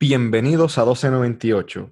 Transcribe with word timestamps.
Bienvenidos 0.00 0.78
a 0.78 0.82
1298. 0.82 1.90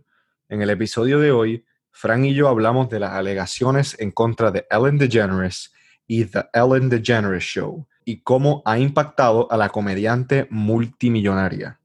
En 0.48 0.62
el 0.62 0.70
episodio 0.70 1.18
de 1.18 1.32
hoy, 1.32 1.64
Fran 1.90 2.24
y 2.24 2.34
yo 2.34 2.46
hablamos 2.46 2.88
de 2.88 3.00
las 3.00 3.14
alegaciones 3.14 3.96
en 3.98 4.12
contra 4.12 4.52
de 4.52 4.64
Ellen 4.70 4.96
DeGeneres 4.96 5.72
y 6.06 6.24
The 6.26 6.44
Ellen 6.52 6.88
DeGeneres 6.88 7.42
Show 7.42 7.88
y 8.04 8.20
cómo 8.20 8.62
ha 8.64 8.78
impactado 8.78 9.50
a 9.50 9.56
la 9.56 9.70
comediante 9.70 10.46
multimillonaria. 10.50 11.80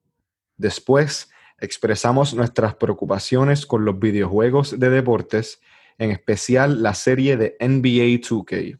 Después, 0.57 1.31
expresamos 1.59 2.35
nuestras 2.35 2.75
preocupaciones 2.75 3.65
con 3.65 3.83
los 3.83 3.97
videojuegos 3.97 4.79
de 4.79 4.91
deportes, 4.91 5.59
en 5.97 6.11
especial 6.11 6.83
la 6.83 6.93
serie 6.93 7.35
de 7.35 7.57
NBA 7.59 8.21
2K. 8.21 8.79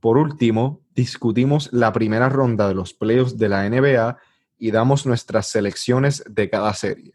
Por 0.00 0.16
último, 0.16 0.80
discutimos 0.94 1.70
la 1.74 1.92
primera 1.92 2.30
ronda 2.30 2.68
de 2.68 2.74
los 2.74 2.94
playoffs 2.94 3.36
de 3.36 3.50
la 3.50 3.68
NBA 3.68 4.18
y 4.64 4.70
damos 4.70 5.04
nuestras 5.04 5.48
selecciones 5.48 6.24
de 6.26 6.48
cada 6.48 6.72
serie. 6.72 7.12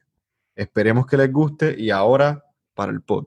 Esperemos 0.56 1.08
que 1.08 1.18
les 1.18 1.34
guste 1.34 1.74
y 1.76 1.90
ahora 1.90 2.46
para 2.76 2.92
el 2.92 3.02
pod. 3.02 3.26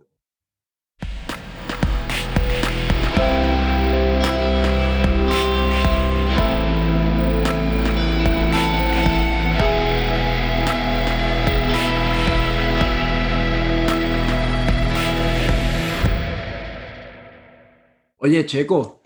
Oye, 18.18 18.46
Checo, 18.46 19.01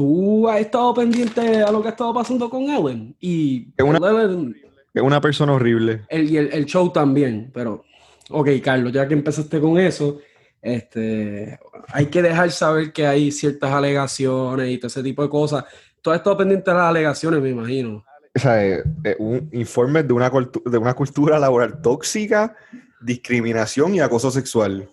tú 0.00 0.48
has 0.48 0.60
estado 0.60 0.94
pendiente 0.94 1.62
a 1.62 1.70
lo 1.70 1.82
que 1.82 1.88
ha 1.88 1.90
estado 1.90 2.14
pasando 2.14 2.48
con 2.48 2.62
Ellen 2.70 3.14
y 3.20 3.68
Es 3.76 3.84
una- 3.84 3.98
Ellen- 3.98 4.56
Es 4.94 5.02
una 5.02 5.20
persona 5.20 5.52
horrible. 5.52 6.06
el, 6.08 6.30
y 6.30 6.38
el, 6.38 6.50
el 6.54 6.64
show 6.64 6.90
también, 6.90 7.50
pero 7.52 7.84
ok, 8.30 8.48
Carlos, 8.64 8.92
ya 8.92 9.06
que 9.06 9.12
empezaste 9.12 9.60
con 9.60 9.78
eso, 9.78 10.18
este, 10.62 11.58
hay 11.88 12.06
que 12.06 12.22
dejar 12.22 12.50
saber 12.50 12.94
que 12.94 13.06
hay 13.06 13.30
ciertas 13.30 13.70
alegaciones 13.72 14.70
y 14.70 14.78
todo 14.78 14.86
ese 14.86 15.02
tipo 15.02 15.22
de 15.22 15.28
cosas. 15.28 15.64
Tú 16.00 16.10
has 16.10 16.16
estado 16.16 16.38
pendiente 16.38 16.70
de 16.70 16.76
las 16.78 16.86
alegaciones, 16.88 17.42
me 17.42 17.50
imagino. 17.50 18.02
O 18.34 18.38
sea, 18.38 18.66
eh, 18.66 18.82
eh, 19.04 19.16
un 19.18 19.50
informe 19.52 20.02
de 20.02 20.14
una, 20.14 20.30
de 20.64 20.78
una 20.78 20.94
cultura 20.94 21.38
laboral 21.38 21.82
tóxica, 21.82 22.56
discriminación 23.02 23.94
y 23.94 24.00
acoso 24.00 24.30
sexual. 24.30 24.88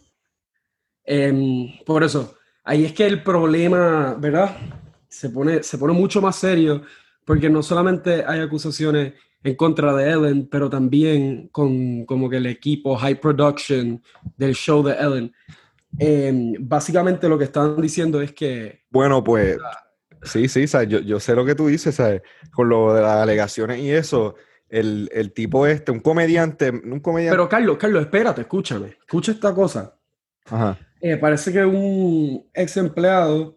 Em, 1.06 1.70
por 1.86 2.04
eso, 2.04 2.36
ahí 2.66 2.84
es 2.86 2.92
que 2.94 3.06
el 3.08 3.24
problema, 3.24 4.16
¿verdad? 4.20 4.58
Se 5.10 5.30
pone, 5.30 5.64
se 5.64 5.78
pone 5.78 5.94
mucho 5.94 6.22
más 6.22 6.36
serio 6.36 6.82
porque 7.26 7.50
no 7.50 7.62
solamente 7.62 8.24
hay 8.26 8.40
acusaciones 8.40 9.14
en 9.44 9.56
contra 9.56 9.94
de 9.94 10.12
Ellen, 10.12 10.48
pero 10.50 10.70
también 10.70 11.50
con 11.50 12.06
como 12.06 12.30
que 12.30 12.38
el 12.38 12.46
equipo 12.46 12.96
High 12.96 13.20
Production 13.20 14.02
del 14.36 14.56
show 14.56 14.84
de 14.84 14.94
Ellen. 14.94 15.34
Em, 16.00 16.54
básicamente 16.60 17.30
lo 17.30 17.38
que 17.38 17.46
están 17.46 17.80
diciendo 17.82 18.22
es 18.22 18.34
que 18.34 18.84
Bueno, 18.90 19.24
pues 19.24 19.58
sí, 20.24 20.48
sí, 20.48 20.68
¿sabes? 20.68 20.90
Yo, 20.90 21.00
yo 21.00 21.20
sé 21.20 21.36
lo 21.36 21.46
que 21.46 21.56
tú 21.56 21.68
dices, 21.68 21.96
¿sabes? 21.96 22.22
Con 22.52 22.70
lo 22.70 22.94
de 22.94 23.02
las 23.02 23.18
alegaciones 23.22 23.80
y 23.80 23.92
eso, 23.92 24.36
el, 24.70 25.10
el 25.14 25.34
tipo 25.34 25.66
este, 25.66 25.92
un 25.92 26.00
comediante, 26.00 26.70
un 26.70 27.00
comediante. 27.00 27.36
Pero 27.36 27.50
Carlos, 27.50 27.78
Carlos, 27.78 28.02
espérate, 28.02 28.42
escúchame, 28.42 28.98
escucha 29.00 29.32
esta 29.32 29.54
cosa. 29.54 29.96
Ajá. 30.46 30.78
Eh, 31.00 31.18
parece 31.18 31.54
que 31.54 31.64
un 31.64 32.48
ex 32.54 32.78
empleado, 32.78 33.57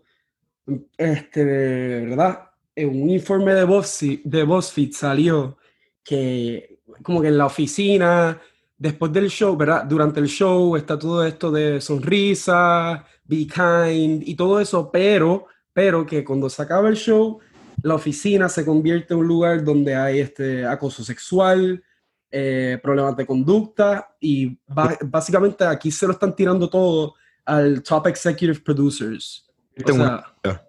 este, 0.97 1.45
¿verdad? 1.45 2.51
En 2.75 3.03
un 3.03 3.11
informe 3.11 3.55
de 3.55 3.65
BuzzFeed, 3.65 4.21
de 4.25 4.43
BuzzFeed 4.45 4.93
salió 4.93 5.59
que 6.03 6.81
como 7.03 7.23
que 7.23 7.29
en 7.29 7.39
la 7.39 7.47
oficina, 7.47 8.41
después 8.77 9.13
del 9.13 9.29
show, 9.29 9.57
¿verdad? 9.57 9.85
Durante 9.85 10.21
el 10.21 10.29
show 10.29 10.77
está 10.77 10.99
todo 10.99 11.25
esto 11.25 11.51
de 11.51 11.81
sonrisa, 11.81 13.05
be 13.25 13.47
kind 13.47 14.23
y 14.27 14.35
todo 14.35 14.61
eso, 14.61 14.91
pero, 14.91 15.47
pero 15.73 16.05
que 16.05 16.25
cuando 16.25 16.49
se 16.49 16.63
acaba 16.63 16.89
el 16.89 16.97
show, 16.97 17.39
la 17.83 17.95
oficina 17.95 18.49
se 18.49 18.65
convierte 18.65 19.15
en 19.15 19.21
un 19.21 19.29
lugar 19.29 19.65
donde 19.65 19.95
hay 19.95 20.21
este 20.21 20.67
acoso 20.67 21.03
sexual, 21.05 21.83
eh, 22.31 22.79
problemas 22.83 23.17
de 23.17 23.27
conducta 23.27 24.15
y 24.21 24.59
básicamente 24.67 25.65
aquí 25.65 25.91
se 25.91 26.07
lo 26.07 26.13
están 26.13 26.35
tirando 26.35 26.69
todo 26.69 27.15
al 27.45 27.83
top 27.83 28.07
executive 28.09 28.61
producers. 28.61 29.50
O 29.85 29.93
una 29.93 29.95
sea, 29.95 30.23
jungla, 30.43 30.69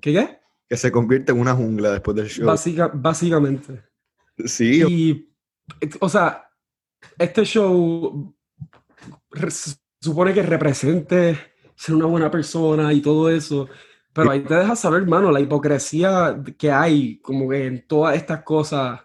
¿qué 0.00 0.12
qué? 0.12 0.38
que 0.68 0.76
se 0.76 0.90
convierte 0.90 1.32
en 1.32 1.40
una 1.40 1.54
jungla 1.54 1.92
después 1.92 2.16
del 2.16 2.28
show. 2.28 2.46
Básica- 2.46 2.90
básicamente. 2.92 3.82
Sí, 4.46 4.82
Y, 4.88 5.34
o 6.00 6.08
sea, 6.08 6.48
este 7.18 7.44
show 7.44 8.34
supone 10.00 10.32
que 10.32 10.42
represente 10.42 11.38
ser 11.76 11.94
una 11.94 12.06
buena 12.06 12.30
persona 12.30 12.92
y 12.92 13.00
todo 13.00 13.30
eso, 13.30 13.68
pero 14.12 14.30
ahí 14.30 14.40
te 14.40 14.54
deja 14.54 14.76
saber, 14.76 15.02
hermano, 15.02 15.30
la 15.30 15.40
hipocresía 15.40 16.40
que 16.56 16.70
hay 16.70 17.18
como 17.20 17.48
que 17.50 17.66
en 17.66 17.86
todas 17.86 18.16
estas 18.16 18.42
cosas 18.42 19.00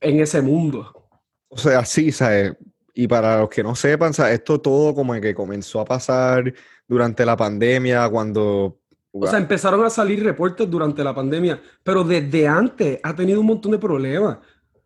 en 0.00 0.20
ese 0.20 0.40
mundo. 0.42 1.08
o 1.48 1.56
sea, 1.58 1.84
sí, 1.84 2.10
¿sabes? 2.12 2.54
Y 2.94 3.06
para 3.06 3.40
los 3.40 3.48
que 3.48 3.62
no 3.62 3.74
sepan, 3.74 4.12
¿sabes? 4.12 4.34
Esto 4.34 4.60
todo 4.60 4.94
como 4.94 5.14
que 5.20 5.34
comenzó 5.34 5.80
a 5.80 5.84
pasar 5.84 6.52
durante 6.90 7.24
la 7.24 7.36
pandemia, 7.36 8.08
cuando... 8.08 8.80
O 9.12 9.26
sea, 9.26 9.38
empezaron 9.38 9.84
a 9.84 9.90
salir 9.90 10.24
reportes 10.24 10.68
durante 10.68 11.04
la 11.04 11.14
pandemia, 11.14 11.60
pero 11.84 12.02
desde 12.02 12.48
antes 12.48 12.98
ha 13.02 13.14
tenido 13.14 13.40
un 13.40 13.46
montón 13.46 13.70
de 13.72 13.78
problemas. 13.78 14.38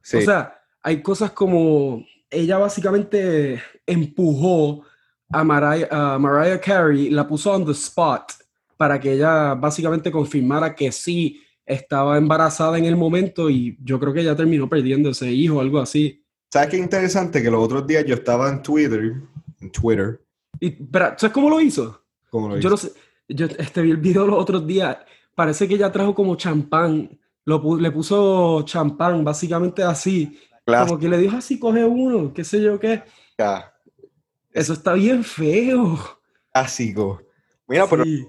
Sí. 0.02 0.18
O 0.18 0.20
sea, 0.20 0.60
hay 0.82 1.00
cosas 1.00 1.30
como 1.30 2.04
ella 2.30 2.58
básicamente 2.58 3.60
empujó 3.86 4.82
a 5.30 5.44
Mariah, 5.44 5.88
a 5.90 6.18
Mariah 6.18 6.60
Carey, 6.60 7.08
la 7.08 7.26
puso 7.26 7.52
on 7.52 7.64
the 7.64 7.72
spot 7.72 8.32
para 8.76 9.00
que 9.00 9.12
ella 9.12 9.54
básicamente 9.54 10.10
confirmara 10.10 10.74
que 10.74 10.92
sí 10.92 11.42
estaba 11.64 12.18
embarazada 12.18 12.76
en 12.76 12.84
el 12.84 12.96
momento 12.96 13.48
y 13.48 13.78
yo 13.82 13.98
creo 13.98 14.12
que 14.12 14.20
ella 14.20 14.36
terminó 14.36 14.68
perdiendo 14.68 15.10
ese 15.10 15.30
hijo 15.32 15.56
o 15.56 15.60
algo 15.60 15.78
así. 15.80 16.22
¿Sabes 16.52 16.68
qué 16.68 16.76
interesante? 16.76 17.42
Que 17.42 17.50
los 17.50 17.64
otros 17.64 17.86
días 17.86 18.04
yo 18.04 18.14
estaba 18.14 18.50
en 18.50 18.62
Twitter, 18.62 19.14
en 19.60 19.70
Twitter, 19.70 20.20
Y, 20.60 20.70
pero, 20.70 21.14
¿sabes 21.18 21.32
cómo 21.32 21.50
lo 21.50 21.60
hizo? 21.60 22.00
como 22.30 22.48
lo 22.48 22.58
Yo 22.58 22.68
no 22.70 22.76
sé, 22.76 22.90
yo 23.28 23.46
este, 23.46 23.82
vi 23.82 23.90
el 23.92 23.96
video 23.98 24.26
los 24.26 24.38
otros 24.40 24.66
días, 24.66 24.96
parece 25.34 25.68
que 25.68 25.74
ella 25.74 25.92
trajo 25.92 26.14
como 26.14 26.34
champán, 26.36 27.18
lo, 27.44 27.76
le 27.78 27.90
puso 27.90 28.62
champán, 28.62 29.22
básicamente 29.24 29.82
así, 29.82 30.38
como 30.64 30.98
que 30.98 31.08
le 31.08 31.18
dijo 31.18 31.36
así, 31.36 31.58
coge 31.58 31.84
uno, 31.84 32.32
qué 32.32 32.42
sé 32.44 32.60
yo 32.62 32.78
qué. 32.80 33.02
clásica, 33.36 33.74
Eso 34.52 34.72
está 34.72 34.94
bien 34.94 35.22
feo. 35.24 35.98
clásico. 36.52 37.20
Mira, 37.68 37.86
pero 37.88 38.04
Sí. 38.04 38.26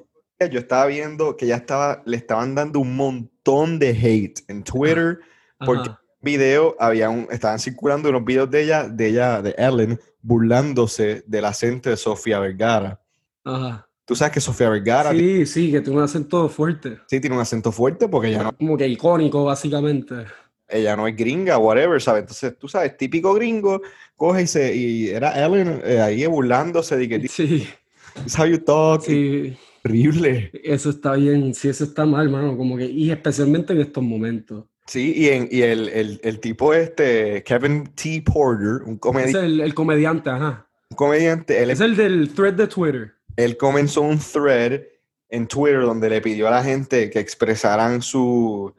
yo 0.52 0.60
estaba 0.60 0.86
viendo 0.88 1.36
que 1.38 1.48
ya 1.48 1.56
estaba, 1.56 2.02
le 2.06 2.18
estaban 2.18 2.54
dando 2.56 2.80
un 2.80 2.96
montón 2.96 3.80
de 3.80 3.90
hate 3.90 4.42
en 4.48 4.64
Twitter. 4.64 5.20
porque- 5.66 5.90
Ajá. 5.90 6.02
Video, 6.22 6.76
había 6.80 7.08
un, 7.12 7.28
estaban 7.30 7.60
circulando 7.60 8.10
unos 8.10 8.26
videos 8.26 8.50
de 8.50 8.64
ella, 8.64 8.88
de 8.90 9.08
ella, 9.10 9.44
de 9.44 9.54
Ellen, 9.60 10.00
burlándose 10.26 11.24
del 11.28 11.46
acento 11.46 11.90
de 11.90 11.98
Sofía 11.98 12.40
Vergara. 12.40 13.00
Ajá. 13.44 13.88
Tú 14.06 14.16
sabes 14.16 14.34
que 14.34 14.42
Sofía 14.42 14.70
Vergara 14.70 15.12
sí. 15.12 15.20
Sí, 15.20 15.46
sí, 15.46 15.72
que 15.72 15.82
tiene 15.82 15.98
un 15.98 16.04
acento 16.04 16.50
fuerte. 16.50 17.00
tiene 17.08 17.32
un 17.36 17.42
acento 17.42 17.72
fuerte 17.72 18.08
porque 18.08 18.30
ella 18.30 18.44
no, 18.44 18.52
Como 18.58 18.76
que 18.78 18.88
icónico, 18.88 19.44
básicamente. 19.46 20.26
ella 20.68 20.96
no 20.96 21.08
es 21.08 21.16
gringa, 21.16 21.58
whatever, 21.60 22.02
¿sabes? 22.02 22.22
Entonces, 22.22 22.58
tú 22.58 22.68
sabes, 22.68 22.98
típico 22.98 23.34
gringo, 23.36 23.82
coge 24.16 24.44
y 24.44 24.48
se, 24.48 24.76
y 24.76 25.10
era 25.10 25.44
Ellen 25.46 25.82
eh, 25.84 26.00
ahí 26.02 26.26
burlándose 26.26 26.98
de 26.98 27.08
que, 27.10 27.28
Sí, 27.28 27.68
"This 28.24 28.38
how 28.40 28.46
you 28.46 28.58
talk", 28.60 29.02
sí, 29.04 29.56
horrible. 29.84 30.50
eso 30.64 30.90
está 30.90 31.14
bien, 31.14 31.54
sí, 31.54 31.68
eso 31.70 31.84
está 31.84 32.06
mal, 32.06 32.30
mano, 32.30 32.58
como 32.58 32.78
que, 32.78 32.86
y 32.86 33.12
especialmente 33.12 33.74
en 33.74 33.82
estos 33.82 34.04
momentos. 34.04 34.66
Sí, 34.88 35.14
y, 35.16 35.30
en, 35.30 35.48
y 35.52 35.62
el, 35.64 35.90
el, 35.90 36.20
el 36.24 36.40
tipo 36.40 36.74
este, 36.74 37.44
Kevin 37.44 37.86
T. 37.96 38.22
Porter, 38.26 38.84
un, 38.86 39.00
comedi- 39.00 39.30
Es 39.30 39.36
el, 39.36 39.62
el 39.62 39.74
comediante, 39.74 40.30
ajá. 40.30 40.68
un 40.92 40.96
comediante, 40.98 41.62
él, 41.64 41.72
Es 41.72 41.80
el 41.82 41.96
del 41.96 42.34
thread 42.34 42.54
de 42.54 42.68
Twitter. 42.68 43.14
él 43.36 43.58
comenzó 43.58 44.02
un 44.02 44.20
thread 44.20 44.82
en 45.30 45.48
Twitter 45.48 45.82
donde 45.82 46.10
le 46.10 46.22
pidió 46.22 46.48
a 46.48 46.52
la 46.52 46.64
gente 46.64 47.10
que 47.10 47.20
expresaran 47.20 48.02
sus 48.04 48.74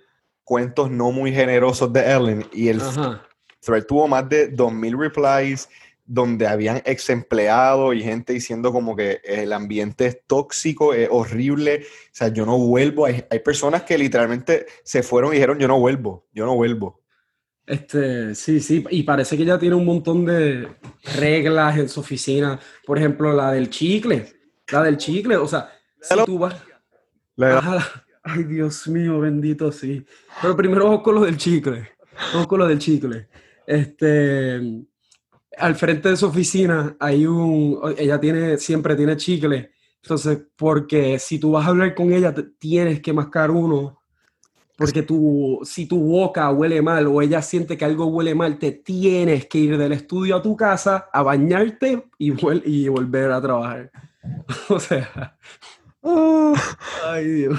cuentos 0.44 0.90
no 0.92 1.10
muy 1.10 1.32
generosos 1.32 1.92
de 1.92 2.00
Ellen 2.12 2.46
y 2.52 2.68
el 2.68 2.80
Ajá. 2.80 3.22
thread 3.60 3.84
tuvo 3.84 4.06
más 4.06 4.28
de 4.28 4.52
2.000 4.54 4.96
replies 4.96 5.68
donde 6.06 6.46
habían 6.46 6.82
ex 6.84 7.10
empleados 7.10 7.94
y 7.94 8.00
gente 8.02 8.32
diciendo 8.32 8.72
como 8.72 8.94
que 8.94 9.20
el 9.24 9.52
ambiente 9.52 10.06
es 10.06 10.20
tóxico, 10.26 10.94
es 10.94 11.08
horrible, 11.10 11.82
o 11.84 12.08
sea, 12.12 12.28
yo 12.28 12.46
no 12.46 12.58
vuelvo. 12.58 13.06
Hay, 13.06 13.24
hay 13.28 13.38
personas 13.40 13.82
que 13.82 13.98
literalmente 13.98 14.66
se 14.84 15.02
fueron 15.02 15.32
y 15.32 15.34
dijeron, 15.34 15.58
yo 15.58 15.66
no 15.68 15.78
vuelvo, 15.80 16.26
yo 16.32 16.46
no 16.46 16.54
vuelvo. 16.54 17.02
Este, 17.66 18.34
sí, 18.36 18.60
sí, 18.60 18.84
y 18.90 19.02
parece 19.02 19.36
que 19.36 19.42
ella 19.42 19.58
tiene 19.58 19.74
un 19.74 19.84
montón 19.84 20.24
de 20.24 20.68
reglas 21.16 21.76
en 21.76 21.88
su 21.88 21.98
oficina. 21.98 22.60
Por 22.86 22.96
ejemplo, 22.98 23.32
la 23.32 23.50
del 23.50 23.68
chicle. 23.70 24.32
La 24.70 24.84
del 24.84 24.96
chicle, 24.96 25.36
o 25.36 25.48
sea, 25.48 25.70
si 26.00 26.14
tú 26.24 26.38
vas. 26.38 26.54
La- 27.34 27.58
Ajá. 27.58 28.04
Ay, 28.22 28.44
Dios 28.44 28.86
mío, 28.88 29.20
bendito, 29.20 29.70
sí. 29.72 30.04
Pero 30.42 30.56
primero 30.56 30.84
vamos 30.84 31.02
con 31.02 31.16
lo 31.16 31.22
del 31.22 31.36
chicle. 31.36 31.88
Vamos 32.32 32.46
con 32.46 32.58
lo 32.60 32.66
del 32.68 32.78
chicle. 32.78 33.28
Este, 33.66 34.60
al 35.58 35.74
frente 35.74 36.10
de 36.10 36.16
su 36.16 36.26
oficina 36.26 36.96
hay 37.00 37.26
un, 37.26 37.78
ella 37.98 38.20
tiene, 38.20 38.58
siempre 38.58 38.96
tiene 38.96 39.16
chicle, 39.16 39.70
entonces, 40.02 40.38
porque 40.54 41.18
si 41.18 41.38
tú 41.38 41.52
vas 41.52 41.66
a 41.66 41.70
hablar 41.70 41.94
con 41.94 42.12
ella, 42.12 42.32
tienes 42.58 43.00
que 43.00 43.12
mascar 43.12 43.50
uno, 43.50 44.00
porque 44.76 45.02
tú, 45.02 45.60
si 45.64 45.86
tu 45.86 45.98
boca 45.98 46.50
huele 46.50 46.80
mal 46.82 47.06
o 47.06 47.22
ella 47.22 47.42
siente 47.42 47.76
que 47.76 47.84
algo 47.84 48.06
huele 48.06 48.34
mal, 48.34 48.58
te 48.58 48.72
tienes 48.72 49.46
que 49.46 49.58
ir 49.58 49.78
del 49.78 49.92
estudio 49.92 50.36
a 50.36 50.42
tu 50.42 50.54
casa 50.54 51.08
a 51.12 51.22
bañarte 51.22 52.04
y, 52.18 52.32
y 52.64 52.88
volver 52.88 53.32
a 53.32 53.40
trabajar. 53.40 53.90
o 54.68 54.78
sea, 54.78 55.36
ay 57.04 57.24
Dios. 57.24 57.58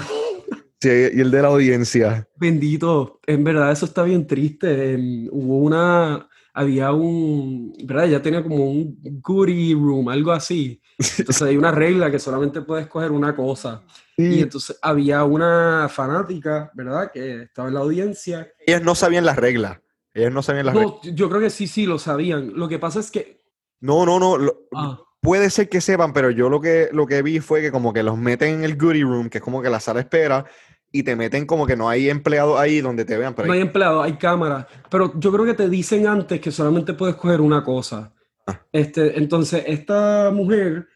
Sí, 0.80 0.88
y 0.88 1.20
el 1.20 1.30
de 1.32 1.42
la 1.42 1.48
audiencia. 1.48 2.28
Bendito, 2.36 3.20
en 3.26 3.42
verdad 3.42 3.72
eso 3.72 3.84
está 3.84 4.04
bien 4.04 4.28
triste. 4.28 4.96
hubo 5.32 5.58
una, 5.58 6.27
había 6.58 6.92
un, 6.92 7.72
¿verdad? 7.84 8.08
Ya 8.08 8.20
tenía 8.20 8.42
como 8.42 8.56
un 8.68 8.98
goodie 9.22 9.74
room, 9.74 10.08
algo 10.08 10.32
así. 10.32 10.82
Entonces 10.98 11.42
hay 11.42 11.56
una 11.56 11.70
regla 11.70 12.10
que 12.10 12.18
solamente 12.18 12.62
puedes 12.62 12.88
coger 12.88 13.12
una 13.12 13.36
cosa. 13.36 13.84
Y 14.16 14.40
entonces 14.42 14.76
había 14.82 15.22
una 15.22 15.88
fanática, 15.88 16.72
¿verdad? 16.74 17.12
Que 17.12 17.42
estaba 17.42 17.68
en 17.68 17.74
la 17.74 17.80
audiencia. 17.80 18.48
Ellas 18.66 18.82
no 18.82 18.96
sabían 18.96 19.24
las 19.24 19.36
reglas. 19.36 19.78
Ellas 20.12 20.32
no 20.32 20.42
sabían 20.42 20.66
las 20.66 20.74
reglas. 20.74 20.96
Yo 21.14 21.28
creo 21.28 21.40
que 21.40 21.50
sí, 21.50 21.68
sí, 21.68 21.86
lo 21.86 22.00
sabían. 22.00 22.52
Lo 22.54 22.68
que 22.68 22.80
pasa 22.80 22.98
es 22.98 23.12
que... 23.12 23.40
No, 23.78 24.04
no, 24.04 24.18
no. 24.18 24.36
Ah. 24.74 25.00
Puede 25.20 25.50
ser 25.50 25.68
que 25.68 25.80
sepan, 25.80 26.12
pero 26.12 26.32
yo 26.32 26.48
lo 26.48 26.60
que, 26.60 26.88
lo 26.92 27.06
que 27.06 27.22
vi 27.22 27.38
fue 27.38 27.60
que 27.60 27.70
como 27.70 27.92
que 27.92 28.02
los 28.02 28.18
meten 28.18 28.56
en 28.56 28.64
el 28.64 28.76
goodie 28.76 29.04
room, 29.04 29.30
que 29.30 29.38
es 29.38 29.44
como 29.44 29.62
que 29.62 29.70
la 29.70 29.78
sala 29.78 30.00
espera, 30.00 30.44
y 30.90 31.02
te 31.02 31.16
meten 31.16 31.46
como 31.46 31.66
que 31.66 31.76
no 31.76 31.88
hay 31.88 32.08
empleados 32.08 32.58
ahí 32.58 32.80
donde 32.80 33.04
te 33.04 33.16
vean. 33.16 33.34
no 33.36 33.52
hay 33.52 33.60
empleados, 33.60 34.04
hay 34.04 34.14
cámaras. 34.14 34.66
Pero 34.90 35.12
yo 35.18 35.32
creo 35.32 35.44
que 35.44 35.54
te 35.54 35.68
dicen 35.68 36.06
antes 36.06 36.40
que 36.40 36.50
solamente 36.50 36.94
puedes 36.94 37.16
coger 37.16 37.40
una 37.40 37.62
cosa. 37.62 38.12
Ah. 38.46 38.62
Este, 38.72 39.18
entonces, 39.18 39.64
esta 39.66 40.30
mujer, 40.32 40.88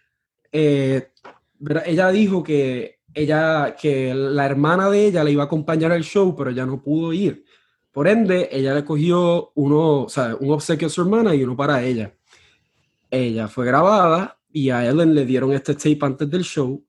eh, 0.51 1.11
ella 1.85 2.11
dijo 2.11 2.43
que 2.43 3.01
ella, 3.15 3.77
que 3.79 4.15
la 4.15 4.47
hermana 4.47 4.89
de 4.89 5.07
ella 5.07 5.25
le 5.25 5.33
iba 5.33 5.43
a 5.43 5.47
acompañar 5.47 5.93
al 5.93 6.03
show, 6.03 6.35
pero 6.35 6.51
ella 6.51 6.65
no 6.65 6.83
pudo 6.83 7.13
ir. 7.13 7.45
Por 7.91 8.09
ende, 8.09 8.49
ella 8.51 8.75
le 8.75 8.85
cogió 8.87 9.53
uno, 9.55 10.05
o 10.05 10.09
sea, 10.09 10.35
un 10.41 10.51
obsequio 10.51 10.87
a 10.87 10.91
su 10.91 11.03
hermana 11.03 11.35
y 11.35 11.45
uno 11.45 11.55
para 11.55 11.83
ella. 11.83 12.15
Ella 13.11 13.49
fue 13.49 13.67
grabada 13.67 14.39
y 14.51 14.71
a 14.71 14.89
Ellen 14.89 15.15
le 15.15 15.27
dieron 15.27 15.53
este 15.53 15.75
tape 15.75 15.99
antes 16.01 16.31
del 16.31 16.45
show 16.45 16.83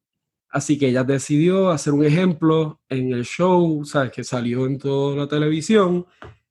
Así 0.54 0.78
que 0.78 0.90
ella 0.90 1.04
decidió 1.04 1.72
hacer 1.72 1.94
un 1.94 2.06
ejemplo 2.06 2.80
en 2.88 3.12
el 3.12 3.26
show, 3.26 3.84
¿sabes? 3.86 4.12
Que 4.12 4.24
salió 4.24 4.68
en 4.68 4.78
toda 4.78 5.16
la 5.16 5.28
televisión. 5.28 6.06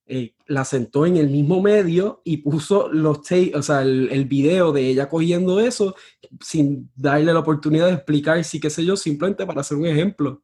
Eh, 0.07 0.35
la 0.49 0.65
sentó 0.65 1.07
en 1.07 1.19
el 1.19 1.31
mismo 1.31 1.63
medio 1.63 2.21
y 2.25 2.39
puso 2.39 2.89
los 2.93 3.21
o 3.55 3.63
sea, 3.63 3.83
el, 3.83 4.09
el, 4.11 4.25
video 4.25 4.73
de 4.73 4.89
ella 4.89 5.09
cogiendo 5.09 5.61
eso 5.61 5.95
sin 6.41 6.91
darle 6.97 7.33
la 7.33 7.39
oportunidad 7.39 7.87
de 7.87 7.93
explicar 7.93 8.43
si 8.43 8.59
qué 8.59 8.69
sé 8.71 8.85
yo, 8.85 8.97
simplemente 8.97 9.47
para 9.47 9.61
hacer 9.61 9.79
un 9.79 9.87
ejemplo. 9.87 10.43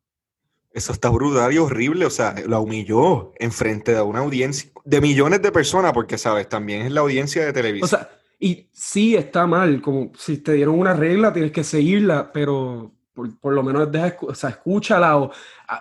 Eso 0.71 0.93
está 0.93 1.11
brutal 1.11 1.53
y 1.53 1.59
horrible, 1.59 2.07
o 2.07 2.11
sea, 2.11 2.37
la 2.47 2.61
humilló 2.61 3.33
en 3.41 3.51
frente 3.51 3.93
de 3.93 4.01
una 4.01 4.21
audiencia 4.21 4.71
de 4.85 5.01
millones 5.01 5.43
de 5.43 5.51
personas, 5.51 5.93
porque, 5.93 6.17
¿sabes? 6.17 6.49
También 6.49 6.83
es 6.83 6.93
la 6.93 7.01
audiencia 7.01 7.45
de 7.45 7.53
televisión. 7.53 7.87
O 7.87 7.89
sea, 7.89 8.09
y 8.39 8.69
sí 8.73 9.17
está 9.17 9.49
mal, 9.49 9.83
como 9.83 10.13
si 10.17 10.39
te 10.39 10.53
dieron 10.53 10.79
una 10.79 10.95
regla, 10.95 11.33
tienes 11.33 11.51
que 11.51 11.65
seguirla, 11.65 12.31
pero 12.33 12.95
por, 13.41 13.53
lo 13.53 13.63
menos 13.63 13.91
deja, 13.91 14.17
o 14.23 14.35
sea, 14.35 14.51
escúchala 14.51 15.17
o, 15.17 15.31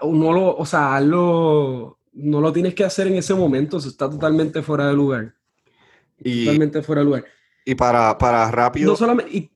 no 0.04 0.34
lo, 0.34 0.56
o 0.56 0.66
sea, 0.66 1.00
no 1.00 1.98
lo 2.13 2.54
tienes 2.54 2.74
que 2.74 2.84
hacer 2.84 3.07
en 3.07 3.16
ese 3.16 3.34
momento, 3.34 3.78
está 3.78 4.10
totalmente 4.10 4.62
fuera 4.62 4.88
de 4.88 4.94
lugar. 4.94 5.34
Y, 6.19 6.45
totalmente 6.45 6.81
fuera 6.81 7.01
de 7.01 7.06
lugar. 7.06 7.25
Y 7.66 7.75
para, 7.75 8.18
para 8.18 8.50
rápido. 8.50 8.92
No 8.92 8.95
solamente, 8.95 9.51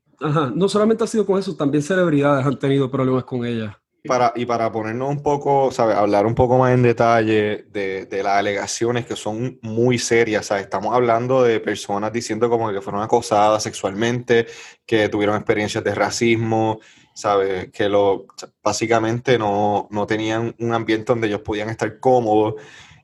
no 0.55 0.69
solamente 0.69 1.03
ha 1.03 1.07
sido 1.07 1.25
con 1.25 1.39
eso, 1.39 1.55
también 1.55 1.81
celebridades 1.83 2.45
han 2.45 2.59
tenido 2.59 2.91
problemas 2.91 3.23
con 3.23 3.45
ella. 3.45 3.77
Para, 4.03 4.33
y 4.35 4.47
para 4.47 4.71
ponernos 4.71 5.09
un 5.09 5.21
poco, 5.21 5.71
¿sabes? 5.71 5.95
Hablar 5.95 6.25
un 6.25 6.33
poco 6.33 6.57
más 6.57 6.73
en 6.73 6.81
detalle 6.81 7.67
de, 7.69 8.07
de, 8.07 8.23
las 8.23 8.37
alegaciones 8.37 9.05
que 9.05 9.15
son 9.15 9.59
muy 9.61 9.99
serias, 9.99 10.47
¿sabes? 10.47 10.63
Estamos 10.63 10.95
hablando 10.95 11.43
de 11.43 11.59
personas 11.59 12.11
diciendo 12.11 12.49
como 12.49 12.71
que 12.71 12.81
fueron 12.81 13.03
acosadas 13.03 13.61
sexualmente, 13.61 14.47
que 14.87 15.07
tuvieron 15.07 15.35
experiencias 15.35 15.83
de 15.83 15.93
racismo, 15.93 16.79
¿sabes? 17.13 17.71
Que 17.71 17.89
lo, 17.89 18.25
básicamente 18.63 19.37
no, 19.37 19.87
no, 19.91 20.07
tenían 20.07 20.55
un 20.59 20.73
ambiente 20.73 21.05
donde 21.07 21.27
ellos 21.27 21.41
podían 21.41 21.69
estar 21.69 21.99
cómodos 21.99 22.55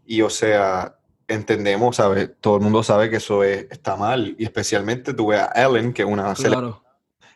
y, 0.06 0.22
o 0.22 0.30
sea, 0.30 0.96
entendemos, 1.28 1.98
¿sabes? 1.98 2.32
Todo 2.40 2.58
el 2.58 2.64
mundo 2.64 2.84
sabe 2.84 3.10
que 3.10 3.18
eso 3.18 3.44
está 3.44 3.96
mal 3.96 4.36
y 4.38 4.46
especialmente 4.46 5.14
tuve 5.14 5.38
a 5.38 5.52
Ellen, 5.56 5.94
que 5.94 6.04
es 6.04 6.08
una 6.08 6.34
claro, 6.34 6.84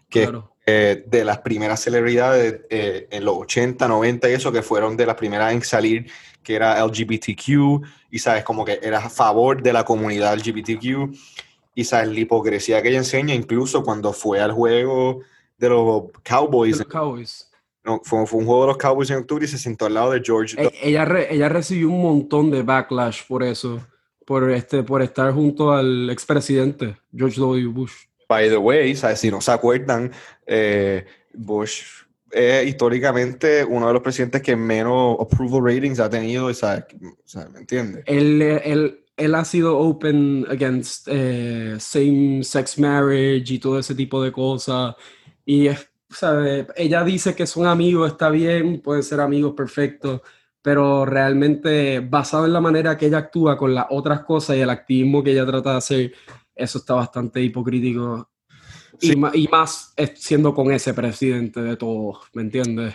que 0.09 0.31
eh, 0.65 1.03
de 1.07 1.25
las 1.25 1.39
primeras 1.39 1.81
celebridades 1.81 2.62
eh, 2.69 3.07
en 3.12 3.25
los 3.25 3.35
80, 3.35 3.88
90 3.88 4.29
y 4.29 4.33
eso, 4.33 4.51
que 4.51 4.62
fueron 4.62 4.95
de 4.95 5.06
las 5.06 5.15
primeras 5.15 5.53
en 5.53 5.62
salir, 5.63 6.09
que 6.44 6.56
era 6.56 6.83
LGBTQ 6.85 7.83
y, 8.12 8.19
¿sabes? 8.19 8.44
Como 8.44 8.63
que 8.63 8.79
era 8.81 9.00
a 9.00 9.09
favor 9.09 9.62
de 9.62 9.73
la 9.73 9.83
comunidad 9.83 10.38
LGBTQ 10.38 11.13
y, 11.75 11.83
¿sabes? 11.83 12.09
La 12.09 12.19
hipocresía 12.19 12.81
que 12.81 12.89
ella 12.89 13.00
enseña, 13.00 13.33
incluso 13.33 13.83
cuando 13.83 14.13
fue 14.13 14.39
al 14.39 14.53
juego 14.53 15.21
de 15.62 15.69
los 15.69 16.04
Cowboys. 16.24 16.84
No, 17.84 18.02
fue, 18.04 18.25
fue, 18.28 18.40
un 18.40 18.46
juego 18.46 18.62
de 18.62 18.68
los 18.68 18.78
Cowboys 18.78 19.10
en 19.12 19.18
octubre 19.18 19.46
y 19.46 19.48
se 19.48 19.58
sentó 19.58 19.86
al 19.86 19.94
lado 19.94 20.12
de 20.12 20.22
George. 20.24 20.56
E, 20.62 20.72
ella, 20.84 21.08
ella 21.30 21.50
recibió 21.50 21.90
un 21.90 22.02
montón 22.02 22.52
de 22.52 22.63
backlash 22.63 23.22
por 23.28 23.44
eso, 23.44 23.80
por, 24.25 24.50
este, 24.52 24.84
por 24.84 25.02
estar 25.02 25.31
junto 25.34 25.72
al 25.72 26.10
expresidente 26.10 26.98
George 27.16 27.40
W. 27.40 27.68
Bush. 27.68 27.94
By 28.28 28.50
the 28.50 28.58
way, 28.58 28.96
si 28.96 29.30
no 29.30 29.42
se 29.42 29.52
acuerdan, 29.52 30.12
eh, 30.46 31.06
Bush 31.34 31.84
es 32.31 32.66
históricamente 32.66 33.64
uno 33.64 33.88
de 33.88 33.94
los 33.94 34.02
presidentes 34.02 34.42
que 34.42 34.56
menos 34.56 35.18
approval 35.19 35.66
ratings 35.66 36.00
ha 36.00 36.10
tenido, 36.10 36.52
¿sabes? 36.54 36.86
¿me 37.52 37.60
entiendes? 37.60 38.04
Él, 38.06 38.42
él, 38.42 39.04
él, 39.18 39.36
ha 39.36 39.44
sido 39.44 39.78
open 39.78 40.46
against 40.50 41.07
eh, 41.12 41.75
same-sex 41.78 42.80
marriage 42.80 43.54
y 43.54 43.60
todo 43.60 43.80
ese 43.80 43.96
tipo 43.96 44.24
de 44.24 44.31
cosas. 44.31 44.96
Y 45.46 45.70
¿sabe? 46.10 46.68
ella 46.76 47.04
dice 47.04 47.36
que 47.36 47.48
son 47.48 47.66
amigos, 47.66 48.12
está 48.12 48.30
bien, 48.30 48.82
pueden 48.82 49.04
ser 49.04 49.20
amigos 49.20 49.54
perfectos, 49.56 50.22
pero 50.62 51.06
realmente 51.06 52.00
basado 52.00 52.46
en 52.46 52.54
la 52.54 52.62
manera 52.62 52.98
que 52.98 53.08
ella 53.08 53.20
actúa 53.20 53.58
con 53.58 53.74
las 53.74 53.86
otras 53.90 54.22
cosas 54.24 54.58
y 54.58 54.62
el 54.62 54.70
activismo 54.70 55.24
que 55.24 55.32
ella 55.32 55.46
trata 55.46 55.72
de 55.72 55.78
hacer, 55.78 56.14
eso 56.56 56.78
está 56.78 56.94
bastante 56.94 57.42
hipocrítico. 57.42 58.30
Y, 59.00 59.48
más 59.48 59.95
siendo 60.16 60.54
con 60.54 60.71
ese 60.71 60.94
presidente 60.94 61.60
de 61.60 61.76
todos, 61.76 62.19
¿me 62.33 62.44
entiendes? 62.44 62.94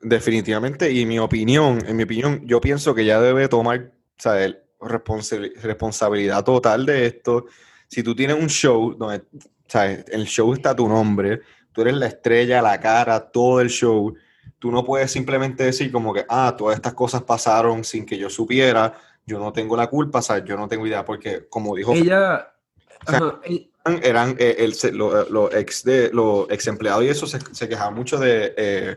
Definitivamente, 0.00 0.90
y 0.90 1.06
mi 1.06 1.20
opinión, 1.20 1.78
en 1.86 1.96
mi 1.96 2.02
opinión, 2.02 2.42
yo 2.44 2.60
pienso 2.60 2.92
que 2.92 3.02
ella 3.02 3.20
debe 3.20 3.48
tomar 3.48 3.92
¿sabes? 4.18 4.56
responsabilidad 4.80 6.44
total 6.44 6.84
de 6.84 7.06
esto. 7.06 7.46
Si 7.88 8.02
tú 8.02 8.16
tienes 8.16 8.36
un 8.36 8.48
show 8.48 8.96
donde 8.96 9.22
¿sabes? 9.68 10.04
el 10.08 10.26
show 10.26 10.52
está 10.52 10.74
tu 10.74 10.88
nombre, 10.88 11.40
tú 11.74 11.82
eres 11.82 11.94
la 11.94 12.06
estrella, 12.06 12.62
la 12.62 12.80
cara, 12.80 13.20
todo 13.20 13.60
el 13.60 13.68
show. 13.68 14.14
Tú 14.58 14.70
no 14.70 14.84
puedes 14.84 15.10
simplemente 15.10 15.64
decir 15.64 15.92
como 15.92 16.14
que, 16.14 16.24
ah, 16.28 16.54
todas 16.56 16.76
estas 16.76 16.94
cosas 16.94 17.22
pasaron 17.22 17.84
sin 17.84 18.06
que 18.06 18.16
yo 18.16 18.30
supiera, 18.30 18.94
yo 19.26 19.38
no 19.38 19.52
tengo 19.52 19.76
la 19.76 19.88
culpa, 19.88 20.22
¿sabes? 20.22 20.44
Yo 20.46 20.56
no 20.56 20.68
tengo 20.68 20.86
idea, 20.86 21.04
porque 21.04 21.46
como 21.48 21.74
dijo... 21.74 21.92
Ella... 21.92 22.54
eran 24.02 24.36
eh, 24.38 24.66
los 24.92 25.54
ex 25.54 25.84
de 25.84 26.10
los 26.10 26.50
ex 26.50 26.66
empleados 26.68 27.04
y 27.04 27.08
eso 27.08 27.26
se, 27.26 27.38
se 27.52 27.68
quejaban 27.68 27.94
mucho 27.94 28.18
de, 28.18 28.54
eh, 28.56 28.96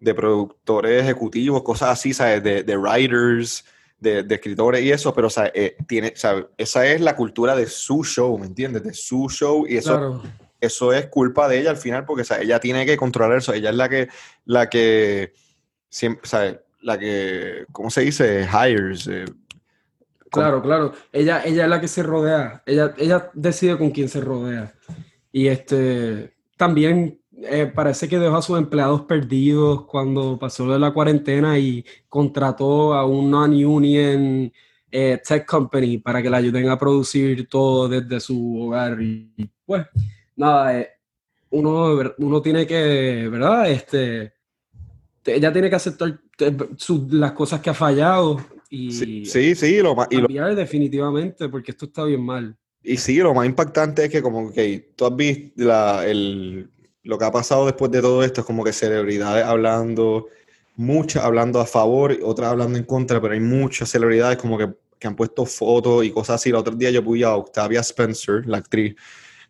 de, 0.00 0.14
productores 0.14 1.02
ejecutivos, 1.02 1.62
cosas 1.62 1.90
así, 1.90 2.12
¿sabes? 2.12 2.42
De, 2.42 2.62
de 2.62 2.76
writers, 2.76 3.64
de, 3.98 4.24
de, 4.24 4.34
escritores 4.34 4.82
y 4.82 4.90
eso, 4.90 5.14
pero 5.14 5.30
¿sabes? 5.30 5.52
Eh, 5.54 5.76
tiene, 5.86 6.12
¿sabes? 6.16 6.46
esa 6.58 6.86
es 6.86 7.00
la 7.00 7.16
cultura 7.16 7.56
de 7.56 7.66
su 7.66 8.04
show, 8.04 8.36
¿me 8.36 8.46
entiendes? 8.46 8.82
De 8.82 8.92
su 8.92 9.30
show 9.30 9.64
y 9.66 9.78
eso 9.78 10.20
eso 10.60 10.92
es 10.92 11.06
culpa 11.06 11.48
de 11.48 11.60
ella 11.60 11.70
al 11.70 11.76
final, 11.76 12.04
porque 12.04 12.24
ella 12.40 12.58
tiene 12.60 12.84
que 12.84 12.96
controlar 12.96 13.38
eso. 13.38 13.52
Ella 13.52 13.70
es 13.70 13.76
la 13.76 13.88
que, 13.88 14.08
la 14.44 14.68
que, 14.68 15.32
siempre, 15.88 16.28
La 16.80 16.98
que, 16.98 17.64
¿cómo 17.72 17.90
se 17.90 18.02
dice? 18.02 18.46
Hires. 18.46 19.06
Eh, 19.06 19.24
claro, 20.30 20.62
claro. 20.62 20.92
Ella, 21.12 21.42
ella 21.44 21.64
es 21.64 21.70
la 21.70 21.80
que 21.80 21.88
se 21.88 22.02
rodea. 22.02 22.62
Ella, 22.66 22.94
ella 22.98 23.30
decide 23.34 23.78
con 23.78 23.90
quién 23.90 24.08
se 24.08 24.20
rodea. 24.20 24.74
Y 25.32 25.48
este, 25.48 26.34
también 26.56 27.20
eh, 27.42 27.70
parece 27.72 28.08
que 28.08 28.18
dejó 28.18 28.36
a 28.36 28.42
sus 28.42 28.58
empleados 28.58 29.02
perdidos 29.02 29.84
cuando 29.84 30.38
pasó 30.38 30.70
de 30.72 30.78
la 30.78 30.92
cuarentena 30.92 31.58
y 31.58 31.84
contrató 32.08 32.94
a 32.94 33.06
un 33.06 33.30
non-union 33.30 34.52
eh, 34.90 35.20
tech 35.26 35.46
company 35.46 35.98
para 35.98 36.20
que 36.20 36.30
le 36.30 36.36
ayuden 36.36 36.68
a 36.68 36.78
producir 36.78 37.48
todo 37.48 37.88
desde 37.88 38.18
su 38.18 38.60
hogar. 38.60 39.00
Y 39.00 39.48
pues 39.64 39.86
nada, 40.38 40.80
eh, 40.80 40.88
uno, 41.50 42.14
uno 42.18 42.42
tiene 42.42 42.66
que, 42.66 43.28
¿verdad? 43.30 43.70
Este, 43.70 44.32
ella 45.26 45.52
tiene 45.52 45.68
que 45.68 45.76
aceptar 45.76 46.20
las 47.10 47.32
cosas 47.32 47.60
que 47.60 47.70
ha 47.70 47.74
fallado 47.74 48.40
y 48.70 48.92
Sí, 49.24 49.54
sí, 49.54 49.80
lo 49.80 49.94
más, 49.94 50.08
y, 50.10 50.16
lo, 50.16 50.22
cambiar 50.22 50.54
definitivamente, 50.54 51.48
porque 51.48 51.72
esto 51.72 51.86
está 51.86 52.04
bien 52.04 52.22
mal. 52.22 52.56
y 52.82 52.96
sí, 52.96 53.16
lo 53.16 53.34
más 53.34 53.46
impactante 53.46 54.04
es 54.04 54.10
que 54.10 54.22
como 54.22 54.52
que 54.52 54.92
tú 54.94 55.06
has 55.06 55.16
visto 55.16 55.64
la, 55.64 56.06
el, 56.06 56.70
lo 57.02 57.18
que 57.18 57.24
ha 57.24 57.32
pasado 57.32 57.66
después 57.66 57.90
de 57.90 58.00
todo 58.00 58.22
esto, 58.22 58.42
es 58.42 58.46
como 58.46 58.62
que 58.62 58.72
celebridades 58.72 59.44
hablando, 59.44 60.28
muchas 60.76 61.24
hablando 61.24 61.60
a 61.60 61.66
favor, 61.66 62.16
otras 62.22 62.50
hablando 62.50 62.78
en 62.78 62.84
contra, 62.84 63.20
pero 63.20 63.34
hay 63.34 63.40
muchas 63.40 63.90
celebridades 63.90 64.38
como 64.38 64.58
que, 64.58 64.68
que 64.98 65.08
han 65.08 65.16
puesto 65.16 65.46
fotos 65.46 66.04
y 66.04 66.10
cosas 66.10 66.36
así. 66.36 66.50
El 66.50 66.56
otro 66.56 66.74
día 66.74 66.90
yo 66.90 67.02
puse 67.02 67.24
a 67.24 67.34
Octavia 67.34 67.80
Spencer, 67.80 68.46
la 68.46 68.58
actriz, 68.58 68.94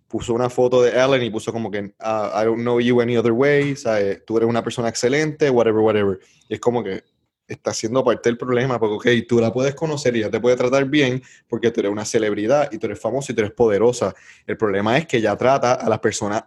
puso 0.08 0.32
una 0.34 0.48
foto 0.50 0.82
de 0.82 0.90
Ellen 0.90 1.22
y 1.22 1.30
puso 1.30 1.52
como 1.52 1.70
que 1.70 1.94
"Ah, 2.00 2.40
I 2.42 2.46
don't 2.46 2.62
know 2.62 2.80
you 2.80 3.00
any 3.00 3.16
other 3.16 3.32
way, 3.32 3.76
¿sabes? 3.76 4.24
Tú 4.24 4.38
eres 4.38 4.48
una 4.48 4.62
persona 4.64 4.88
excelente, 4.88 5.50
whatever, 5.50 5.80
whatever. 5.80 6.18
Y 6.48 6.54
es 6.54 6.60
como 6.60 6.82
que 6.82 7.04
está 7.46 7.72
siendo 7.72 8.04
parte 8.04 8.28
del 8.28 8.36
problema, 8.36 8.78
porque, 8.78 9.20
ok, 9.20 9.26
tú 9.28 9.40
la 9.40 9.50
puedes 9.52 9.74
conocer 9.74 10.14
y 10.16 10.20
ella 10.20 10.30
te 10.30 10.38
puede 10.40 10.56
tratar 10.56 10.84
bien 10.84 11.22
porque 11.48 11.70
tú 11.70 11.80
eres 11.80 11.90
una 11.92 12.04
celebridad 12.04 12.70
y 12.72 12.78
tú 12.78 12.86
eres 12.86 13.00
famosa 13.00 13.32
y 13.32 13.34
tú 13.34 13.40
eres 13.40 13.52
poderosa. 13.52 14.14
El 14.46 14.56
problema 14.58 14.98
es 14.98 15.06
que 15.06 15.16
ella 15.16 15.34
trata 15.36 15.72
a 15.74 15.88
las 15.88 15.98
personas 16.00 16.44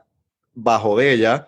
bajo 0.53 0.95
de 0.97 1.11
ella, 1.13 1.47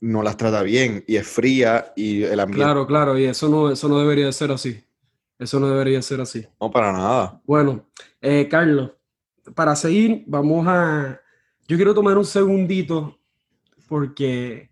no 0.00 0.22
las 0.22 0.36
trata 0.36 0.62
bien 0.62 1.04
y 1.06 1.16
es 1.16 1.26
fría 1.26 1.92
y 1.96 2.22
el 2.24 2.38
ambiente 2.40 2.64
Claro, 2.64 2.86
claro, 2.86 3.18
y 3.18 3.24
eso 3.24 3.48
no, 3.48 3.70
eso 3.70 3.88
no 3.88 3.98
debería 3.98 4.26
de 4.26 4.32
ser 4.32 4.50
así. 4.50 4.84
Eso 5.38 5.58
no 5.58 5.68
debería 5.70 6.02
ser 6.02 6.20
así. 6.20 6.46
no 6.60 6.70
para 6.70 6.92
nada. 6.92 7.40
Bueno, 7.46 7.86
eh, 8.20 8.46
Carlos, 8.50 8.90
para 9.54 9.74
seguir, 9.74 10.24
vamos 10.26 10.66
a... 10.68 11.18
Yo 11.68 11.76
quiero 11.76 11.94
tomar 11.94 12.18
un 12.18 12.24
segundito 12.24 13.18
porque 13.88 14.70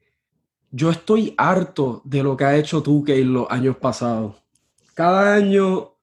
yo 0.71 0.91
estoy 0.91 1.35
harto 1.37 2.03
de 2.05 2.23
lo 2.23 2.37
que 2.37 2.45
ha 2.45 2.57
hecho 2.57 2.83
2K 2.83 3.21
en 3.21 3.33
los 3.35 3.51
años 3.51 3.77
pasados. 3.77 4.37
Cada 4.95 5.35
año 5.35 5.95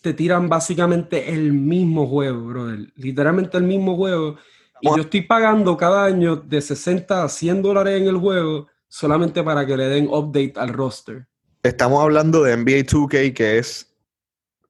te 0.00 0.12
tiran 0.12 0.48
básicamente 0.48 1.32
el 1.32 1.52
mismo 1.52 2.06
juego, 2.06 2.46
brother. 2.46 2.92
Literalmente 2.96 3.56
el 3.56 3.64
mismo 3.64 3.96
juego. 3.96 4.36
Y 4.80 4.88
yo 4.88 5.02
estoy 5.02 5.22
pagando 5.22 5.76
cada 5.76 6.04
año 6.04 6.36
de 6.36 6.60
60 6.60 7.24
a 7.24 7.28
100 7.28 7.62
dólares 7.62 8.00
en 8.00 8.08
el 8.08 8.18
juego 8.18 8.68
solamente 8.88 9.42
para 9.42 9.64
que 9.64 9.76
le 9.76 9.88
den 9.88 10.08
update 10.08 10.52
al 10.56 10.68
roster. 10.68 11.26
Estamos 11.62 12.02
hablando 12.02 12.42
de 12.42 12.56
NBA 12.56 12.84
2K 12.84 13.32
que 13.32 13.58
es... 13.58 13.94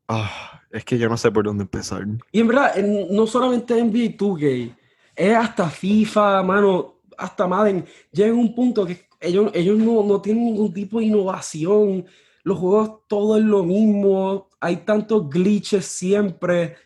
ah, 0.09 0.63
es 0.71 0.85
que 0.85 0.99
yo 0.99 1.09
no 1.09 1.17
sé 1.17 1.31
por 1.31 1.45
dónde 1.45 1.63
empezar. 1.63 2.07
Y 2.31 2.41
en 2.41 2.49
verdad, 2.49 2.77
no 3.11 3.27
solamente 3.27 3.75
NBA 3.75 4.17
2K, 4.17 4.77
es 5.17 5.35
hasta 5.37 5.69
FIFA, 5.69 6.43
mano, 6.43 7.01
hasta 7.17 7.47
Madden. 7.47 7.85
Llega 8.13 8.35
un 8.35 8.55
punto 8.55 8.85
que 8.87 9.07
ellos, 9.21 9.51
ellos 9.55 9.79
no, 9.79 10.03
no 10.05 10.21
tienen 10.21 10.45
ningún 10.45 10.73
tipo 10.73 10.99
de 10.99 11.07
innovación. 11.07 12.05
Los 12.43 12.59
juegos 12.59 13.01
todo 13.09 13.39
es 13.39 13.45
lo 13.45 13.63
mismo. 13.65 14.49
Hay 14.61 14.79
tantos 14.79 15.29
glitches 15.31 15.85
siempre. 15.87 16.77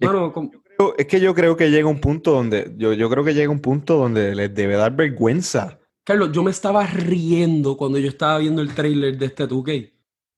Mano, 0.00 0.32
com- 0.32 0.50
Yo- 0.78 0.94
Es 0.96 1.06
que 1.06 1.20
yo 1.20 1.34
creo 1.34 1.56
que 1.56 1.70
llega 1.70 1.88
un 1.88 2.00
punto 2.00 2.30
donde... 2.32 2.72
Yo, 2.76 2.92
yo 2.92 3.10
creo 3.10 3.24
que 3.24 3.34
llega 3.34 3.50
un 3.50 3.60
punto 3.60 3.96
donde 3.98 4.34
les 4.34 4.54
debe 4.54 4.76
dar 4.76 4.94
vergüenza. 4.94 5.78
Carlos, 6.04 6.30
yo 6.32 6.42
me 6.42 6.52
estaba 6.52 6.86
riendo 6.86 7.76
cuando 7.76 7.98
yo 7.98 8.08
estaba 8.08 8.38
viendo 8.38 8.62
el 8.62 8.72
trailer 8.74 9.18
de 9.18 9.26
este 9.26 9.46
2K. 9.48 9.92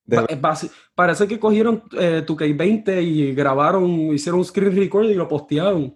De- 0.06 0.16
Pa- 0.16 0.24
es 0.28 0.40
basi- 0.40 0.70
parece 0.94 1.28
que 1.28 1.38
cogieron 1.38 1.84
eh, 1.98 2.24
2K20 2.26 3.02
y 3.02 3.34
grabaron, 3.34 3.88
hicieron 4.14 4.40
un 4.40 4.44
screen 4.46 4.74
record 4.74 5.10
y 5.10 5.14
lo 5.14 5.28
postearon. 5.28 5.94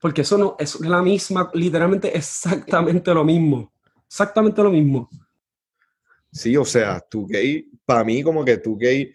Porque 0.00 0.22
eso 0.22 0.38
no, 0.38 0.56
es 0.58 0.80
la 0.80 1.02
misma, 1.02 1.50
literalmente 1.54 2.16
exactamente 2.16 3.12
lo 3.12 3.24
mismo. 3.24 3.72
Exactamente 4.06 4.62
lo 4.62 4.70
mismo. 4.70 5.08
Sí, 6.32 6.56
o 6.56 6.64
sea, 6.64 7.04
2K, 7.08 7.66
para 7.84 8.04
mí 8.04 8.22
como 8.22 8.44
que 8.44 8.62
2K, 8.62 9.14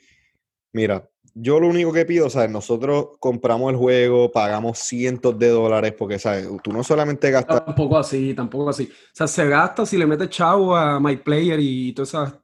mira, 0.74 1.10
yo 1.36 1.60
lo 1.60 1.68
único 1.68 1.92
que 1.92 2.06
pido, 2.06 2.30
¿sabes? 2.30 2.50
Nosotros 2.50 3.10
compramos 3.20 3.70
el 3.72 3.78
juego, 3.78 4.32
pagamos 4.32 4.80
cientos 4.80 5.38
de 5.38 5.50
dólares, 5.50 5.94
porque, 5.98 6.18
¿sabes? 6.18 6.48
Tú 6.64 6.72
no 6.72 6.82
solamente 6.84 7.30
gastas, 7.30 7.66
Tampoco 7.66 7.98
así, 7.98 8.34
tampoco 8.34 8.70
así. 8.70 8.90
O 8.92 9.10
sea, 9.12 9.28
se 9.28 9.46
gasta 9.48 9.86
si 9.86 9.98
le 9.98 10.06
metes 10.08 10.30
chavo 10.30 10.76
a 10.76 11.00
My 11.00 11.18
Player 11.18 11.60
y 11.60 11.94
todo, 11.94 12.06
esa- 12.06 12.42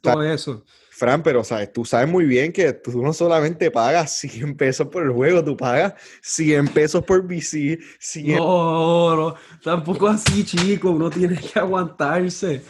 todo 0.00 0.22
eso. 0.22 0.64
Fran, 0.90 1.22
pero, 1.22 1.44
¿sabes? 1.44 1.72
Tú 1.72 1.84
sabes 1.84 2.08
muy 2.08 2.24
bien 2.26 2.52
que 2.52 2.72
tú 2.72 3.02
no 3.02 3.12
solamente 3.12 3.70
pagas 3.70 4.18
100 4.18 4.56
pesos 4.56 4.88
por 4.88 5.04
el 5.04 5.12
juego, 5.12 5.44
tú 5.44 5.56
pagas 5.56 5.94
100 6.22 6.66
pesos 6.68 7.04
por 7.04 7.24
VC, 7.24 7.78
100... 8.00 8.36
No, 8.38 9.14
no, 9.14 9.34
tampoco 9.62 10.08
así, 10.08 10.44
chico. 10.44 10.90
Uno 10.90 11.08
tiene 11.08 11.36
que 11.38 11.56
aguantarse. 11.58 12.62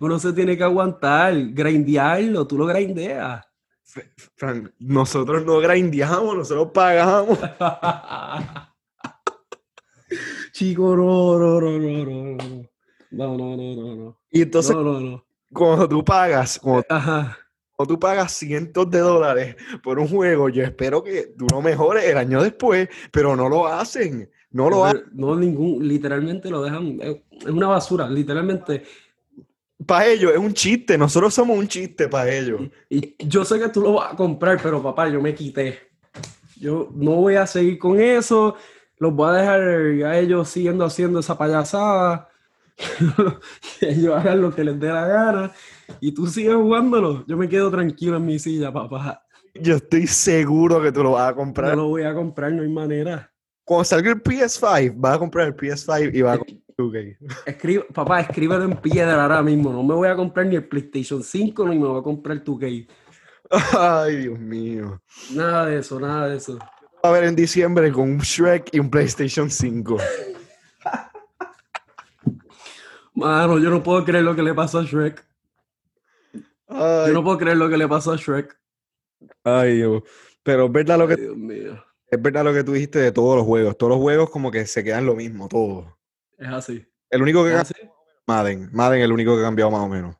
Uno 0.00 0.18
se 0.18 0.32
tiene 0.32 0.56
que 0.56 0.64
aguantar. 0.64 1.34
Grindearlo, 1.52 2.44
tú 2.44 2.58
lo 2.58 2.66
grindeas. 2.66 3.45
Fran, 4.36 4.72
nosotros 4.78 5.44
no 5.44 5.58
grindeamos, 5.60 6.36
nosotros 6.36 6.70
pagamos. 6.72 7.38
Chico, 10.52 10.96
no, 10.96 11.38
no, 11.38 11.60
no, 11.60 11.78
no, 11.78 12.04
no, 12.04 12.36
no. 12.36 12.68
No, 13.10 13.36
no, 13.36 13.56
no, 13.56 13.74
no, 13.76 13.96
no. 13.96 14.18
Y 14.30 14.42
entonces, 14.42 14.74
No, 14.74 14.82
no, 14.82 15.00
no. 15.00 15.24
cuando 15.52 15.88
tú 15.88 16.04
pagas, 16.04 16.58
cuando 16.58 16.84
Ajá. 16.88 17.36
cuando 17.74 17.94
tú 17.94 18.00
pagas 18.00 18.32
cientos 18.32 18.90
de 18.90 18.98
dólares 18.98 19.56
por 19.82 19.98
un 19.98 20.08
juego, 20.08 20.48
yo 20.48 20.62
espero 20.64 21.02
que 21.02 21.34
tú 21.38 21.46
lo 21.50 21.62
mejores 21.62 22.04
el 22.04 22.16
año 22.18 22.42
después, 22.42 22.88
pero 23.12 23.36
no 23.36 23.48
lo 23.48 23.66
hacen. 23.66 24.30
No 24.50 24.70
lo 24.70 24.84
hacen. 24.84 25.04
No, 25.12 25.36
ningún, 25.36 25.86
literalmente 25.86 26.50
lo 26.50 26.62
dejan, 26.62 26.98
es 27.00 27.44
una 27.46 27.68
basura, 27.68 28.08
literalmente. 28.08 28.84
Para 29.86 30.06
ellos 30.06 30.32
es 30.32 30.38
un 30.38 30.52
chiste. 30.52 30.98
Nosotros 30.98 31.32
somos 31.32 31.56
un 31.58 31.68
chiste 31.68 32.08
para 32.08 32.30
ellos. 32.32 32.62
Y 32.90 33.14
yo 33.26 33.44
sé 33.44 33.58
que 33.58 33.68
tú 33.68 33.80
lo 33.82 33.94
vas 33.94 34.12
a 34.12 34.16
comprar, 34.16 34.60
pero 34.62 34.82
papá, 34.82 35.08
yo 35.08 35.20
me 35.20 35.34
quité. 35.34 35.78
Yo 36.58 36.90
no 36.94 37.12
voy 37.12 37.36
a 37.36 37.46
seguir 37.46 37.78
con 37.78 38.00
eso. 38.00 38.56
Los 38.98 39.12
voy 39.12 39.28
a 39.30 39.32
dejar 39.34 39.60
a 39.60 40.18
ellos 40.18 40.48
siguiendo 40.48 40.84
haciendo 40.84 41.20
esa 41.20 41.36
payasada. 41.36 42.28
que 43.80 43.90
ellos 43.90 44.14
hagan 44.16 44.40
lo 44.40 44.54
que 44.54 44.64
les 44.64 44.78
dé 44.78 44.88
la 44.88 45.06
gana. 45.06 45.52
Y 46.00 46.12
tú 46.12 46.26
sigues 46.26 46.54
jugándolo. 46.54 47.24
Yo 47.26 47.36
me 47.36 47.48
quedo 47.48 47.70
tranquilo 47.70 48.16
en 48.16 48.26
mi 48.26 48.38
silla, 48.38 48.72
papá. 48.72 49.22
Yo 49.54 49.76
estoy 49.76 50.06
seguro 50.06 50.82
que 50.82 50.92
tú 50.92 51.02
lo 51.02 51.12
vas 51.12 51.28
a 51.28 51.30
No 51.30 51.36
comprar. 51.36 51.76
lo 51.76 51.88
voy 51.88 52.02
a 52.02 52.14
comprar, 52.14 52.52
no 52.52 52.62
hay 52.62 52.68
manera. 52.68 53.32
Cuando 53.64 53.84
salga 53.84 54.10
el 54.10 54.22
PS5, 54.22 54.94
vas 54.96 55.16
a 55.16 55.18
comprar 55.18 55.46
el 55.48 55.56
PS5 55.56 56.14
y 56.14 56.22
vas 56.22 56.34
a 56.36 56.38
comprar 56.38 56.65
2K. 56.78 57.16
Escribe, 57.46 57.84
papá, 57.92 58.20
escríbelo 58.20 58.64
en 58.64 58.76
piedra 58.76 59.22
ahora 59.22 59.42
mismo. 59.42 59.72
No 59.72 59.82
me 59.82 59.94
voy 59.94 60.08
a 60.08 60.16
comprar 60.16 60.46
ni 60.46 60.56
el 60.56 60.64
PlayStation 60.68 61.22
5 61.22 61.68
ni 61.68 61.78
me 61.78 61.86
voy 61.86 62.00
a 62.00 62.02
comprar 62.02 62.36
el 62.36 62.44
2K. 62.44 62.86
Ay, 63.78 64.16
Dios 64.16 64.38
mío. 64.38 65.00
Nada 65.34 65.66
de 65.66 65.78
eso, 65.78 65.98
nada 66.00 66.28
de 66.28 66.36
eso. 66.36 66.58
A 67.02 67.10
ver 67.10 67.24
en 67.24 67.36
diciembre 67.36 67.90
con 67.92 68.10
un 68.10 68.18
Shrek 68.18 68.70
y 68.74 68.78
un 68.80 68.90
PlayStation 68.90 69.48
5. 69.50 69.96
Mano, 73.14 73.58
yo 73.58 73.70
no 73.70 73.82
puedo 73.82 74.04
creer 74.04 74.24
lo 74.24 74.34
que 74.36 74.42
le 74.42 74.52
pasó 74.52 74.80
a 74.80 74.82
Shrek. 74.82 75.24
Ay, 76.68 77.06
Yo 77.08 77.12
no 77.14 77.22
puedo 77.24 77.38
creer 77.38 77.56
lo 77.56 77.68
que 77.68 77.76
le 77.78 77.88
pasó 77.88 78.12
a 78.12 78.16
Shrek. 78.16 78.54
ay, 79.44 79.76
Dios. 79.76 80.02
Pero 80.42 80.66
es 80.66 80.72
verdad, 80.72 80.98
lo 80.98 81.04
Ay, 81.08 81.16
que, 81.16 81.22
Dios 81.22 81.36
mío. 81.36 81.84
es 82.10 82.20
verdad 82.22 82.44
lo 82.44 82.52
que 82.52 82.62
tú 82.64 82.72
dijiste 82.72 82.98
de 82.98 83.12
todos 83.12 83.36
los 83.36 83.46
juegos. 83.46 83.78
Todos 83.78 83.92
los 83.92 84.00
juegos 84.00 84.28
como 84.30 84.50
que 84.50 84.66
se 84.66 84.84
quedan 84.84 85.06
lo 85.06 85.14
mismo, 85.14 85.48
todos. 85.48 85.86
Es 86.38 86.48
así. 86.48 86.84
El 87.10 87.22
único 87.22 87.44
que 87.44 87.52
así. 87.52 87.74
Madden. 88.26 88.68
Madden 88.72 89.00
es 89.00 89.04
el 89.04 89.12
único 89.12 89.34
que 89.34 89.40
ha 89.42 89.44
cambiado 89.44 89.70
más 89.70 89.80
o 89.80 89.88
menos. 89.88 90.16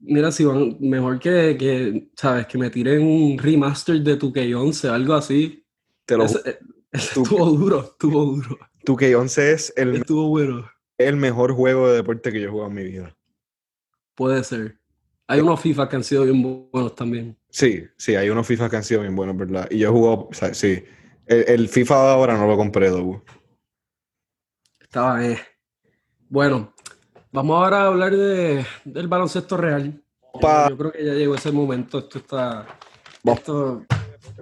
Mira, 0.00 0.32
si 0.32 0.44
van, 0.44 0.76
mejor 0.80 1.18
que, 1.18 1.56
que, 1.58 2.10
¿sabes? 2.16 2.46
Que 2.46 2.58
me 2.58 2.70
tiren 2.70 3.02
un 3.02 3.38
remaster 3.38 4.00
de 4.00 4.18
2K11, 4.18 4.88
algo 4.90 5.14
así. 5.14 5.64
Te 6.06 6.16
lo 6.16 6.24
Ese- 6.24 6.40
eh, 6.46 6.58
estuvo 6.90 7.44
duro, 7.50 7.80
estuvo 7.92 8.24
duro. 8.24 8.58
2K11 8.84 9.38
es 9.52 9.72
el, 9.76 9.96
Estuvo 9.96 10.28
bueno. 10.28 10.68
el 10.98 11.16
mejor 11.16 11.52
juego 11.52 11.88
de 11.88 11.96
deporte 11.96 12.32
que 12.32 12.40
yo 12.40 12.48
he 12.48 12.50
jugado 12.50 12.70
en 12.70 12.76
mi 12.76 12.84
vida. 12.84 13.16
Puede 14.14 14.42
ser. 14.42 14.78
Hay 15.26 15.40
unos 15.40 15.60
FIFA 15.60 15.88
que 15.88 15.96
han 15.96 16.04
sido 16.04 16.24
bien 16.24 16.42
buenos 16.72 16.94
también. 16.96 17.36
Sí, 17.50 17.84
sí, 17.96 18.16
hay 18.16 18.30
unos 18.30 18.46
FIFA 18.46 18.68
que 18.68 18.76
han 18.76 18.84
sido 18.84 19.02
bien 19.02 19.14
buenos, 19.14 19.36
¿verdad? 19.36 19.68
Y 19.70 19.78
yo 19.78 19.88
he 19.88 19.92
jugado, 19.92 20.28
o 20.30 20.34
sea, 20.34 20.52
sí. 20.54 20.82
El, 21.26 21.44
el 21.46 21.68
FIFA 21.68 21.94
de 22.06 22.10
ahora 22.10 22.36
no 22.36 22.46
lo 22.48 22.56
compré, 22.56 22.88
Dobu. 22.88 23.22
Estaba 24.90 25.24
eh. 25.24 25.38
Bueno, 26.28 26.74
vamos 27.30 27.62
ahora 27.62 27.82
a 27.82 27.86
hablar 27.86 28.10
de, 28.16 28.66
del 28.84 29.06
baloncesto 29.06 29.56
real. 29.56 30.02
Yo 30.68 30.76
creo 30.76 30.90
que 30.90 31.04
ya 31.04 31.12
llegó 31.12 31.36
ese 31.36 31.52
momento. 31.52 32.00
Esto 32.00 32.18
está. 32.18 32.66
Esto, 33.22 33.84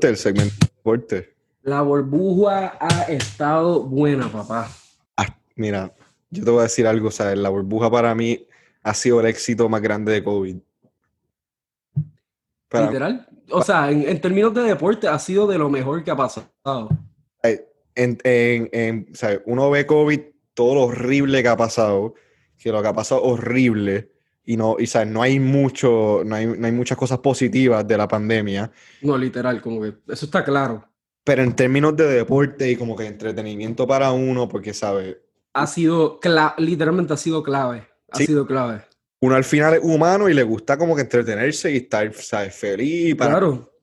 es 0.00 0.04
el 0.04 0.16
segmento 0.16 0.54
deporte. 0.74 1.34
la 1.60 1.82
burbuja 1.82 2.78
ha 2.80 3.02
estado 3.12 3.82
buena, 3.82 4.32
papá. 4.32 4.70
Ah, 5.18 5.26
mira, 5.54 5.92
yo 6.30 6.42
te 6.46 6.50
voy 6.50 6.60
a 6.60 6.62
decir 6.62 6.86
algo, 6.86 7.10
¿sabes? 7.10 7.36
La 7.36 7.50
burbuja 7.50 7.90
para 7.90 8.14
mí 8.14 8.46
ha 8.82 8.94
sido 8.94 9.20
el 9.20 9.26
éxito 9.26 9.68
más 9.68 9.82
grande 9.82 10.12
de 10.12 10.24
COVID. 10.24 10.56
Para- 12.70 12.86
Literal. 12.86 13.28
O 13.50 13.60
sea, 13.60 13.90
en, 13.90 14.08
en 14.08 14.18
términos 14.18 14.54
de 14.54 14.62
deporte, 14.62 15.08
ha 15.08 15.18
sido 15.18 15.46
de 15.46 15.58
lo 15.58 15.68
mejor 15.68 16.02
que 16.02 16.10
ha 16.10 16.16
pasado. 16.16 16.48
en, 17.42 18.18
en- 18.24 18.68
en-. 18.72 19.06
Uno 19.44 19.70
ve 19.70 19.84
COVID, 19.86 20.20
todo 20.58 20.74
lo 20.74 20.82
horrible 20.86 21.40
que 21.40 21.48
ha 21.48 21.56
pasado, 21.56 22.14
que 22.58 22.72
lo 22.72 22.82
que 22.82 22.88
ha 22.88 22.92
pasado 22.92 23.22
horrible, 23.22 24.10
y 24.44 24.56
no, 24.56 24.74
y, 24.76 24.88
¿sabes? 24.88 25.06
no 25.06 25.22
hay 25.22 25.38
mucho, 25.38 26.22
no 26.26 26.34
hay, 26.34 26.46
no 26.46 26.66
hay 26.66 26.72
muchas 26.72 26.98
cosas 26.98 27.20
positivas 27.20 27.86
de 27.86 27.96
la 27.96 28.08
pandemia. 28.08 28.68
No, 29.02 29.16
literal, 29.16 29.62
como 29.62 29.80
que 29.80 29.94
eso 30.08 30.26
está 30.26 30.44
claro. 30.44 30.84
Pero 31.22 31.44
en 31.44 31.54
términos 31.54 31.96
de 31.96 32.08
deporte 32.08 32.68
y 32.68 32.74
como 32.74 32.96
que 32.96 33.06
entretenimiento 33.06 33.86
para 33.86 34.10
uno, 34.10 34.48
porque, 34.48 34.74
¿sabes? 34.74 35.18
Ha 35.52 35.68
sido, 35.68 36.18
literalmente 36.56 37.12
ha 37.12 37.18
sido 37.18 37.44
clave. 37.44 37.86
Ha 38.10 38.18
sido 38.18 38.44
clave. 38.44 38.82
Uno 39.20 39.36
al 39.36 39.44
final 39.44 39.74
es 39.74 39.80
humano 39.84 40.28
y 40.28 40.34
le 40.34 40.42
gusta 40.42 40.76
como 40.76 40.96
que 40.96 41.02
entretenerse 41.02 41.70
y 41.70 41.76
estar, 41.76 42.12
¿sabes? 42.14 42.52
Feliz. 42.52 43.14
claro. 43.14 43.74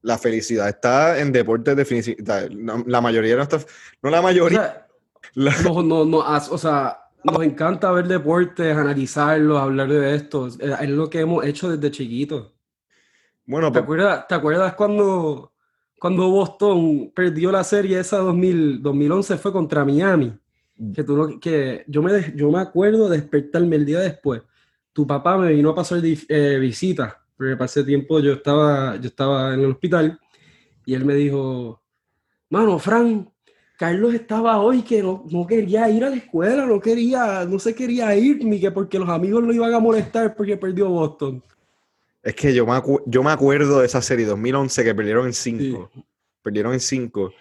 La 0.00 0.16
felicidad 0.16 0.68
está 0.68 1.20
en 1.20 1.30
deportes 1.30 1.76
de 1.76 2.84
La 2.86 3.00
mayoría 3.02 3.36
no 3.36 3.42
está... 3.42 3.60
No 4.02 4.10
la 4.10 4.22
mayoría... 4.22 4.81
No, 5.34 5.82
no, 5.82 6.04
no, 6.04 6.18
o 6.18 6.58
sea, 6.58 6.98
nos 7.24 7.42
encanta 7.42 7.90
ver 7.92 8.06
deportes, 8.06 8.76
analizarlos, 8.76 9.60
hablar 9.60 9.88
de 9.88 10.14
esto. 10.14 10.46
Es 10.46 10.90
lo 10.90 11.08
que 11.08 11.20
hemos 11.20 11.44
hecho 11.44 11.70
desde 11.70 11.90
chiquitos. 11.90 12.52
Bueno, 13.46 13.68
¿Te, 13.68 13.72
pues 13.72 13.82
acuerdas, 13.82 14.28
¿Te 14.28 14.34
acuerdas 14.34 14.74
cuando, 14.74 15.52
cuando 15.98 16.28
Boston 16.28 17.12
perdió 17.14 17.50
la 17.50 17.64
serie 17.64 17.98
esa 17.98 18.18
2000, 18.18 18.82
2011? 18.82 19.38
Fue 19.38 19.52
contra 19.52 19.84
Miami. 19.84 20.32
Mm. 20.76 20.92
Que, 20.92 21.04
tú 21.04 21.38
que 21.40 21.84
yo, 21.86 22.02
me, 22.02 22.32
yo 22.36 22.50
me 22.50 22.60
acuerdo 22.60 23.08
despertarme 23.08 23.76
el 23.76 23.86
día 23.86 24.00
después. 24.00 24.42
Tu 24.92 25.06
papá 25.06 25.38
me 25.38 25.52
vino 25.52 25.70
a 25.70 25.74
pasar 25.74 26.00
eh, 26.04 26.58
visita, 26.60 27.24
porque 27.36 27.56
pasé 27.56 27.82
tiempo 27.82 28.20
yo 28.20 28.34
estaba, 28.34 28.96
yo 28.96 29.08
estaba 29.08 29.54
en 29.54 29.60
el 29.60 29.70
hospital 29.70 30.20
y 30.84 30.94
él 30.94 31.04
me 31.04 31.14
dijo, 31.14 31.82
mano, 32.50 32.78
Fran, 32.78 33.31
Carlos 33.82 34.14
estaba 34.14 34.60
hoy 34.60 34.82
que 34.82 35.02
no, 35.02 35.24
no, 35.28 35.44
quería 35.44 35.90
ir 35.90 36.04
a 36.04 36.10
la 36.10 36.14
escuela, 36.14 36.66
no 36.66 36.78
quería, 36.78 37.44
no 37.44 37.58
se 37.58 37.74
quería 37.74 38.14
ir, 38.14 38.44
ni 38.44 38.60
que 38.60 38.70
porque 38.70 38.96
los 38.96 39.08
amigos 39.08 39.42
lo 39.42 39.52
iban 39.52 39.74
a 39.74 39.80
molestar 39.80 40.36
porque 40.36 40.56
perdió 40.56 40.88
Boston. 40.88 41.42
Es 42.22 42.32
que 42.36 42.54
yo 42.54 42.64
me, 42.64 42.80
yo 43.06 43.24
me 43.24 43.32
acuerdo 43.32 43.80
de 43.80 43.86
esa 43.86 44.00
serie 44.00 44.24
2011 44.24 44.84
que 44.84 44.94
perdieron 44.94 45.26
en 45.26 45.32
5. 45.32 45.90
Perdieron 46.44 46.74
en 46.74 46.78
5. 46.78 47.32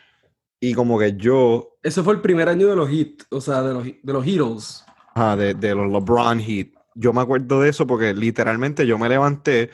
Y 0.59 0.73
como 0.73 0.97
que 0.97 1.15
yo... 1.15 1.77
Ese 1.83 2.01
fue 2.01 2.15
el 2.15 2.21
primer 2.21 2.49
año 2.49 2.67
de 2.69 2.75
los 2.75 2.89
Heat, 2.89 3.25
o 3.29 3.39
sea, 3.39 3.61
de 3.61 3.73
los, 3.75 3.83
de 3.83 4.11
los 4.11 4.25
Heroes. 4.25 4.83
Ah, 5.13 5.35
de, 5.35 5.53
de 5.53 5.75
los 5.75 5.91
LeBron 5.91 6.39
Heat. 6.39 6.69
Yo 6.95 7.13
me 7.13 7.21
acuerdo 7.21 7.61
de 7.61 7.69
eso 7.69 7.85
porque 7.85 8.15
literalmente 8.15 8.87
yo 8.87 8.97
me 8.97 9.07
levanté 9.07 9.69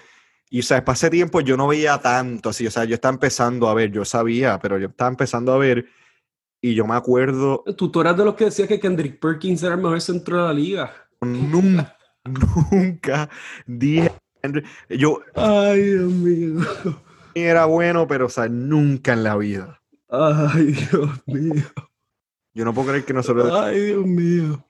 y, 0.50 0.60
o 0.60 0.64
sea, 0.64 0.84
pasé 0.84 1.10
tiempo 1.10 1.40
yo 1.40 1.56
no 1.56 1.70
veía 1.70 1.98
tanto 2.00 2.50
así, 2.50 2.68
o 2.68 2.72
sea, 2.72 2.84
yo 2.84 2.96
estaba 2.96 3.14
empezando 3.14 3.70
a 3.70 3.74
ver, 3.74 3.90
yo 3.90 4.04
sabía, 4.04 4.60
pero 4.60 4.78
yo 4.78 4.88
estaba 4.88 5.10
empezando 5.10 5.54
a 5.54 5.58
ver 5.58 5.88
y 6.62 6.74
yo 6.76 6.86
me 6.86 6.96
acuerdo. 6.96 7.64
Tú, 7.78 7.90
tú 7.90 8.02
eras 8.02 8.18
de 8.18 8.26
los 8.26 8.36
que 8.36 8.46
decía 8.46 8.68
que 8.68 8.80
Kendrick 8.80 9.20
Perkins 9.20 9.64
era 9.64 9.76
el 9.76 9.82
mejor 9.82 10.02
centro 10.02 10.38
de 10.38 10.44
la 10.44 10.54
liga. 10.54 10.94
Nunca, 11.22 11.98
nunca 12.72 13.30
dije. 13.66 14.12
Yo. 14.90 15.22
Ay, 15.36 15.82
Dios 15.82 16.12
mío. 16.12 16.62
Era 17.34 17.66
bueno, 17.66 18.08
pero, 18.08 18.28
o 18.28 18.30
sea, 18.30 18.48
nunca 18.48 19.14
en 19.14 19.24
la 19.24 19.36
vida. 19.36 19.82
Ay, 20.10 20.72
Dios 20.74 21.10
mío. 21.28 21.66
Yo 22.54 22.66
no 22.66 22.74
puedo 22.74 22.90
creer 22.90 23.06
que 23.06 23.14
nosotros. 23.14 23.52
Ay, 23.54 23.80
Dios 23.80 24.06
mío. 24.06 24.66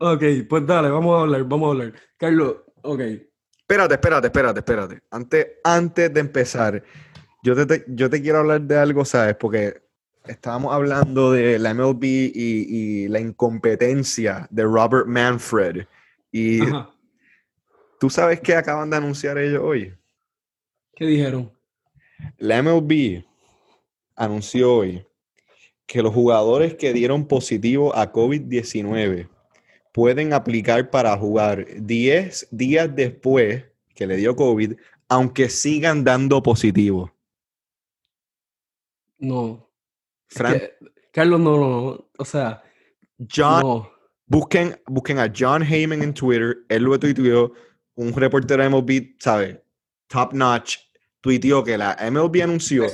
Ok, 0.00 0.22
pues 0.48 0.66
dale, 0.66 0.90
vamos 0.90 1.16
a 1.16 1.22
hablar, 1.22 1.44
vamos 1.44 1.68
a 1.68 1.70
hablar. 1.70 1.94
Carlos, 2.16 2.56
ok. 2.82 3.00
Espérate, 3.58 3.94
espérate, 3.94 4.26
espérate, 4.26 4.58
espérate. 4.60 5.02
Antes, 5.10 5.46
antes 5.62 6.12
de 6.12 6.20
empezar, 6.20 6.82
yo 7.42 7.66
te, 7.66 7.84
yo 7.88 8.10
te 8.10 8.22
quiero 8.22 8.38
hablar 8.38 8.62
de 8.62 8.76
algo, 8.76 9.04
¿sabes? 9.04 9.36
Porque 9.36 9.87
estábamos 10.28 10.72
hablando 10.74 11.32
de 11.32 11.58
la 11.58 11.74
MLB 11.74 12.04
y, 12.04 13.08
la 13.08 13.20
incompetencia 13.20 14.46
de 14.50 14.62
Robert 14.64 15.06
Manfred. 15.06 15.86
Y 16.30 16.60
tú 18.00 18.10
sabes 18.10 18.40
qué 18.40 18.54
acaban 18.54 18.90
de 18.90 18.96
anunciar 18.96 19.38
ellos 19.38 19.62
hoy. 19.62 19.94
¿Qué 20.94 21.06
dijeron? 21.06 21.52
La 22.38 22.62
MLB 22.62 23.24
anunció 24.16 24.74
hoy 24.74 25.06
que 25.86 26.02
los 26.02 26.12
jugadores 26.12 26.74
que 26.74 26.92
dieron 26.92 27.26
positivo 27.26 27.94
a 27.96 28.12
COVID-19 28.12 29.28
pueden 29.92 30.32
aplicar 30.32 30.90
para 30.90 31.16
jugar 31.16 31.66
10 31.80 32.48
días 32.50 32.94
después 32.94 33.64
que 33.94 34.06
le 34.06 34.16
dio 34.16 34.36
COVID, 34.36 34.74
aunque 35.08 35.48
sigan 35.48 36.04
dando 36.04 36.42
positivo. 36.42 37.12
No, 39.18 39.67
Carlos, 41.12 41.40
no, 41.40 41.56
no, 41.56 42.10
o 42.16 42.24
sea. 42.24 42.62
John, 43.34 43.88
busquen, 44.26 44.80
busquen 44.86 45.18
a 45.18 45.32
John 45.34 45.62
Heyman 45.62 46.02
en 46.02 46.14
Twitter, 46.14 46.58
él 46.68 46.84
lo 46.84 46.98
tuiteó, 46.98 47.52
un 47.96 48.12
reportero 48.14 48.62
de 48.62 48.68
MLB, 48.68 49.16
¿sabe? 49.18 49.64
Top 50.06 50.32
notch, 50.32 50.76
tuiteó 51.20 51.64
que 51.64 51.76
la 51.76 51.96
MLB 52.10 52.42
anunció. 52.42 52.86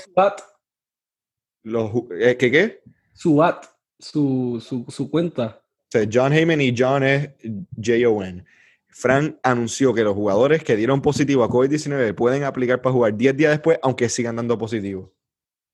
Los, 1.63 1.91
eh, 2.19 2.37
¿Qué 2.39 2.51
qué? 2.51 2.83
Su 3.13 3.43
su, 3.99 4.63
su, 4.67 4.85
su 4.89 5.11
cuenta. 5.11 5.63
O 5.63 5.91
sea, 5.91 6.09
John 6.11 6.33
Heyman 6.33 6.61
y 6.61 6.75
John 6.77 7.03
es 7.03 7.31
J-O-N. 7.77 8.45
Frank 8.89 9.37
anunció 9.43 9.93
que 9.93 10.05
los 10.05 10.15
jugadores 10.15 10.63
que 10.63 10.77
dieron 10.77 11.03
positivo 11.03 11.43
a 11.43 11.49
COVID-19 11.49 12.15
pueden 12.15 12.45
aplicar 12.45 12.81
para 12.81 12.93
jugar 12.93 13.17
10 13.17 13.37
días 13.37 13.51
después, 13.51 13.79
aunque 13.83 14.09
sigan 14.09 14.37
dando 14.37 14.57
positivo 14.57 15.13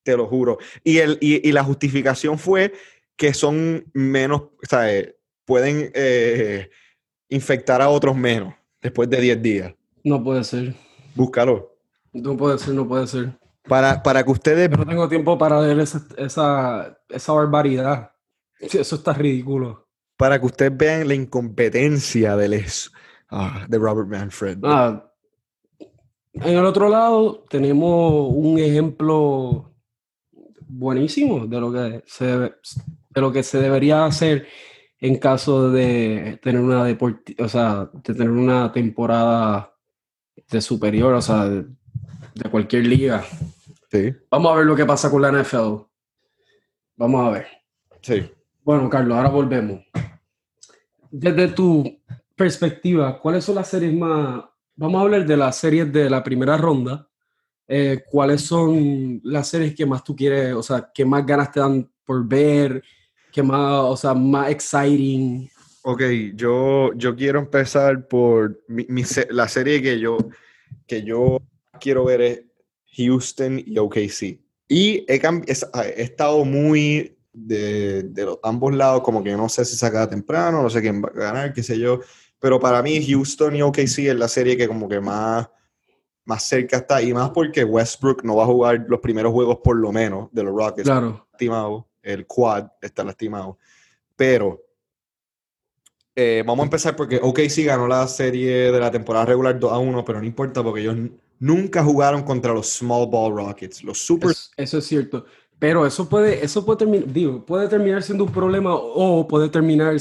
te 0.02 0.16
lo 0.16 0.26
juro. 0.26 0.58
Y, 0.84 0.98
el, 0.98 1.18
y, 1.20 1.50
la 1.52 1.64
justificación 1.64 2.38
fue 2.38 2.72
que 3.16 3.34
son 3.34 3.84
menos, 3.92 4.42
o 4.42 4.66
sea, 4.68 4.92
eh, 4.92 5.16
pueden 5.44 5.90
eh, 5.94 6.70
infectar 7.28 7.82
a 7.82 7.88
otros 7.88 8.16
menos 8.16 8.54
después 8.80 9.08
de 9.10 9.20
10 9.20 9.42
días. 9.42 9.74
No 10.04 10.22
puede 10.22 10.44
ser. 10.44 10.74
Búscalo. 11.14 11.76
No 12.12 12.36
puede 12.36 12.58
ser, 12.58 12.74
no 12.74 12.88
puede 12.88 13.06
ser. 13.06 13.38
Para, 13.68 14.02
para 14.02 14.24
que 14.24 14.30
ustedes... 14.30 14.70
no 14.70 14.86
tengo 14.86 15.08
tiempo 15.08 15.36
para 15.36 15.60
ver 15.60 15.78
esa, 15.80 16.04
esa, 16.16 16.98
esa 17.08 17.32
barbaridad. 17.32 18.12
Eso 18.58 18.96
está 18.96 19.12
ridículo. 19.12 19.86
Para 20.16 20.38
que 20.38 20.46
ustedes 20.46 20.76
vean 20.76 21.08
la 21.08 21.14
incompetencia 21.14 22.36
de, 22.36 22.64
ah, 23.30 23.66
de 23.68 23.78
Robert 23.78 24.08
Manfred. 24.08 24.58
Ah, 24.64 25.10
en 26.34 26.56
el 26.56 26.64
otro 26.64 26.88
lado 26.88 27.44
tenemos 27.48 28.30
un 28.34 28.58
ejemplo 28.58 29.69
buenísimo 30.70 31.46
de 31.46 31.60
lo 31.60 31.72
que 31.72 32.02
se, 32.06 32.26
de 32.26 33.20
lo 33.20 33.32
que 33.32 33.42
se 33.42 33.58
debería 33.58 34.04
hacer 34.04 34.46
en 34.98 35.18
caso 35.18 35.70
de 35.70 36.38
tener 36.42 36.60
una 36.60 36.82
o 36.82 37.48
sea, 37.48 37.90
de 37.92 38.14
tener 38.14 38.30
una 38.30 38.70
temporada 38.70 39.74
de 40.50 40.60
superior, 40.60 41.14
o 41.14 41.22
sea, 41.22 41.48
de, 41.48 41.64
cualquier 42.50 42.86
liga. 42.86 43.24
Sí. 43.90 44.14
Vamos 44.30 44.52
a 44.52 44.56
ver 44.56 44.66
lo 44.66 44.76
que 44.76 44.86
pasa 44.86 45.10
con 45.10 45.22
la 45.22 45.32
NFL. 45.32 45.82
Vamos 46.96 47.26
a 47.26 47.30
ver. 47.30 47.46
Sí. 48.02 48.30
Bueno, 48.62 48.88
Carlos, 48.88 49.16
ahora 49.16 49.30
volvemos. 49.30 49.80
Desde 51.10 51.48
tu 51.48 52.00
perspectiva, 52.36 53.18
¿cuáles 53.18 53.44
son 53.44 53.56
las 53.56 53.68
series 53.68 53.94
más... 53.94 54.44
Vamos 54.76 54.98
a 55.00 55.02
hablar 55.02 55.26
de 55.26 55.36
las 55.36 55.56
series 55.56 55.92
de 55.92 56.08
la 56.08 56.22
primera 56.22 56.56
ronda 56.56 57.09
eh, 57.72 58.02
¿cuáles 58.10 58.40
son 58.40 59.20
las 59.22 59.46
series 59.46 59.76
que 59.76 59.86
más 59.86 60.02
tú 60.02 60.16
quieres, 60.16 60.54
o 60.54 60.62
sea, 60.62 60.90
que 60.92 61.04
más 61.04 61.24
ganas 61.24 61.52
te 61.52 61.60
dan 61.60 61.88
por 62.04 62.26
ver, 62.26 62.82
que 63.30 63.44
más, 63.44 63.84
o 63.84 63.96
sea, 63.96 64.12
más 64.12 64.50
exciting? 64.50 65.48
Ok, 65.82 66.02
yo, 66.34 66.92
yo 66.94 67.14
quiero 67.14 67.38
empezar 67.38 68.08
por 68.08 68.60
mi, 68.66 69.04
la 69.28 69.46
serie 69.46 69.80
que 69.80 70.00
yo, 70.00 70.18
que 70.84 71.04
yo 71.04 71.40
quiero 71.80 72.04
ver 72.06 72.20
es 72.22 72.42
Houston 72.96 73.62
y 73.64 73.78
OKC. 73.78 74.40
Y 74.66 75.04
he, 75.06 75.20
he 75.46 76.02
estado 76.02 76.44
muy 76.44 77.16
de, 77.32 78.02
de, 78.02 78.24
los, 78.24 78.40
ambos 78.42 78.74
lados, 78.74 79.02
como 79.02 79.22
que 79.22 79.36
no 79.36 79.48
sé 79.48 79.64
si 79.64 79.76
saca 79.76 80.10
temprano, 80.10 80.60
no 80.60 80.70
sé 80.70 80.80
quién 80.80 81.00
va 81.00 81.08
a 81.14 81.18
ganar, 81.18 81.52
qué 81.52 81.62
sé 81.62 81.78
yo. 81.78 82.00
Pero 82.40 82.58
para 82.58 82.82
mí 82.82 83.00
Houston 83.06 83.54
y 83.54 83.62
OKC 83.62 84.08
es 84.08 84.16
la 84.16 84.26
serie 84.26 84.56
que 84.56 84.66
como 84.66 84.88
que 84.88 84.98
más 84.98 85.48
más 86.30 86.44
cerca 86.44 86.78
está, 86.78 87.02
y 87.02 87.12
más 87.12 87.30
porque 87.30 87.64
Westbrook 87.64 88.24
no 88.24 88.36
va 88.36 88.44
a 88.44 88.46
jugar 88.46 88.86
los 88.88 89.00
primeros 89.00 89.32
juegos 89.32 89.58
por 89.62 89.76
lo 89.76 89.92
menos 89.92 90.28
de 90.32 90.44
los 90.44 90.54
Rockets. 90.54 90.88
Claro. 90.88 91.26
Lastimado, 91.32 91.88
el 92.02 92.26
quad 92.26 92.68
está 92.80 93.04
lastimado. 93.04 93.58
Pero 94.16 94.62
eh, 96.14 96.42
vamos 96.46 96.64
a 96.64 96.66
empezar 96.66 96.94
porque 96.96 97.20
OKC 97.22 97.64
ganó 97.66 97.88
la 97.88 98.06
serie 98.06 98.70
de 98.70 98.80
la 98.80 98.90
temporada 98.90 99.26
regular 99.26 99.58
2 99.58 99.72
a 99.72 99.78
1, 99.78 100.04
pero 100.04 100.20
no 100.20 100.26
importa 100.26 100.62
porque 100.62 100.82
ellos 100.82 100.96
nunca 101.38 101.82
jugaron 101.82 102.22
contra 102.22 102.54
los 102.54 102.68
Small 102.68 103.08
Ball 103.08 103.34
Rockets, 103.34 103.82
los 103.82 103.98
Super. 103.98 104.30
Eso, 104.56 104.78
es 104.78 104.86
cierto. 104.86 105.24
Pero 105.58 105.84
eso 105.84 106.08
puede, 106.08 106.44
eso 106.44 106.64
puede 106.64 106.78
terminar, 106.78 107.12
digo, 107.12 107.44
puede 107.44 107.68
terminar 107.68 108.02
siendo 108.02 108.24
un 108.24 108.32
problema 108.32 108.74
o 108.74 109.26
puede 109.26 109.48
terminar 109.48 109.96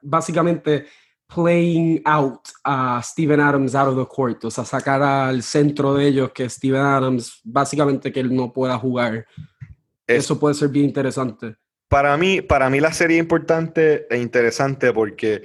básicamente 0.00 0.86
playing 1.32 2.02
out 2.04 2.48
a 2.64 3.00
Steven 3.02 3.40
Adams 3.40 3.74
out 3.74 3.88
of 3.88 3.96
the 3.96 4.06
court, 4.06 4.44
o 4.44 4.50
sea, 4.50 4.64
sacar 4.64 5.02
al 5.02 5.42
centro 5.42 5.94
de 5.94 6.06
ellos 6.08 6.32
que 6.32 6.48
Steven 6.48 6.80
Adams, 6.80 7.40
básicamente 7.44 8.10
que 8.10 8.20
él 8.20 8.34
no 8.34 8.52
pueda 8.52 8.78
jugar. 8.78 9.26
Eso 10.06 10.38
puede 10.38 10.54
ser 10.54 10.70
bien 10.70 10.86
interesante. 10.86 11.56
Para 11.88 12.16
mí, 12.16 12.40
para 12.40 12.70
mí 12.70 12.80
la 12.80 12.92
serie 12.92 13.18
importante 13.18 14.06
e 14.10 14.18
interesante 14.18 14.92
porque 14.92 15.44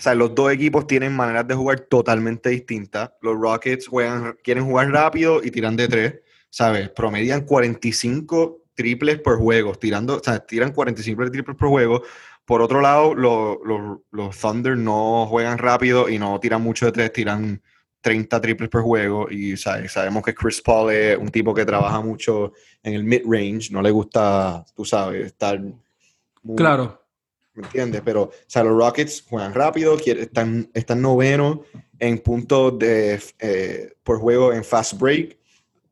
O 0.00 0.02
sea, 0.02 0.14
los 0.14 0.34
dos 0.34 0.50
equipos 0.50 0.86
tienen 0.86 1.14
maneras 1.14 1.46
de 1.46 1.54
jugar 1.54 1.80
totalmente 1.80 2.48
distintas. 2.48 3.10
Los 3.20 3.38
Rockets 3.38 3.86
juegan, 3.86 4.34
quieren 4.42 4.64
jugar 4.64 4.90
rápido 4.90 5.42
y 5.44 5.50
tiran 5.50 5.76
de 5.76 5.88
tres, 5.88 6.14
¿sabes? 6.48 6.88
Promedian 6.88 7.42
45 7.42 8.64
triples 8.72 9.18
por 9.18 9.38
juego, 9.38 9.74
tirando, 9.74 10.16
o 10.16 10.20
sea, 10.20 10.38
tiran 10.38 10.72
45 10.72 11.30
triples 11.30 11.54
por 11.54 11.68
juego. 11.68 12.02
Por 12.50 12.62
otro 12.62 12.80
lado, 12.80 13.14
los, 13.14 13.58
los, 13.64 13.98
los 14.10 14.36
Thunder 14.36 14.76
no 14.76 15.24
juegan 15.28 15.56
rápido 15.56 16.08
y 16.08 16.18
no 16.18 16.40
tiran 16.40 16.60
mucho 16.60 16.86
de 16.86 16.90
tres, 16.90 17.12
tiran 17.12 17.62
30 18.00 18.40
triples 18.40 18.68
por 18.68 18.82
juego 18.82 19.30
y 19.30 19.56
¿sabes? 19.56 19.92
sabemos 19.92 20.24
que 20.24 20.34
Chris 20.34 20.60
Paul 20.60 20.92
es 20.92 21.16
un 21.16 21.28
tipo 21.28 21.54
que 21.54 21.64
trabaja 21.64 22.00
mucho 22.00 22.52
en 22.82 22.94
el 22.94 23.04
mid-range, 23.04 23.70
no 23.70 23.80
le 23.80 23.92
gusta, 23.92 24.64
tú 24.74 24.84
sabes, 24.84 25.26
estar... 25.26 25.62
claro. 26.56 27.00
¿Me 27.54 27.62
entiendes? 27.62 28.02
Pero, 28.04 28.22
o 28.22 28.32
sea, 28.48 28.64
los 28.64 28.76
Rockets 28.76 29.24
juegan 29.30 29.54
rápido, 29.54 29.96
están, 30.04 30.68
están 30.74 31.00
novenos 31.00 31.60
en 32.00 32.18
puntos 32.18 32.76
de, 32.80 33.22
eh, 33.38 33.92
por 34.02 34.18
juego 34.18 34.52
en 34.52 34.64
fast 34.64 34.98
break. 34.98 35.38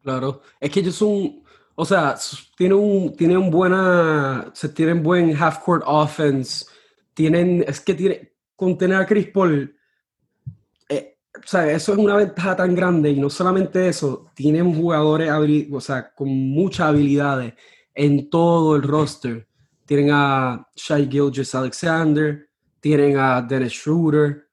Claro, 0.03 0.43
es 0.59 0.73
que 0.73 0.81
ellos 0.81 0.97
son, 0.97 1.41
o 1.81 1.85
sea, 1.85 2.17
tienen 2.57 2.77
un, 2.77 3.17
tienen 3.17 3.53
buena, 3.53 4.51
se 4.53 4.69
tienen 4.69 5.01
buen 5.01 5.41
half 5.41 5.61
court 5.61 5.85
offense, 5.87 6.67
tienen, 7.15 7.65
es 7.69 7.81
que 7.81 7.95
tiene, 7.95 8.33
con 8.57 8.77
tener 8.77 8.97
a 8.97 9.07
Chris 9.07 9.29
Paul, 9.29 9.77
eh, 10.89 11.19
o 11.37 11.47
sea, 11.47 11.71
eso 11.71 11.93
es 11.93 11.99
una 11.99 12.17
ventaja 12.17 12.57
tan 12.57 12.75
grande 12.75 13.11
y 13.11 13.21
no 13.21 13.31
solamente 13.31 13.87
eso, 13.87 14.27
tienen 14.35 14.75
jugadores, 14.75 15.31
o 15.71 15.81
sea, 15.81 16.13
con 16.13 16.29
muchas 16.29 16.89
habilidades 16.89 17.55
en 17.95 18.29
todo 18.29 18.75
el 18.75 18.83
roster. 18.83 19.47
Tienen 19.87 20.11
a 20.11 20.67
Shai 20.75 21.09
Gilgis 21.09 21.55
Alexander, 21.55 22.49
tienen 22.81 23.17
a 23.17 23.41
Dennis 23.41 23.75
Schroeder, 23.75 24.49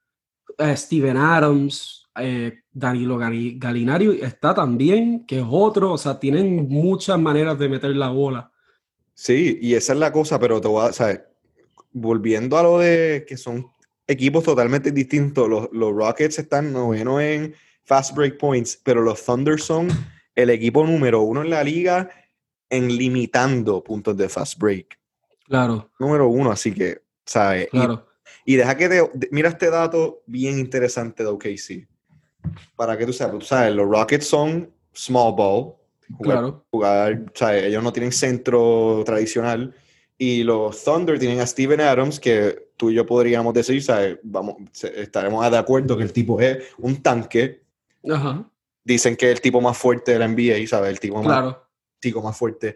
a 0.59 0.75
Steven 0.75 1.17
Adams, 1.17 2.07
eh, 2.17 2.59
Danilo 2.75 3.17
Galinario 3.17 4.11
está 4.11 4.53
también, 4.53 5.25
que 5.25 5.39
es 5.39 5.45
otro, 5.49 5.93
o 5.93 5.97
sea, 5.97 6.19
tienen 6.19 6.67
muchas 6.67 7.17
maneras 7.17 7.57
de 7.57 7.69
meter 7.69 7.95
la 7.95 8.09
bola. 8.09 8.51
Sí, 9.13 9.57
y 9.61 9.75
esa 9.75 9.93
es 9.93 9.99
la 9.99 10.11
cosa, 10.11 10.37
pero 10.37 10.59
te 10.59 10.67
voy 10.67 10.85
a, 10.85 10.91
¿sabes? 10.91 11.21
volviendo 11.93 12.57
a 12.57 12.63
lo 12.63 12.79
de 12.79 13.25
que 13.25 13.37
son 13.37 13.65
equipos 14.05 14.43
totalmente 14.43 14.91
distintos, 14.91 15.47
los, 15.47 15.69
los 15.71 15.95
Rockets 15.95 16.37
están 16.37 16.73
noveno 16.73 17.21
en 17.21 17.55
fast 17.85 18.13
break 18.13 18.37
points, 18.37 18.77
pero 18.83 19.01
los 19.01 19.23
Thunder 19.23 19.57
son 19.57 19.87
el 20.35 20.49
equipo 20.49 20.85
número 20.85 21.21
uno 21.21 21.43
en 21.43 21.49
la 21.51 21.63
liga 21.63 22.09
en 22.69 22.89
limitando 22.89 23.81
puntos 23.81 24.17
de 24.17 24.27
fast 24.27 24.59
break. 24.59 24.99
Claro. 25.45 25.89
Número 25.97 26.27
uno, 26.27 26.51
así 26.51 26.73
que, 26.73 27.01
¿sabes? 27.25 27.69
Claro. 27.69 28.05
Y, 28.43 28.57
deja 28.57 28.75
que 28.75 28.89
te, 28.89 29.09
mira 29.31 29.47
este 29.47 29.69
dato 29.69 30.23
bien 30.25 30.59
interesante 30.59 31.23
de 31.23 31.29
OKC. 31.29 31.87
Para 32.75 32.97
que 32.97 33.05
tú 33.05 33.13
sepas, 33.13 33.39
tú 33.39 33.45
sabes, 33.45 33.73
los 33.75 33.87
Rockets 33.87 34.27
son 34.27 34.71
small 34.93 35.33
ball. 35.35 35.75
claro. 36.21 36.65
Jugar, 36.71 37.31
¿sabes? 37.33 37.63
Ellos 37.65 37.83
no 37.83 37.93
tienen 37.93 38.11
centro 38.11 39.03
tradicional. 39.05 39.73
Y 40.17 40.43
los 40.43 40.83
Thunder 40.83 41.19
tienen 41.19 41.41
a 41.41 41.47
Steven 41.47 41.81
Adams, 41.81 42.19
que 42.19 42.69
tú 42.77 42.89
y 42.89 42.95
yo 42.95 43.05
podríamos 43.05 43.53
decir, 43.53 43.81
¿sabes? 43.83 44.17
Vamos, 44.23 44.55
estaremos 44.81 45.49
de 45.51 45.57
acuerdo 45.57 45.97
que 45.97 46.03
el 46.03 46.13
tipo 46.13 46.39
es 46.39 46.63
un 46.77 47.01
tanque. 47.01 47.63
Ajá. 48.09 48.49
Dicen 48.83 49.15
que 49.15 49.27
es 49.27 49.35
el 49.35 49.41
tipo 49.41 49.59
más 49.61 49.77
fuerte 49.77 50.13
de 50.13 50.19
la 50.19 50.27
NBA, 50.27 50.67
¿sabes? 50.67 50.91
El 50.91 50.99
tipo 50.99 51.21
claro. 51.21 51.47
más, 51.47 51.57
tipo 51.99 52.21
más 52.21 52.37
fuerte. 52.37 52.75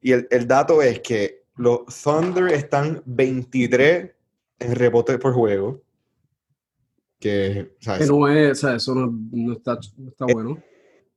Y 0.00 0.12
el, 0.12 0.28
el 0.30 0.46
dato 0.46 0.80
es 0.80 1.00
que 1.00 1.44
los 1.56 1.80
Thunder 2.02 2.52
están 2.52 3.02
23 3.04 4.10
en 4.60 4.74
rebote 4.74 5.18
por 5.18 5.34
juego. 5.34 5.82
Que, 7.20 7.76
¿sabes? 7.80 8.00
que 8.00 8.06
no 8.06 8.26
es, 8.28 8.52
o 8.52 8.54
sea, 8.54 8.76
eso 8.76 8.94
no, 8.94 9.52
está, 9.52 9.78
bueno. 10.32 10.58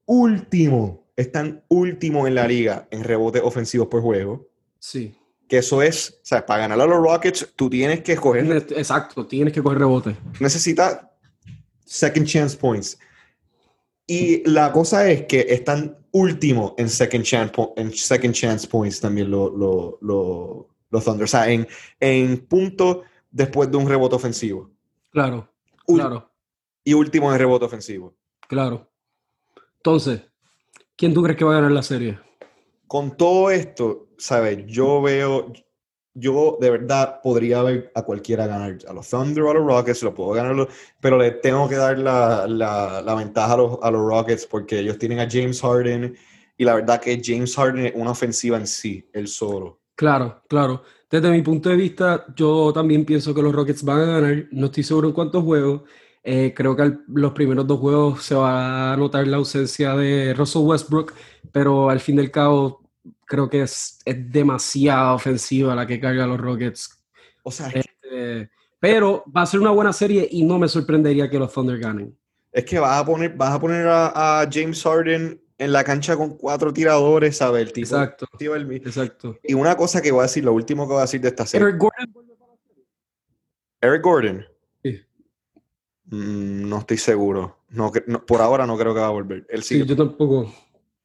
Último, 0.06 1.08
están 1.16 1.64
último 1.70 2.28
en 2.28 2.36
la 2.36 2.46
liga 2.46 2.88
en 2.92 3.06
rebote 3.06 3.40
ofensivos 3.40 3.88
por 3.88 4.02
juego. 4.02 4.50
Sí. 4.80 5.16
Que 5.48 5.60
eso 5.60 5.82
es, 5.82 6.20
o 6.22 6.26
sea, 6.26 6.46
para 6.46 6.62
ganar 6.62 6.82
a 6.82 6.86
los 6.86 7.02
Rockets, 7.02 7.54
tú 7.56 7.70
tienes 7.70 8.02
que 8.02 8.14
escoger. 8.14 8.52
Exacto, 8.76 9.26
tienes 9.26 9.54
que 9.54 9.64
coger 9.64 9.80
rebote. 9.80 10.16
Necesitas 10.42 11.00
second 11.86 12.28
chance 12.28 12.58
points. 12.58 13.00
Y 14.06 14.48
la 14.50 14.74
cosa 14.74 15.10
es 15.10 15.24
que 15.24 15.46
están 15.50 15.98
último 16.12 16.76
en 16.78 16.90
second 16.90 17.24
chance, 17.24 17.54
en 17.78 17.94
second 17.94 18.34
chance 18.34 18.68
points 18.68 19.00
también 19.00 19.32
los 19.32 19.54
lo, 19.54 19.98
lo, 20.02 21.02
Thunder. 21.02 21.24
O 21.24 21.28
sea, 21.28 21.50
en, 21.50 21.66
en 22.00 22.46
punto 22.46 23.04
después 23.32 23.72
de 23.72 23.78
un 23.78 23.88
rebote 23.88 24.16
ofensivo. 24.16 24.70
Claro, 25.10 25.50
claro. 25.86 26.30
Y 26.84 26.94
último 26.94 27.32
en 27.32 27.40
rebote 27.40 27.66
ofensivo. 27.66 28.16
Claro. 28.48 28.90
Entonces, 29.78 30.22
¿quién 30.96 31.14
tú 31.14 31.24
crees 31.24 31.38
que 31.38 31.46
va 31.46 31.52
a 31.52 31.56
ganar 31.56 31.72
la 31.72 31.84
serie? 31.84 32.20
Con 32.88 33.18
todo 33.18 33.50
esto, 33.50 34.10
¿sabes? 34.18 34.66
Yo 34.68 35.02
veo, 35.02 35.52
yo 36.14 36.58
de 36.62 36.70
verdad 36.70 37.22
podría 37.22 37.64
ver 37.64 37.92
a 37.96 38.04
cualquiera 38.04 38.48
ganar, 38.48 38.78
a 38.88 38.94
los 38.94 39.10
Thunder 39.10 39.44
o 39.44 39.52
a 39.52 39.54
los 39.56 39.66
Rockets, 39.66 40.04
lo 40.04 40.14
puedo 40.14 40.32
ganar, 40.32 40.68
pero 41.00 41.18
le 41.18 41.32
tengo 41.32 41.68
que 41.68 41.76
dar 41.76 41.98
la, 41.98 42.48
la, 42.48 43.02
la 43.02 43.16
ventaja 43.16 43.54
a 43.54 43.58
los, 43.58 43.80
a 43.82 43.92
los, 43.92 44.08
Rockets 44.08 44.46
porque 44.46 44.80
ellos 44.80 44.98
tienen 44.98 45.20
a 45.20 45.28
James 45.30 45.62
Harden 45.62 46.16
y 46.58 46.64
la 46.64 46.76
verdad 46.76 47.02
que 47.02 47.22
James 47.24 47.56
Harden 47.56 47.88
es 47.88 47.94
una 47.96 48.12
ofensiva 48.12 48.58
en 48.58 48.68
sí, 48.68 49.10
el 49.14 49.28
solo. 49.28 49.82
Claro, 49.96 50.44
claro. 50.48 50.84
Desde 51.14 51.30
mi 51.30 51.44
punto 51.44 51.70
de 51.70 51.76
vista, 51.76 52.26
yo 52.36 52.74
también 52.74 53.06
pienso 53.06 53.36
que 53.36 53.42
los 53.44 53.54
Rockets 53.54 53.84
van 53.84 54.00
a 54.00 54.06
ganar. 54.06 54.46
No 54.50 54.66
estoy 54.66 54.82
seguro 54.82 55.10
en 55.10 55.14
cuántos 55.14 55.44
juegos. 55.44 55.84
Eh, 56.24 56.56
creo 56.56 56.76
que 56.76 56.92
los 57.08 57.34
primeros 57.34 57.68
dos 57.68 57.80
juegos 57.80 58.24
se 58.24 58.34
va 58.34 58.94
a 58.94 58.98
notar 58.98 59.28
la 59.28 59.38
ausencia 59.38 59.96
de 59.96 60.34
Russell 60.34 60.64
Westbrook, 60.64 61.14
pero 61.52 61.92
al 61.92 62.00
fin 62.00 62.16
del 62.16 62.32
cabo 62.32 62.82
creo 63.26 63.48
que 63.48 63.62
es, 63.62 64.00
es 64.04 64.32
demasiado 64.32 65.14
ofensiva 65.14 65.76
la 65.76 65.86
que 65.86 66.00
carga 66.00 66.26
los 66.26 66.42
Rockets. 66.42 67.06
O 67.44 67.52
sea, 67.52 67.68
este, 67.68 68.50
pero 68.80 69.24
va 69.38 69.44
a 69.44 69.46
ser 69.46 69.60
una 69.60 69.70
buena 69.70 69.94
serie 69.94 70.28
y 70.32 70.44
no 70.44 70.58
me 70.58 70.68
sorprendería 70.68 71.30
que 71.30 71.38
los 71.38 71.54
Thunder 71.54 71.78
ganen. 71.78 72.18
Es 72.52 72.66
que 72.66 72.80
vas 72.80 73.00
a 73.00 73.06
poner, 73.06 73.36
vas 73.36 73.54
a, 73.54 73.60
poner 73.60 73.86
a, 73.88 74.50
James 74.52 74.82
Harden 74.82 75.40
en 75.64 75.72
la 75.72 75.84
cancha 75.84 76.16
con 76.16 76.38
cuatro 76.38 76.74
tiradores, 76.74 77.38
¿sabes? 77.38 77.62
El 77.64 77.74
tipo, 77.74 77.96
exacto, 77.96 78.28
exacto. 78.40 79.38
Y 79.44 79.54
una 79.54 79.76
cosa 79.76 80.02
que 80.02 80.12
voy 80.12 80.20
a 80.20 80.24
decir, 80.24 80.44
lo 80.44 80.54
último 80.54 80.86
que 80.86 80.94
voy 80.94 81.00
a 81.00 81.04
decir 81.04 81.22
de 81.22 81.30
esta 81.30 81.46
serie. 81.46 81.68
Eric 81.68 81.80
Gordon. 81.80 82.14
Eric 83.82 84.02
Gordon. 84.04 84.46
Sí. 84.84 85.02
Mm, 86.06 86.70
no 86.70 86.80
estoy 86.80 86.98
seguro. 86.98 87.58
No, 87.70 87.92
por 87.92 88.42
ahora 88.42 88.68
no 88.68 88.78
creo 88.78 88.94
que 88.94 89.00
va 89.00 89.08
a 89.08 89.12
volver. 89.12 89.46
Él 89.50 89.64
sí, 89.64 89.84
yo 89.86 89.96
tampoco. 89.96 90.54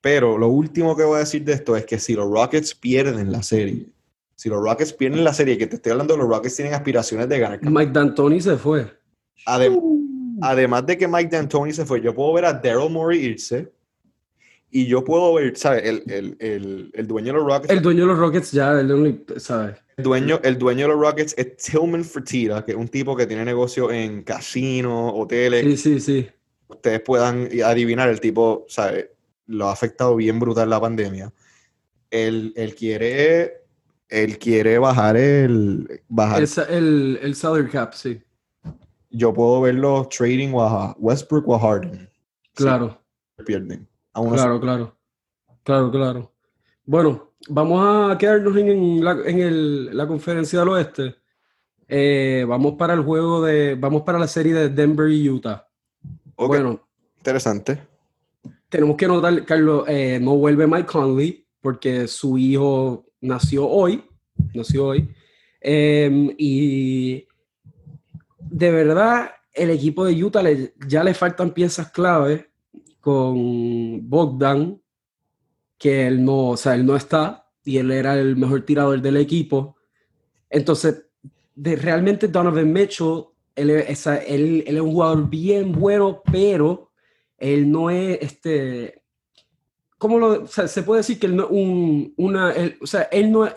Pero 0.01 0.39
lo 0.39 0.49
último 0.49 0.97
que 0.97 1.03
voy 1.03 1.17
a 1.17 1.21
decir 1.21 1.45
de 1.45 1.55
esto 1.55 1.77
es 1.77 1.85
que 1.85 1.99
si 1.99 2.15
los 2.15 2.31
Rockets 2.31 2.75
pierden 2.75 3.33
la 3.33 3.43
serie, 3.43 3.89
si 4.37 4.49
los 4.49 4.63
Rockets 4.63 4.93
pierden 4.93 5.25
la 5.25 5.35
serie, 5.35 5.59
que 5.59 5.67
te 5.67 5.77
estoy 5.77 5.93
hablando, 5.93 6.17
los 6.17 6.29
Rockets 6.29 6.55
tienen 6.55 6.75
aspiraciones 6.75 7.29
de 7.29 7.39
ganar. 7.39 7.61
Mike 7.63 7.93
D'Antoni 7.93 8.41
se 8.41 8.57
fue. 8.57 8.83
Uh. 9.71 10.39
Además 10.41 10.87
de 10.87 10.97
que 10.97 11.09
Mike 11.09 11.31
D'Antoni 11.35 11.73
se 11.73 11.85
fue, 11.85 12.01
yo 12.01 12.15
puedo 12.15 12.33
ver 12.35 12.45
a 12.45 12.53
Daryl 12.53 12.91
Morey 12.91 13.19
irse 13.19 13.73
y 14.71 14.87
yo 14.87 15.05
puedo 15.05 15.35
ver, 15.35 15.57
¿sabes? 15.57 15.85
El, 15.85 16.03
el, 16.09 16.37
el, 16.41 16.91
el, 16.95 17.07
dueño 17.07 17.29
de 17.29 17.39
los 17.39 17.47
Rockets. 17.47 17.73
El 17.73 17.83
dueño 17.83 18.03
de 18.03 18.07
los 18.07 18.19
Rockets 18.19 18.53
ya, 18.53 18.73
el 18.73 19.25
¿sabes? 19.39 19.77
El 19.97 20.05
dueño, 20.05 20.41
el 20.43 20.59
dueño 20.59 20.83
de 20.83 20.89
los 20.95 21.01
Rockets 21.01 21.35
es 21.37 21.57
Tillman 21.57 22.05
Fertitta, 22.05 22.65
que 22.65 22.73
es 22.73 22.79
un 22.79 22.89
tipo 22.89 23.17
que 23.17 23.27
tiene 23.27 23.45
negocio 23.45 23.91
en 23.91 24.23
casinos, 24.23 25.13
hoteles. 25.15 25.65
Sí, 25.65 25.77
sí, 25.77 26.01
sí. 26.01 26.29
Ustedes 26.69 27.01
puedan 27.01 27.49
adivinar 27.65 28.09
el 28.09 28.21
tipo, 28.21 28.67
¿sabes? 28.69 29.07
lo 29.49 29.69
ha 29.69 29.73
afectado 29.73 30.15
bien 30.15 30.39
brutal 30.39 30.71
la 30.71 30.81
pandemia. 30.81 31.33
Él, 32.11 32.53
él 32.57 32.75
quiere, 32.75 33.65
él 34.09 34.39
quiere 34.39 34.79
bajar 34.79 35.17
el... 35.17 36.03
Bajar. 36.09 36.45
El, 36.69 37.19
el, 37.21 37.35
salary 37.35 37.69
cap, 37.69 37.93
sí. 37.95 38.23
Yo 39.11 39.33
puedo 39.33 39.63
verlo 39.63 40.09
trading 40.09 40.53
a 40.59 40.95
Westbrook 40.99 41.49
o 41.49 41.59
Harden. 41.59 42.09
Claro. 42.55 43.01
pierden. 43.45 43.88
Claro, 44.31 44.61
claro. 44.61 44.97
Claro, 45.63 45.91
claro. 45.91 46.33
Bueno, 46.85 47.33
vamos 47.49 48.13
a 48.13 48.17
quedarnos 48.17 48.57
en, 48.57 49.05
la, 49.05 49.13
en 49.25 49.41
el, 49.41 49.97
la 49.97 50.07
conferencia 50.07 50.61
del 50.61 50.69
oeste. 50.71 51.17
Eh, 51.87 52.45
vamos 52.49 52.75
para 52.75 52.95
el 52.95 53.03
juego 53.03 53.43
de. 53.43 53.75
Vamos 53.75 54.03
para 54.03 54.19
la 54.19 54.29
serie 54.29 54.55
de 54.55 54.69
Denver 54.69 55.11
y 55.11 55.29
Utah. 55.29 55.67
Bueno. 56.37 56.81
Interesante 57.19 57.89
tenemos 58.69 58.97
que 58.97 59.09
notar, 59.09 59.45
Carlos, 59.45 59.85
eh, 59.89 60.19
no 60.21 60.37
vuelve 60.37 60.67
Mike 60.67 60.87
Conley 60.87 61.47
porque 61.61 62.07
su 62.07 62.39
hijo 62.39 63.07
nació 63.21 63.67
hoy, 63.67 64.05
nació 64.55 64.87
hoy, 64.87 65.09
em, 65.61 66.35
y 66.39 67.27
de 68.39 68.71
verdad 68.71 69.31
el 69.53 69.71
equipo 69.71 70.05
de 70.05 70.23
Utah 70.23 70.43
ya 70.87 71.03
le 71.03 71.15
faltan 71.15 71.53
piezas 71.53 71.91
clave 71.91 72.51
con 73.01 74.09
Bogdan, 74.09 74.81
que 75.79 76.07
él 76.07 76.25
no, 76.25 76.51
o 76.51 76.57
sea, 76.57 76.75
él 76.75 76.85
no 76.85 76.97
está 76.97 77.49
y 77.65 77.79
él 77.79 77.91
era 77.91 78.19
el 78.19 78.37
mejor 78.37 78.63
tirador 78.63 79.01
del 79.01 79.17
equipo. 79.17 79.77
Entonces, 80.51 81.05
realmente 81.57 82.29
Donovan 82.29 82.73
Mitchell 82.73 83.25
él, 83.59 83.71
es, 83.71 84.07
él, 84.07 84.65
él 84.67 84.77
es 84.77 84.81
un 84.81 84.93
jugador 84.93 85.29
bien 85.29 85.73
bueno, 85.73 86.23
pero 86.31 86.91
él 87.37 87.71
no 87.71 87.91
es 87.91 88.19
este. 88.21 89.03
¿Cómo 89.99 90.47
se 90.47 90.83
puede 90.83 91.01
decir 91.01 91.19
que 91.19 91.27
él 91.27 91.37
no, 91.37 91.49
un, 91.49 92.15
una, 92.17 92.55
o 92.81 92.87
sea, 92.87 93.03
él 93.11 93.33
no, 93.33 93.49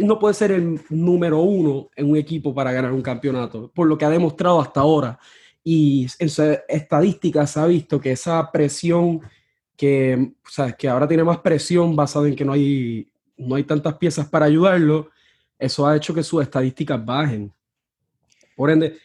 no 0.00 0.18
puede 0.18 0.34
ser 0.34 0.52
el 0.52 0.80
número 0.88 1.40
uno 1.40 1.90
en 1.94 2.10
un 2.10 2.16
equipo 2.16 2.54
para 2.54 2.72
ganar 2.72 2.92
un 2.92 3.02
campeonato, 3.02 3.70
por 3.74 3.86
lo 3.86 3.98
que 3.98 4.06
ha 4.06 4.10
demostrado 4.10 4.60
hasta 4.60 4.80
ahora. 4.80 5.18
Y 5.64 6.06
en 6.18 6.28
su 6.28 6.42
estadística 6.68 7.46
se 7.46 7.60
ha 7.60 7.66
visto 7.66 8.00
que 8.00 8.12
esa 8.12 8.50
presión, 8.50 9.20
que, 9.76 10.32
o 10.44 10.50
sea, 10.50 10.72
que 10.72 10.88
ahora 10.88 11.06
tiene 11.06 11.24
más 11.24 11.38
presión 11.38 11.94
basada 11.94 12.28
en 12.28 12.34
que 12.34 12.44
no 12.44 12.52
hay, 12.52 13.08
no 13.36 13.54
hay 13.54 13.64
tantas 13.64 13.94
piezas 13.94 14.28
para 14.28 14.46
ayudarlo, 14.46 15.10
eso 15.58 15.86
ha 15.86 15.96
hecho 15.96 16.12
que 16.12 16.22
sus 16.22 16.42
estadísticas 16.42 17.04
bajen. 17.04 17.52
Por 18.56 18.70
ende, 18.70 18.98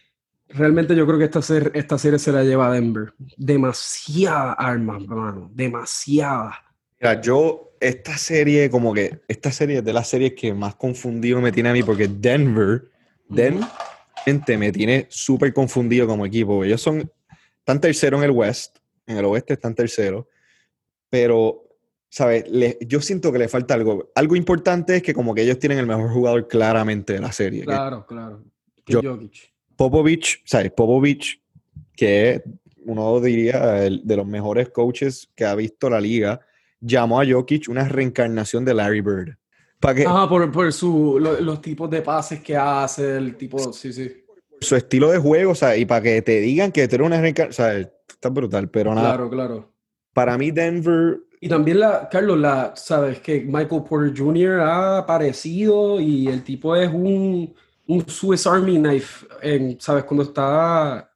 realmente 0.49 0.95
yo 0.95 1.05
creo 1.05 1.19
que 1.19 1.25
esta, 1.25 1.41
ser, 1.41 1.71
esta 1.75 1.97
serie 1.97 2.19
se 2.19 2.31
la 2.31 2.43
lleva 2.43 2.67
a 2.67 2.71
Denver. 2.71 3.13
Demasiada 3.35 4.53
armas, 4.53 5.03
hermano, 5.03 5.51
demasiada. 5.53 6.63
Mira, 6.99 7.21
yo, 7.21 7.73
esta 7.79 8.17
serie, 8.17 8.69
como 8.69 8.93
que, 8.93 9.21
esta 9.27 9.51
serie 9.51 9.77
es 9.77 9.85
de 9.85 9.93
las 9.93 10.07
series 10.07 10.33
que 10.33 10.53
más 10.53 10.75
confundido 10.75 11.39
me 11.41 11.51
tiene 11.51 11.69
a 11.69 11.73
mí, 11.73 11.83
porque 11.83 12.07
Denver, 12.07 12.89
Denver, 13.29 13.67
me 14.57 14.71
tiene 14.71 15.07
súper 15.09 15.53
confundido 15.53 16.07
como 16.07 16.25
equipo. 16.25 16.63
Ellos 16.63 16.81
son, 16.81 17.09
están 17.59 17.79
tercero 17.79 18.17
en 18.17 18.23
el 18.23 18.31
West, 18.31 18.77
en 19.05 19.17
el 19.17 19.25
oeste 19.25 19.53
están 19.53 19.73
tercero, 19.73 20.27
pero, 21.09 21.63
¿sabes? 22.09 22.45
yo 22.81 23.01
siento 23.01 23.31
que 23.31 23.39
le 23.39 23.47
falta 23.47 23.73
algo. 23.73 24.11
Algo 24.15 24.35
importante 24.35 24.97
es 24.97 25.03
que 25.03 25.13
como 25.13 25.33
que 25.33 25.43
ellos 25.43 25.59
tienen 25.59 25.77
el 25.77 25.87
mejor 25.87 26.11
jugador 26.11 26.47
claramente 26.47 27.13
de 27.13 27.19
la 27.19 27.31
serie. 27.31 27.63
Claro, 27.63 28.05
claro. 28.05 28.43
Popovich, 29.75 30.41
¿sabes? 30.45 30.71
Popovich, 30.71 31.41
que 31.95 32.41
uno 32.85 33.19
diría 33.19 33.59
de 33.59 34.15
los 34.15 34.25
mejores 34.25 34.69
coaches 34.69 35.29
que 35.35 35.45
ha 35.45 35.55
visto 35.55 35.89
la 35.89 36.01
liga, 36.01 36.41
llamó 36.79 37.21
a 37.21 37.25
Jokic 37.25 37.69
una 37.69 37.87
reencarnación 37.87 38.65
de 38.65 38.73
Larry 38.73 39.01
Bird. 39.01 39.37
¿Para 39.79 40.27
por, 40.27 40.51
por 40.51 40.73
su, 40.73 41.19
los 41.19 41.61
tipos 41.61 41.89
de 41.89 42.01
pases 42.01 42.41
que 42.41 42.57
hace, 42.57 43.17
el 43.17 43.35
tipo, 43.35 43.71
sí, 43.73 43.93
sí. 43.93 44.23
Su 44.59 44.75
estilo 44.75 45.11
de 45.11 45.19
juego, 45.19 45.51
o 45.51 45.55
sea, 45.55 45.77
y 45.77 45.85
para 45.85 46.01
que 46.01 46.21
te 46.23 46.39
digan 46.41 46.71
que 46.71 46.87
tú 46.87 46.95
eres 46.95 47.07
una 47.07 47.21
reencarnación, 47.21 47.67
o 47.67 47.71
sea, 47.71 47.91
está 48.07 48.29
brutal, 48.29 48.69
pero 48.69 48.95
nada. 48.95 49.09
Claro, 49.09 49.29
claro. 49.29 49.73
Para 50.13 50.37
mí 50.37 50.49
Denver... 50.49 51.19
Y 51.39 51.47
también, 51.47 51.79
la, 51.81 52.09
Carlos, 52.09 52.39
la, 52.39 52.73
sabes 52.75 53.19
que 53.19 53.41
Michael 53.41 53.83
Porter 53.87 54.17
Jr. 54.17 54.61
ha 54.61 54.97
aparecido 54.97 56.01
y 56.01 56.27
el 56.27 56.43
tipo 56.43 56.75
es 56.75 56.89
un, 56.91 57.53
un 57.85 58.09
Swiss 58.09 58.47
Army 58.47 58.77
knife, 58.77 59.27
en, 59.43 59.79
¿sabes? 59.79 60.05
Cuando 60.05 60.23
está 60.23 61.11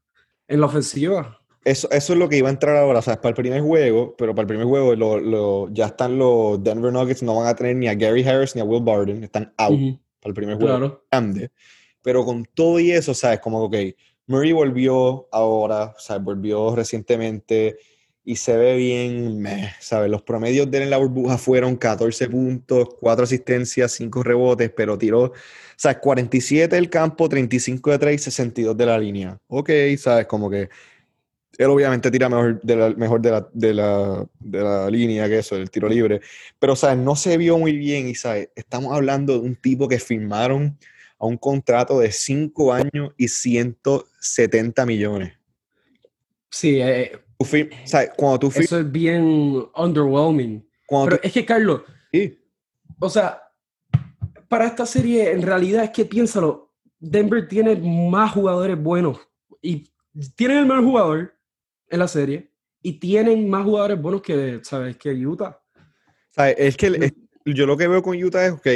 en 0.47 0.59
la 0.59 0.67
ofensiva. 0.67 1.40
Eso, 1.63 1.89
eso 1.91 2.13
es 2.13 2.19
lo 2.19 2.27
que 2.27 2.37
iba 2.37 2.49
a 2.49 2.51
entrar 2.51 2.75
ahora, 2.75 2.99
o 2.99 3.01
sea, 3.03 3.21
para 3.21 3.29
el 3.29 3.35
primer 3.35 3.61
juego, 3.61 4.15
pero 4.17 4.33
para 4.33 4.41
el 4.43 4.47
primer 4.47 4.65
juego 4.65 4.95
lo, 4.95 5.19
lo, 5.19 5.69
ya 5.71 5.87
están 5.87 6.17
los 6.17 6.63
Denver 6.63 6.91
Nuggets, 6.91 7.21
no 7.21 7.35
van 7.35 7.47
a 7.47 7.55
tener 7.55 7.75
ni 7.75 7.87
a 7.87 7.93
Gary 7.93 8.23
Harris 8.27 8.55
ni 8.55 8.61
a 8.61 8.63
Will 8.63 8.83
Barden, 8.83 9.23
están 9.23 9.53
out 9.57 9.79
para 10.19 10.29
el 10.29 10.33
primer 10.33 10.55
juego 10.55 10.77
claro. 10.77 11.05
grande. 11.11 11.51
Pero 12.01 12.25
con 12.25 12.45
todo 12.45 12.79
y 12.79 12.91
eso, 12.91 13.13
¿sabes? 13.13 13.39
Como, 13.41 13.61
ok, 13.63 13.75
Murray 14.25 14.53
volvió 14.53 15.27
ahora, 15.31 15.93
sea, 15.99 16.17
volvió 16.17 16.75
recientemente 16.75 17.77
y 18.23 18.35
se 18.35 18.57
ve 18.57 18.75
bien, 18.77 19.39
meh, 19.39 19.71
¿sabes? 19.79 20.09
Los 20.09 20.23
promedios 20.23 20.69
de 20.69 20.77
él 20.77 20.83
en 20.85 20.89
la 20.89 20.97
burbuja 20.97 21.37
fueron 21.37 21.75
14 21.75 22.27
puntos, 22.29 22.89
4 22.99 23.23
asistencias, 23.23 23.91
5 23.91 24.23
rebotes, 24.23 24.71
pero 24.75 24.97
tiró, 24.97 25.33
sea, 25.75 25.99
47 25.99 26.75
del 26.75 26.89
campo, 26.89 27.27
35 27.27 27.91
de 27.91 27.99
3 27.99 28.15
y 28.15 28.23
62 28.23 28.77
de 28.77 28.85
la 28.85 28.97
línea. 28.97 29.37
Ok, 29.47 29.71
¿sabes? 29.97 30.27
Como 30.27 30.49
que 30.49 30.69
él 31.57 31.67
obviamente 31.67 32.09
tira 32.09 32.29
mejor 32.29 32.61
de 32.61 32.75
la, 32.75 32.89
mejor 32.91 33.21
de 33.21 33.31
la, 33.31 33.47
de 33.53 33.73
la, 33.73 34.27
de 34.39 34.61
la 34.61 34.89
línea 34.89 35.27
que 35.27 35.39
eso, 35.39 35.55
el 35.55 35.69
tiro 35.69 35.87
libre. 35.89 36.21
Pero, 36.59 36.75
¿sabes? 36.75 36.97
No 36.97 37.15
se 37.15 37.37
vio 37.37 37.57
muy 37.57 37.73
bien 37.73 38.07
y, 38.07 38.15
¿sabes? 38.15 38.49
Estamos 38.55 38.93
hablando 38.93 39.33
de 39.33 39.39
un 39.39 39.55
tipo 39.55 39.87
que 39.87 39.99
firmaron 39.99 40.77
a 41.19 41.25
un 41.25 41.37
contrato 41.37 41.99
de 41.99 42.11
5 42.11 42.73
años 42.73 43.13
y 43.17 43.27
170 43.27 44.85
millones. 44.85 45.33
Sí, 46.49 46.81
eh, 46.81 47.11
¿sabes? 47.85 48.11
Cuando 48.17 48.39
tú 48.39 48.51
eso 48.55 48.79
es 48.79 48.91
bien 48.91 49.65
underwhelming. 49.75 50.67
Pero 50.89 51.19
es 51.21 51.31
que, 51.31 51.45
Carlos, 51.45 51.83
sí. 52.11 52.37
o 52.99 53.09
sea, 53.09 53.41
para 54.49 54.65
esta 54.65 54.85
serie, 54.85 55.31
en 55.31 55.41
realidad 55.41 55.85
es 55.85 55.91
que 55.91 56.03
piénsalo, 56.03 56.73
Denver 56.99 57.47
tiene 57.47 57.75
más 57.77 58.31
jugadores 58.33 58.81
buenos 58.81 59.17
y 59.61 59.89
tienen 60.35 60.57
el 60.57 60.65
mejor 60.65 60.83
jugador, 60.83 61.33
en 61.91 61.99
la 61.99 62.07
serie 62.07 62.51
y 62.81 62.93
tienen 62.93 63.49
más 63.49 63.63
jugadores 63.63 64.01
buenos 64.01 64.21
que, 64.21 64.59
¿sabes? 64.63 64.97
que 64.97 65.11
Utah. 65.11 65.61
¿Sabes? 66.31 66.55
Es 66.57 66.77
que 66.77 67.13
yo 67.45 67.65
lo 67.65 67.77
que 67.77 67.87
veo 67.87 68.01
con 68.01 68.21
Utah 68.21 68.45
es, 68.45 68.53
ok, 68.53 68.67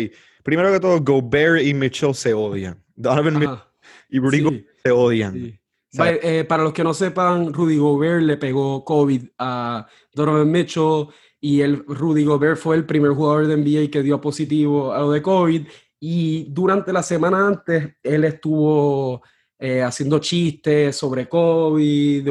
primero 0.44 0.72
que 0.72 0.80
todo, 0.80 1.02
Gobert 1.02 1.64
y 1.64 1.74
Mitchell 1.74 2.14
se 2.14 2.34
odian. 2.34 2.82
Donovan 2.96 3.40
Mitchell 3.40 3.60
y 4.10 4.20
Rudy 4.20 4.66
se 4.84 4.92
odian. 4.92 5.60
Eh, 5.98 6.44
para 6.48 6.64
los 6.64 6.74
que 6.74 6.84
no 6.84 6.94
sepan, 6.94 7.54
Rudy 7.54 7.78
Gobert 7.78 8.22
le 8.22 8.38
pegó 8.38 8.84
COVID 8.84 9.24
a 9.40 9.88
Donovan 10.14 10.52
Mitchell 10.52 11.08
y 11.40 11.62
el 11.62 11.86
Rudy 11.86 12.26
Gobert 12.26 12.58
fue 12.58 12.76
el 12.76 12.86
primer 12.86 13.12
jugador 13.12 13.48
de 13.48 13.56
NBA 13.56 13.90
que 13.92 14.04
dio 14.04 14.20
positivo 14.20 14.94
a 14.94 15.00
lo 15.00 15.12
de 15.12 15.22
COVID 15.22 15.66
y 16.00 16.48
durante 16.50 16.92
la 16.92 17.02
semana 17.02 17.48
antes 17.48 17.96
él 18.04 18.26
estuvo 18.26 19.22
eh, 19.58 19.82
haciendo 19.82 20.20
chistes 20.20 20.96
sobre 20.96 21.30
COVID, 21.30 22.28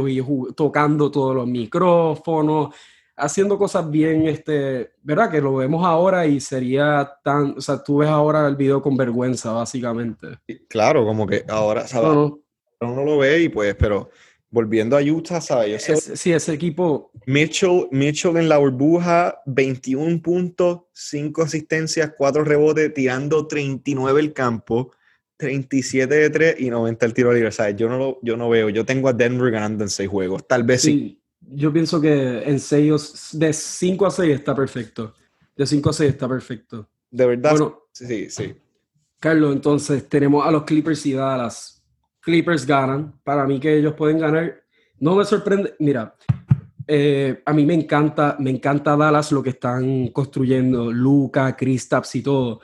tocando 0.54 1.10
todos 1.10 1.34
los 1.34 1.46
micrófonos, 1.46 2.74
haciendo 3.16 3.56
cosas 3.56 3.90
bien, 3.90 4.26
este, 4.26 4.92
¿verdad? 5.02 5.30
Que 5.30 5.40
lo 5.40 5.56
vemos 5.56 5.84
ahora 5.86 6.26
y 6.26 6.40
sería 6.40 7.18
tan, 7.22 7.54
o 7.56 7.60
sea, 7.60 7.82
tú 7.82 7.98
ves 7.98 8.08
ahora 8.08 8.46
el 8.46 8.56
video 8.56 8.82
con 8.82 8.96
vergüenza, 8.96 9.52
básicamente. 9.52 10.38
Claro, 10.68 11.04
como 11.04 11.26
que 11.26 11.44
ahora, 11.48 11.86
¿sabes? 11.86 12.10
No, 12.10 12.40
Uno 12.80 13.04
lo 13.04 13.18
ve 13.18 13.42
y 13.42 13.48
pues, 13.48 13.74
pero 13.76 14.10
volviendo 14.50 14.96
a 14.96 15.02
Utah, 15.02 15.40
¿sabes? 15.40 15.82
sí, 16.14 16.32
ese 16.32 16.52
equipo. 16.52 17.10
Mitchell, 17.26 17.88
Mitchell 17.90 18.36
en 18.36 18.48
la 18.48 18.58
burbuja, 18.58 19.40
21 19.46 20.20
puntos, 20.22 20.82
5 20.92 21.42
asistencias, 21.42 22.12
4 22.16 22.44
rebotes, 22.44 22.94
tirando 22.94 23.46
39 23.46 24.20
el 24.20 24.32
campo. 24.32 24.92
37 25.36 26.14
de 26.14 26.30
3 26.30 26.56
y 26.60 26.70
90 26.70 27.06
el 27.06 27.14
tiro 27.14 27.32
libre. 27.32 27.52
¿sabes? 27.52 27.76
Yo, 27.76 27.88
no 27.88 27.98
lo, 27.98 28.18
yo 28.22 28.36
no 28.36 28.48
veo. 28.48 28.68
Yo 28.68 28.84
tengo 28.84 29.08
a 29.08 29.12
Denver 29.12 29.50
ganando 29.50 29.84
en 29.84 29.90
6 29.90 30.08
juegos. 30.08 30.46
Tal 30.46 30.62
vez 30.64 30.82
sí. 30.82 31.20
Yo 31.40 31.72
pienso 31.72 32.00
que 32.00 32.42
en 32.42 32.58
6, 32.58 33.30
de 33.34 33.52
5 33.52 34.06
a 34.06 34.10
6 34.10 34.34
está 34.34 34.54
perfecto. 34.54 35.14
De 35.56 35.66
5 35.66 35.90
a 35.90 35.92
6 35.92 36.10
está 36.10 36.28
perfecto. 36.28 36.88
De 37.10 37.26
verdad. 37.26 37.50
Bueno, 37.52 37.82
sí, 37.92 38.30
sí. 38.30 38.54
Carlos, 39.20 39.54
entonces 39.54 40.08
tenemos 40.08 40.46
a 40.46 40.50
los 40.50 40.64
Clippers 40.64 41.04
y 41.06 41.12
Dallas. 41.12 41.82
Clippers 42.20 42.66
ganan. 42.66 43.20
Para 43.22 43.46
mí 43.46 43.60
que 43.60 43.76
ellos 43.76 43.94
pueden 43.94 44.18
ganar. 44.18 44.62
No 44.98 45.16
me 45.16 45.24
sorprende. 45.24 45.74
Mira, 45.78 46.14
eh, 46.86 47.42
a 47.44 47.52
mí 47.52 47.64
me 47.64 47.74
encanta, 47.74 48.36
me 48.38 48.50
encanta 48.50 48.96
Dallas 48.96 49.32
lo 49.32 49.42
que 49.42 49.50
están 49.50 50.08
construyendo. 50.08 50.90
Luca, 50.90 51.54
Kristaps 51.56 52.16
y 52.16 52.22
todo. 52.22 52.60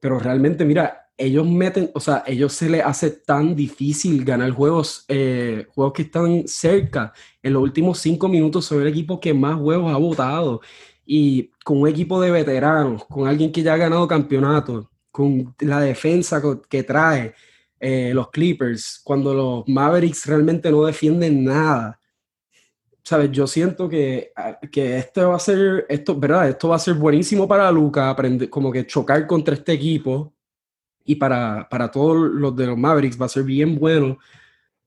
Pero 0.00 0.18
realmente, 0.18 0.64
mira, 0.64 1.01
ellos 1.22 1.46
meten, 1.46 1.90
o 1.94 2.00
sea, 2.00 2.24
ellos 2.26 2.52
se 2.52 2.68
les 2.68 2.84
hace 2.84 3.10
tan 3.10 3.54
difícil 3.54 4.24
ganar 4.24 4.50
juegos, 4.50 5.04
eh, 5.06 5.66
juegos 5.72 5.92
que 5.92 6.02
están 6.02 6.48
cerca. 6.48 7.12
En 7.40 7.52
los 7.52 7.62
últimos 7.62 8.00
cinco 8.00 8.28
minutos 8.28 8.64
son 8.64 8.82
el 8.82 8.88
equipo 8.88 9.20
que 9.20 9.32
más 9.32 9.56
juegos 9.56 9.94
ha 9.94 9.98
votado. 9.98 10.60
Y 11.06 11.50
con 11.64 11.80
un 11.82 11.88
equipo 11.88 12.20
de 12.20 12.32
veteranos, 12.32 13.04
con 13.06 13.28
alguien 13.28 13.52
que 13.52 13.62
ya 13.62 13.74
ha 13.74 13.76
ganado 13.76 14.08
campeonato, 14.08 14.90
con 15.12 15.54
la 15.60 15.80
defensa 15.80 16.42
que 16.68 16.82
trae 16.82 17.34
eh, 17.78 18.10
los 18.14 18.30
Clippers, 18.30 19.00
cuando 19.04 19.32
los 19.32 19.68
Mavericks 19.68 20.26
realmente 20.26 20.72
no 20.72 20.84
defienden 20.84 21.44
nada. 21.44 22.00
¿Sabes? 23.04 23.30
Yo 23.30 23.46
siento 23.46 23.88
que, 23.88 24.32
ah, 24.36 24.58
que 24.72 24.98
esto 24.98 25.28
va 25.30 25.36
a 25.36 25.38
ser, 25.38 25.86
esto, 25.88 26.18
¿verdad? 26.18 26.48
Esto 26.48 26.68
va 26.68 26.76
a 26.76 26.78
ser 26.80 26.94
buenísimo 26.94 27.46
para 27.46 27.70
Luca, 27.70 28.10
aprender, 28.10 28.50
como 28.50 28.72
que 28.72 28.86
chocar 28.86 29.26
contra 29.26 29.54
este 29.54 29.72
equipo 29.72 30.32
y 31.04 31.16
para, 31.16 31.68
para 31.68 31.90
todos 31.90 32.30
los 32.32 32.54
de 32.56 32.66
los 32.66 32.78
Mavericks 32.78 33.20
va 33.20 33.26
a 33.26 33.28
ser 33.28 33.44
bien 33.44 33.78
bueno. 33.78 34.18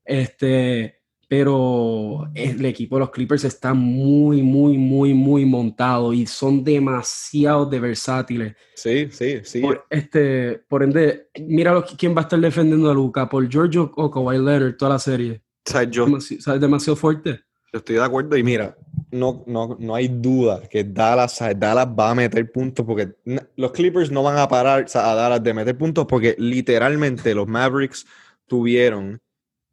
Este, 0.04 1.02
pero 1.28 2.30
el 2.36 2.64
equipo 2.66 2.96
de 2.96 3.00
los 3.02 3.10
Clippers 3.10 3.44
está 3.46 3.74
muy, 3.74 4.42
muy, 4.42 4.78
muy, 4.78 5.14
muy 5.14 5.46
montado 5.46 6.14
y 6.14 6.26
son 6.28 6.64
demasiado 6.64 7.66
de 7.66 7.80
versátiles. 7.80 8.56
Sí, 8.76 9.10
sí, 9.12 9.40
sí. 9.44 9.60
Por, 9.60 9.86
este, 9.90 10.62
por 10.68 10.84
ende, 10.84 11.30
mira 11.40 11.84
quién 11.98 12.16
va 12.16 12.20
a 12.20 12.24
estar 12.24 12.40
defendiendo 12.40 12.92
a 12.92 12.94
Luca, 12.94 13.28
por 13.28 13.48
Giorgio 13.50 13.92
o 13.96 14.12
Kawhi 14.12 14.38
Leonard 14.38 14.78
toda 14.78 14.94
la 14.94 15.00
serie. 15.00 15.42
O 15.68 15.72
sea, 15.72 15.84
yo, 15.84 16.06
demasiado 16.60 16.96
fuerte. 16.96 17.42
Yo 17.74 17.80
estoy 17.80 17.96
de 17.96 18.04
acuerdo 18.04 18.38
y 18.38 18.44
mira, 18.44 18.78
no, 19.16 19.44
no, 19.48 19.78
no 19.80 19.96
hay 19.96 20.08
duda 20.08 20.62
que 20.70 20.84
Dallas, 20.84 21.40
Dallas 21.58 21.88
va 21.88 22.12
a 22.12 22.16
meter 22.16 22.52
puntos 22.52 22.86
porque 22.86 23.16
los 23.56 23.72
Clippers 23.72 24.12
no 24.12 24.24
van 24.24 24.38
a 24.38 24.48
parar 24.48 24.86
a 24.94 25.16
Dallas 25.16 25.44
de 25.44 25.54
meter 25.54 25.78
puntos 25.78 26.06
porque 26.06 26.36
literalmente 26.38 27.34
los 27.34 27.48
Mavericks 27.48 28.06
tuvieron 28.46 29.22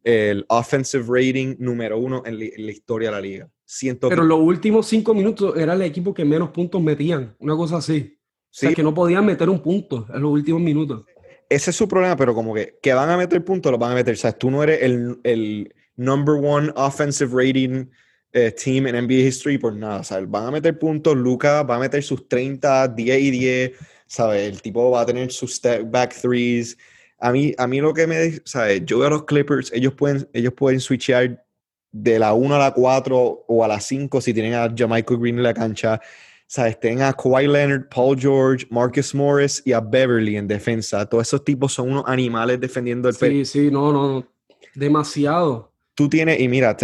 el 0.03 0.45
offensive 0.49 1.05
rating 1.07 1.55
número 1.59 1.97
uno 1.97 2.23
en, 2.25 2.39
la 2.39 2.71
historia 2.71 3.09
de 3.09 3.15
la 3.15 3.21
liga. 3.21 3.49
Siento 3.65 4.09
Pero 4.09 4.23
los 4.23 4.39
últimos 4.39 4.87
cinco 4.87 5.13
minutos 5.13 5.55
era 5.57 5.73
el 5.73 5.81
equipo 5.81 6.13
que 6.13 6.25
menos 6.25 6.49
puntos 6.49 6.81
metían, 6.81 7.35
una 7.39 7.55
cosa 7.55 7.77
así. 7.77 8.17
O 8.19 8.55
sea, 8.55 8.73
que 8.73 8.83
no 8.83 8.93
podían 8.93 9.25
meter 9.25 9.49
un 9.49 9.61
punto 9.61 10.05
en 10.13 10.21
los 10.21 10.31
últimos 10.31 10.61
minutos. 10.61 11.05
Ese 11.49 11.71
es 11.71 11.75
su 11.75 11.87
problema, 11.87 12.15
pero 12.15 12.35
como 12.35 12.53
que, 12.53 12.77
que 12.81 12.93
van 12.93 13.09
a 13.09 13.17
meter 13.17 13.43
puntos, 13.43 13.71
lo 13.71 13.77
van 13.77 13.91
a 13.91 13.95
meter. 13.95 14.13
O 14.13 14.17
sea, 14.17 14.31
tú 14.31 14.51
no 14.51 14.61
eres 14.61 14.81
el, 14.83 15.19
el 15.23 15.73
number 15.95 16.35
one 16.35 16.71
offensive 16.75 17.31
rating 17.33 17.87
eh, 18.33 18.51
team 18.51 18.87
en 18.87 18.95
NBA 19.05 19.27
history 19.27 19.57
por 19.57 19.75
nada. 19.75 19.99
O 19.99 20.03
sea, 20.03 20.19
van 20.21 20.47
a 20.47 20.51
meter 20.51 20.77
puntos, 20.77 21.15
Luca 21.15 21.63
va 21.63 21.75
a 21.75 21.79
meter 21.79 22.01
sus 22.03 22.27
30, 22.27 22.87
10 22.89 23.19
y 23.19 23.31
10. 23.31 23.71
¿Sabes? 24.07 24.51
El 24.51 24.61
tipo 24.61 24.91
va 24.91 25.01
a 25.01 25.05
tener 25.05 25.31
sus 25.31 25.55
step 25.55 25.89
back 25.89 26.13
threes. 26.19 26.77
A 27.19 27.31
mí, 27.31 27.53
a 27.57 27.67
mí 27.67 27.79
lo 27.79 27.93
que 27.93 28.05
me 28.05 28.39
¿sabes? 28.43 28.83
Yo 28.85 28.99
veo 28.99 29.07
a 29.07 29.11
los 29.11 29.23
Clippers, 29.25 29.71
ellos 29.73 29.93
pueden, 29.93 30.27
ellos 30.33 30.53
pueden 30.53 30.79
switchear 30.79 31.45
de 31.91 32.19
la 32.19 32.33
1 32.33 32.55
a 32.55 32.59
la 32.59 32.71
4 32.73 33.45
o 33.47 33.63
a 33.63 33.67
la 33.67 33.79
5 33.79 34.19
si 34.19 34.33
tienen 34.33 34.55
a 34.55 34.73
Jamaica 34.75 35.15
Green 35.15 35.37
en 35.37 35.43
la 35.43 35.53
cancha. 35.53 36.01
¿Sabes? 36.47 36.79
Tienen 36.79 37.01
a 37.01 37.13
Kawhi 37.13 37.47
Leonard, 37.47 37.87
Paul 37.89 38.19
George, 38.19 38.67
Marcus 38.69 39.15
Morris 39.15 39.61
y 39.65 39.73
a 39.73 39.79
Beverly 39.79 40.37
en 40.37 40.47
defensa. 40.47 41.05
Todos 41.05 41.27
esos 41.27 41.43
tipos 41.43 41.73
son 41.73 41.91
unos 41.91 42.03
animales 42.05 42.59
defendiendo 42.59 43.09
el 43.09 43.15
Sí, 43.15 43.45
sí, 43.45 43.71
no, 43.71 43.91
no. 43.91 44.27
Demasiado. 44.75 45.71
Tú 45.95 46.09
tienes, 46.09 46.39
y 46.39 46.47
mira, 46.47 46.75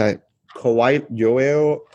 Kawhi, 0.54 1.06
yo 1.10 1.36
veo 1.36 1.86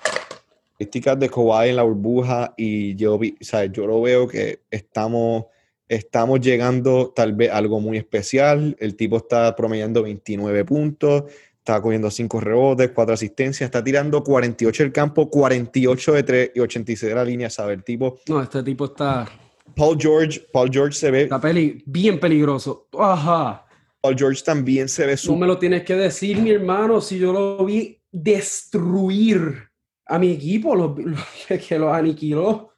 estadísticas 0.78 1.18
de 1.18 1.28
Kawhi 1.28 1.70
en 1.70 1.76
la 1.76 1.82
burbuja 1.82 2.54
y 2.56 2.94
yo, 2.96 3.18
¿sabes? 3.40 3.72
yo 3.72 3.86
lo 3.86 4.02
veo 4.02 4.26
que 4.26 4.60
estamos, 4.70 5.46
estamos 5.88 6.40
llegando 6.40 7.12
tal 7.14 7.32
vez 7.32 7.50
a 7.50 7.56
algo 7.58 7.80
muy 7.80 7.96
especial. 7.96 8.76
El 8.78 8.96
tipo 8.96 9.18
está 9.18 9.54
promediando 9.54 10.02
29 10.02 10.64
puntos, 10.64 11.24
está 11.58 11.80
cogiendo 11.80 12.10
5 12.10 12.40
rebotes, 12.40 12.90
4 12.90 13.14
asistencias, 13.14 13.66
está 13.66 13.82
tirando 13.82 14.22
48 14.22 14.82
del 14.82 14.92
campo, 14.92 15.30
48 15.30 16.12
de 16.12 16.22
3 16.22 16.50
y 16.54 16.60
86 16.60 17.08
de 17.08 17.14
la 17.14 17.24
línea, 17.24 17.50
¿sabes? 17.50 17.78
El 17.78 17.84
tipo... 17.84 18.18
No, 18.28 18.42
este 18.42 18.62
tipo 18.62 18.86
está... 18.86 19.28
Paul 19.74 19.96
George, 19.98 20.40
Paul 20.52 20.70
George 20.70 20.92
se 20.96 21.10
ve... 21.10 21.22
Está 21.22 21.40
peli 21.40 21.82
bien 21.86 22.20
peligroso. 22.20 22.86
Ajá. 22.98 23.66
Paul 24.00 24.14
George 24.16 24.42
también 24.44 24.88
se 24.88 25.06
ve... 25.06 25.16
Su... 25.16 25.32
No 25.32 25.38
me 25.38 25.46
lo 25.46 25.58
tienes 25.58 25.84
que 25.84 25.94
decir, 25.94 26.38
mi 26.38 26.50
hermano, 26.50 27.00
si 27.00 27.18
yo 27.18 27.32
lo 27.32 27.64
vi 27.64 27.98
destruir 28.14 29.68
a 30.06 30.18
mi 30.18 30.30
equipo, 30.30 30.74
lo, 30.74 30.94
que 31.68 31.78
lo 31.78 31.92
aniquiló. 31.92 32.70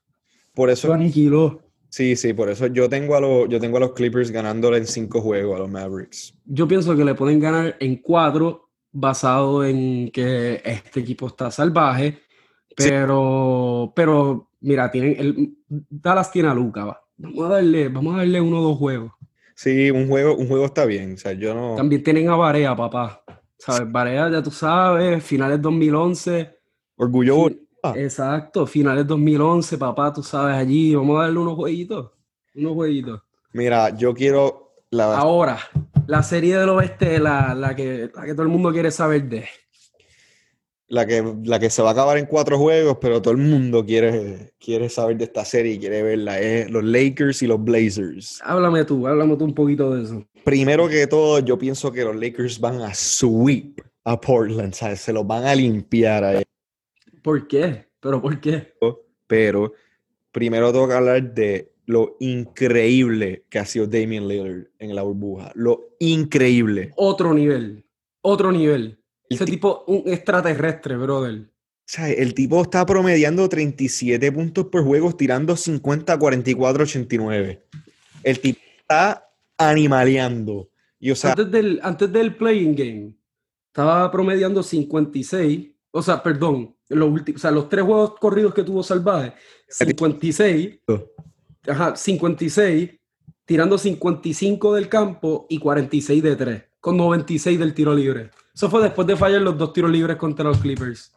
Por 0.55 0.71
eso... 0.71 0.89
Lo 0.89 0.95
aniquiló. 0.95 1.61
Sí, 1.89 2.17
sí, 2.17 2.33
por 2.33 2.51
eso 2.51 2.67
yo 2.67 2.89
tengo 2.89 3.15
a 3.15 3.21
los, 3.21 3.49
yo 3.49 3.61
tengo 3.61 3.77
a 3.77 3.81
los 3.81 3.93
Clippers 3.93 4.31
ganándole 4.31 4.79
en 4.79 4.87
cinco 4.87 5.21
juegos 5.21 5.57
a 5.57 5.61
los 5.61 5.71
Mavericks. 5.71 6.35
Yo 6.45 6.67
pienso 6.67 6.97
que 6.97 7.05
le 7.05 7.15
pueden 7.15 7.39
ganar 7.39 7.77
en 7.81 7.97
cuatro 7.97 8.71
basado 8.93 9.65
en 9.65 10.11
que 10.11 10.61
este 10.65 11.01
equipo 11.01 11.29
está 11.29 11.51
salvaje, 11.51 12.19
pero, 12.77 13.93
pero 13.95 14.51
mira, 14.61 14.91
tienen 14.91 15.17
el, 15.19 15.57
Dallas 15.69 16.31
tiene 16.31 16.49
a 16.49 16.55
Luca, 16.55 17.01
Vamos 17.19 17.47
a 17.47 17.49
darle, 17.55 17.89
vamos 17.89 18.15
a 18.15 18.19
darle 18.19 18.41
uno 18.43 18.61
o 18.61 18.63
dos 18.63 18.79
juegos. 18.79 19.13
Sí, 19.55 19.91
un 19.91 20.07
juego, 20.07 20.37
un 20.37 20.49
juego 20.49 20.67
está 20.67 20.85
bien. 20.85 21.15
O 21.15 21.17
sea, 21.17 21.33
yo 21.33 21.55
no... 21.55 21.77
También 21.77 22.03
tienen 22.03 22.29
a 22.29 22.37
Barea, 22.37 22.77
papá. 22.77 23.23
¿Sabes? 23.59 23.91
Barea, 23.91 24.31
ya 24.31 24.43
tú 24.43 24.51
sabes, 24.51 25.23
finales 25.25 25.61
2011. 25.61 26.57
Orgullo. 26.97 27.51
Exacto, 27.95 28.67
finales 28.67 29.07
2011, 29.07 29.79
papá, 29.79 30.13
tú 30.13 30.23
sabes, 30.23 30.57
allí. 30.57 30.95
Vamos 30.95 31.19
a 31.19 31.23
darle 31.25 31.39
unos 31.39 31.55
jueguitos. 31.55 32.11
Unos 32.55 32.73
jueguitos. 32.73 33.23
Mira, 33.53 33.97
yo 33.97 34.13
quiero 34.13 34.67
Ahora, 34.93 35.59
la 36.07 36.23
serie 36.23 36.57
del 36.57 36.69
oeste, 36.71 37.19
la, 37.19 37.55
la, 37.55 37.75
que, 37.75 38.11
la 38.15 38.25
que 38.25 38.33
todo 38.33 38.43
el 38.43 38.49
mundo 38.49 38.73
quiere 38.73 38.91
saber 38.91 39.29
de. 39.29 39.45
La 40.89 41.05
que, 41.05 41.35
la 41.43 41.59
que 41.59 41.69
se 41.69 41.83
va 41.83 41.89
a 41.89 41.93
acabar 41.93 42.17
en 42.17 42.27
cuatro 42.27 42.59
juegos, 42.59 42.99
pero 43.01 43.21
todo 43.21 43.33
el 43.33 43.41
mundo 43.41 43.85
quiere, 43.85 44.53
quiere 44.61 44.89
saber 44.89 45.17
de 45.17 45.25
esta 45.25 45.45
serie 45.45 45.73
y 45.73 45.79
quiere 45.81 46.03
verla. 46.03 46.41
Es 46.41 46.71
los 46.71 46.85
Lakers 46.85 47.43
y 47.43 47.49
los 47.49 47.63
Blazers. 47.63 48.41
Háblame 48.45 48.85
tú, 48.85 49.07
háblame 49.07 49.37
tú 49.37 49.45
un 49.45 49.55
poquito 49.55 49.95
de 49.95 50.05
eso. 50.05 50.25
Primero 50.47 50.89
que 50.89 51.09
todo, 51.09 51.41
yo 51.41 51.59
pienso 51.59 51.91
que 51.91 52.05
los 52.05 52.15
Lakers 52.15 52.61
van 52.61 52.81
a 52.81 52.95
sweep 52.95 53.81
a 54.05 54.21
Portland, 54.21 54.75
¿sabes? 54.75 55.01
Se 55.01 55.13
los 55.13 55.27
van 55.27 55.45
a 55.45 55.53
limpiar 55.53 56.23
a 56.23 56.33
ellos. 56.35 56.45
¿Por 57.21 57.49
qué? 57.49 57.89
¿Pero 57.99 58.23
por 58.23 58.41
qué? 58.41 58.73
Pero 59.27 59.73
primero 60.31 60.71
tengo 60.71 60.87
que 60.87 60.95
hablar 60.95 61.35
de 61.35 61.73
lo 61.87 62.17
increíble 62.21 63.45
que 63.51 63.59
ha 63.59 63.65
sido 63.65 63.89
Damian 63.89 64.29
Lillard 64.29 64.69
en 64.79 64.95
la 64.95 65.03
burbuja. 65.03 65.51
Lo 65.57 65.97
increíble. 65.99 66.93
Otro 66.95 67.35
nivel. 67.35 67.85
Otro 68.21 68.53
nivel. 68.53 69.01
Ese 69.29 69.47
tipo, 69.47 69.83
un 69.89 70.05
extraterrestre, 70.07 70.97
brother. 70.97 71.41
O 71.41 71.87
sea, 71.87 72.09
el 72.09 72.35
tipo 72.35 72.63
está 72.63 72.87
promediando 72.87 73.49
37 73.49 74.31
puntos 74.31 74.67
por 74.67 74.85
juego, 74.85 75.13
tirando 75.13 75.57
50, 75.57 76.17
44, 76.17 76.85
89. 76.85 77.65
El 78.23 78.39
tipo 78.39 78.61
está 78.79 79.26
animaleando. 79.59 80.71
Y, 80.99 81.11
o 81.11 81.17
sea, 81.17 81.31
antes, 81.31 81.51
del, 81.51 81.81
antes 81.83 82.11
del 82.11 82.37
playing 82.37 82.75
game, 82.75 83.15
estaba 83.69 84.11
promediando 84.11 84.63
56. 84.63 85.71
O 85.91 86.03
sea, 86.03 86.23
perdón, 86.23 86.75
los, 86.89 87.09
últimos, 87.11 87.41
o 87.41 87.43
sea, 87.43 87.51
los 87.51 87.69
tres 87.69 87.85
juegos 87.85 88.15
corridos 88.19 88.55
que 88.55 88.63
tuvo 88.63 88.83
Salvaje, 88.83 89.33
56 89.69 90.81
ajá, 91.71 91.97
56, 91.97 92.91
tirando 93.45 93.79
55 93.79 94.75
del 94.75 94.89
campo 94.89 95.47
y 95.49 95.59
46 95.59 96.23
de 96.23 96.37
3, 96.37 96.65
con 96.81 96.97
96 96.97 97.59
del 97.59 97.75
tiro 97.75 97.95
libre. 97.95 98.31
Eso 98.55 98.71
fue 98.71 98.83
después 98.83 99.07
de 99.07 99.17
fallar 99.17 99.43
los 99.43 99.59
dos 99.59 99.73
tiros 99.73 99.91
libres 99.91 100.17
contra 100.17 100.47
los 100.47 100.59
Clippers. 100.59 101.13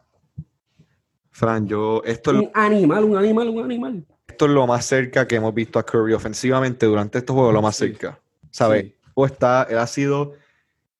Fran, 1.30 1.66
yo 1.66 2.02
esto 2.04 2.32
un 2.32 2.50
animal, 2.52 3.04
un 3.04 3.16
animal, 3.16 3.48
un 3.48 3.64
animal. 3.64 4.06
Esto 4.28 4.44
es 4.46 4.50
lo 4.50 4.66
más 4.66 4.84
cerca 4.84 5.26
que 5.26 5.36
hemos 5.36 5.54
visto 5.54 5.78
a 5.78 5.86
Curry 5.86 6.12
ofensivamente 6.12 6.86
durante 6.86 7.18
estos 7.18 7.34
juegos, 7.34 7.54
lo 7.54 7.62
más 7.62 7.76
cerca. 7.76 8.20
¿Sabes? 8.50 8.92
O 9.14 9.26
está, 9.26 9.66
él 9.68 9.78
ha 9.78 9.86
sido, 9.86 10.34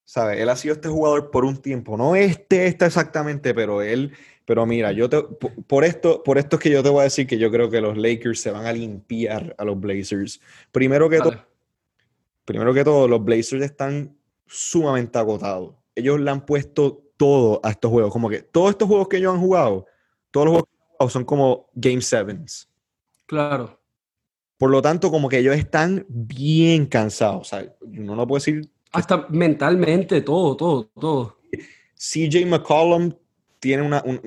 ¿sabes? 0.05 0.41
Él 0.41 0.49
ha 0.49 0.57
sido 0.57 0.75
este 0.75 0.89
jugador 0.89 1.31
por 1.31 1.45
un 1.45 1.57
tiempo, 1.57 1.97
no 1.97 2.17
este, 2.17 2.67
este 2.67 2.87
exactamente, 2.87 3.55
pero 3.55 3.83
él 3.83 4.13
pero 4.51 4.67
mira, 4.67 4.91
yo 4.91 5.09
te, 5.09 5.23
por 5.69 5.85
esto, 5.85 6.25
por 6.25 6.37
esto 6.37 6.57
es 6.57 6.63
que 6.63 6.71
yo 6.71 6.83
te 6.83 6.89
voy 6.89 7.03
a 7.03 7.05
decir 7.05 7.25
que 7.25 7.39
yo 7.39 7.53
creo 7.53 7.71
que 7.71 7.81
los 7.81 7.97
Lakers 7.97 8.41
se 8.41 8.51
van 8.51 8.67
a 8.67 8.73
limpiar 8.73 9.55
a 9.57 9.65
los 9.65 9.79
Blazers. 9.79 10.41
Primero 10.73 11.09
que 11.09 11.19
todo, 11.19 11.47
primero 12.45 12.75
que 12.75 12.83
todo, 12.83 13.07
los 13.07 13.25
Blazers 13.25 13.63
están 13.63 14.17
sumamente 14.47 15.17
agotados. 15.21 15.77
Ellos 15.95 16.19
le 16.19 16.33
han 16.33 16.45
puesto 16.45 17.01
todo 17.17 17.61
a 17.63 17.71
estos 17.71 17.93
juegos. 17.93 18.13
Como 18.13 18.29
que 18.29 18.43
todos 18.43 18.71
estos 18.71 18.89
juegos 18.89 19.07
que 19.07 19.19
ellos 19.19 19.33
han 19.35 19.41
jugado, 19.41 19.87
todos 20.33 20.47
los 20.47 20.53
juegos 20.55 20.69
que 20.69 20.77
han 20.77 20.89
jugado 20.89 21.11
son 21.11 21.25
como 21.25 21.71
Game 21.75 22.03
Sevens. 22.03 22.69
Claro. 23.27 23.80
Por 24.61 24.71
lo 24.71 24.83
tanto, 24.83 25.11
como 25.11 25.31
que 25.31 25.39
ellos 25.39 25.57
están 25.57 26.05
bien 26.07 26.85
cansados. 26.85 27.41
O 27.41 27.45
sea, 27.45 27.75
uno 27.81 28.15
no 28.15 28.27
puede 28.27 28.41
decir. 28.41 28.71
Hasta 28.93 29.27
mentalmente, 29.31 30.21
todo, 30.21 30.55
todo, 30.55 30.85
todo. 31.01 31.39
CJ 31.95 32.45
McCollum 32.45 33.11
tiene 33.59 33.85
una... 33.85 34.03
Un, 34.05 34.21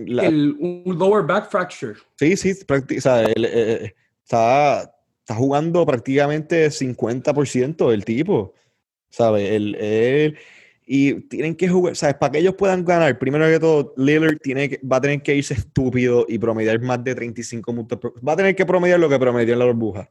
un 0.86 0.98
lower 0.98 1.24
back 1.24 1.52
fracture. 1.52 1.94
Sí, 2.18 2.36
sí, 2.36 2.52
o 2.68 3.02
sea, 3.02 3.26
él, 3.26 3.46
eh, 3.46 3.52
eh, 3.54 3.96
está, 4.24 4.92
está 5.20 5.36
jugando 5.36 5.86
prácticamente 5.86 6.68
50% 6.68 7.92
del 7.92 8.04
tipo, 8.04 8.56
¿sabes? 9.12 9.52
Él, 9.52 10.36
y 10.88 11.14
tienen 11.28 11.56
que 11.56 11.70
jugar, 11.70 11.96
¿sabes? 11.96 12.16
Para 12.16 12.32
que 12.32 12.40
ellos 12.40 12.56
puedan 12.56 12.84
ganar, 12.84 13.20
primero 13.20 13.46
que 13.46 13.60
todo, 13.60 13.94
Lillard 13.98 14.40
tiene 14.40 14.68
que, 14.68 14.80
va 14.80 14.98
a 14.98 15.02
tener 15.02 15.22
que 15.22 15.36
irse 15.36 15.54
estúpido 15.54 16.26
y 16.28 16.40
promediar 16.40 16.82
más 16.82 17.04
de 17.04 17.14
35 17.14 17.76
puntos. 17.76 18.00
Va 18.28 18.34
a 18.34 18.36
tener 18.36 18.56
que 18.56 18.66
promediar 18.66 19.00
lo 19.00 19.10
que 19.10 19.20
promedió 19.20 19.54
en 19.54 19.60
la 19.60 19.66
burbuja. 19.66 20.10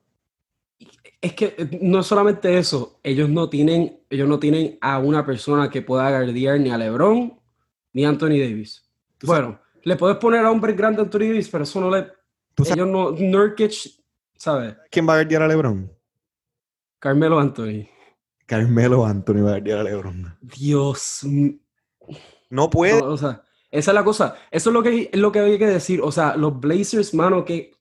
Es 1.22 1.34
que 1.34 1.54
eh, 1.56 1.78
no 1.80 2.00
es 2.00 2.06
solamente 2.06 2.58
eso, 2.58 2.98
ellos 3.02 3.28
no 3.28 3.48
tienen, 3.48 4.00
ellos 4.10 4.28
no 4.28 4.40
tienen 4.40 4.76
a 4.80 4.98
una 4.98 5.24
persona 5.24 5.70
que 5.70 5.80
pueda 5.80 6.10
guardiar 6.10 6.58
ni 6.58 6.70
a 6.70 6.76
LeBron 6.76 7.38
ni 7.92 8.04
a 8.04 8.08
Anthony 8.08 8.40
Davis. 8.40 8.84
Bueno, 9.22 9.60
le 9.84 9.96
puedes 9.96 10.16
poner 10.16 10.44
a 10.44 10.50
un 10.50 10.60
grande 10.60 11.00
Anthony 11.00 11.20
Davis, 11.20 11.48
pero 11.48 11.64
eso 11.64 11.80
no 11.80 11.90
le. 11.90 12.08
Ellos 12.56 12.88
no. 12.88 13.12
Nurkic, 13.12 13.72
¿sabes? 14.36 14.76
¿Quién 14.90 15.08
va 15.08 15.14
a 15.14 15.16
guardiar 15.18 15.42
a 15.42 15.48
LeBron? 15.48 15.90
Carmelo 16.98 17.38
Anthony. 17.38 17.88
Carmelo 18.46 19.06
Anthony 19.06 19.42
va 19.42 19.50
a 19.50 19.52
guardiar 19.52 19.78
a 19.78 19.84
LeBron. 19.84 20.38
Dios. 20.40 21.20
No 22.50 22.68
puede. 22.68 23.00
o 23.00 23.16
sea, 23.16 23.44
esa 23.70 23.90
es 23.90 23.94
la 23.94 24.04
cosa. 24.04 24.36
Eso 24.50 24.70
es 24.70 24.74
lo 24.74 24.82
que, 24.82 25.08
es 25.12 25.18
lo 25.18 25.32
que 25.32 25.38
hay 25.38 25.58
que 25.58 25.66
decir. 25.66 26.00
O 26.02 26.12
sea, 26.12 26.36
los 26.36 26.58
Blazers, 26.58 27.14
mano, 27.14 27.44
que. 27.44 27.72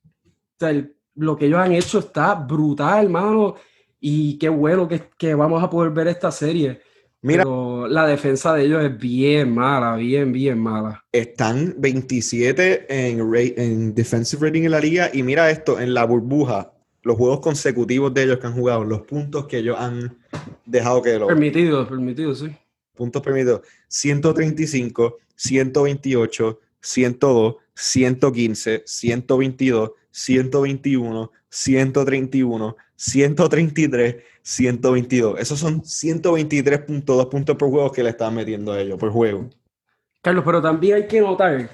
Lo 1.15 1.35
que 1.35 1.45
ellos 1.45 1.59
han 1.59 1.73
hecho 1.73 1.99
está 1.99 2.35
brutal, 2.35 3.09
mano. 3.09 3.55
Y 3.99 4.37
qué 4.37 4.49
bueno 4.49 4.87
que, 4.87 5.09
que 5.17 5.35
vamos 5.35 5.63
a 5.63 5.69
poder 5.69 5.91
ver 5.91 6.07
esta 6.07 6.31
serie. 6.31 6.81
Mira, 7.23 7.45
la 7.87 8.07
defensa 8.07 8.55
de 8.55 8.63
ellos 8.63 8.83
es 8.83 8.97
bien 8.97 9.53
mala, 9.53 9.95
bien, 9.95 10.31
bien 10.31 10.57
mala. 10.57 11.05
Están 11.11 11.75
27 11.77 12.87
en, 12.89 13.19
en 13.57 13.93
defensive 13.93 14.47
rating 14.47 14.63
en 14.63 14.71
la 14.71 14.79
liga 14.79 15.11
y 15.13 15.21
mira 15.21 15.51
esto, 15.51 15.79
en 15.79 15.93
la 15.93 16.03
burbuja, 16.05 16.73
los 17.03 17.17
juegos 17.17 17.39
consecutivos 17.41 18.11
de 18.11 18.23
ellos 18.23 18.39
que 18.39 18.47
han 18.47 18.53
jugado, 18.53 18.83
los 18.83 19.01
puntos 19.03 19.45
que 19.45 19.59
ellos 19.59 19.77
han 19.79 20.17
dejado 20.65 21.03
que 21.03 21.19
lo... 21.19 21.27
Permitido, 21.27 21.87
permitido, 21.87 22.33
sí. 22.33 22.47
puntos 22.95 23.21
permitidos, 23.21 23.61
135, 23.87 25.17
128, 25.35 26.59
102, 26.79 27.55
115, 27.75 28.83
122, 28.83 29.91
121, 30.11 31.31
131, 31.49 32.75
133, 32.95 34.15
122. 34.43 35.39
Esos 35.39 35.59
son 35.59 35.81
123.2 35.81 37.29
puntos 37.29 37.55
por 37.55 37.69
juego 37.69 37.91
que 37.91 38.03
le 38.03 38.09
estaban 38.11 38.35
metiendo 38.35 38.71
a 38.71 38.79
ellos 38.81 38.97
por 38.99 39.11
juego. 39.11 39.49
Carlos, 40.21 40.43
pero 40.45 40.61
también 40.61 40.95
hay 40.97 41.07
que 41.07 41.19
notar 41.21 41.69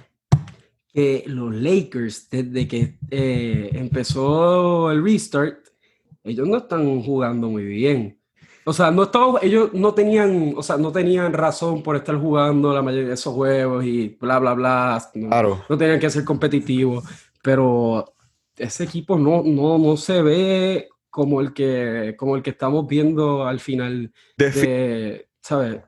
que 0.93 1.23
los 1.27 1.53
Lakers, 1.53 2.29
desde 2.29 2.67
que 2.67 2.97
eh, 3.11 3.69
empezó 3.73 4.91
el 4.91 5.03
restart, 5.03 5.59
ellos 6.23 6.47
no 6.47 6.57
están 6.57 7.01
jugando 7.03 7.49
muy 7.49 7.65
bien. 7.65 8.17
O 8.65 8.73
sea, 8.73 8.91
no 8.91 9.03
estaban, 9.03 9.35
ellos 9.43 9.69
no 9.73 9.93
tenían, 9.93 10.53
o 10.57 10.63
sea, 10.63 10.75
no 10.77 10.91
tenían 10.91 11.31
razón 11.31 11.81
por 11.83 11.95
estar 11.95 12.17
jugando 12.17 12.73
la 12.73 12.81
mayoría 12.81 13.07
de 13.09 13.13
esos 13.13 13.33
juegos 13.33 13.85
y 13.85 14.17
bla, 14.19 14.39
bla, 14.39 14.53
bla. 14.53 15.09
No, 15.13 15.27
Claro. 15.29 15.63
no 15.69 15.77
tenían 15.77 15.99
que 15.99 16.09
ser 16.09 16.25
competitivos, 16.25 17.05
pero 17.41 18.13
ese 18.57 18.83
equipo 18.83 19.17
no, 19.17 19.43
no, 19.43 19.77
no 19.77 19.97
se 19.97 20.21
ve 20.21 20.89
como 21.09 21.41
el 21.41 21.53
que, 21.53 22.15
como 22.17 22.35
el 22.35 22.43
que 22.43 22.51
estamos 22.51 22.87
viendo 22.87 23.45
al 23.47 23.59
final 23.59 24.11
Defi- 24.37 24.61
de, 24.61 25.27
¿sabes? 25.41 25.79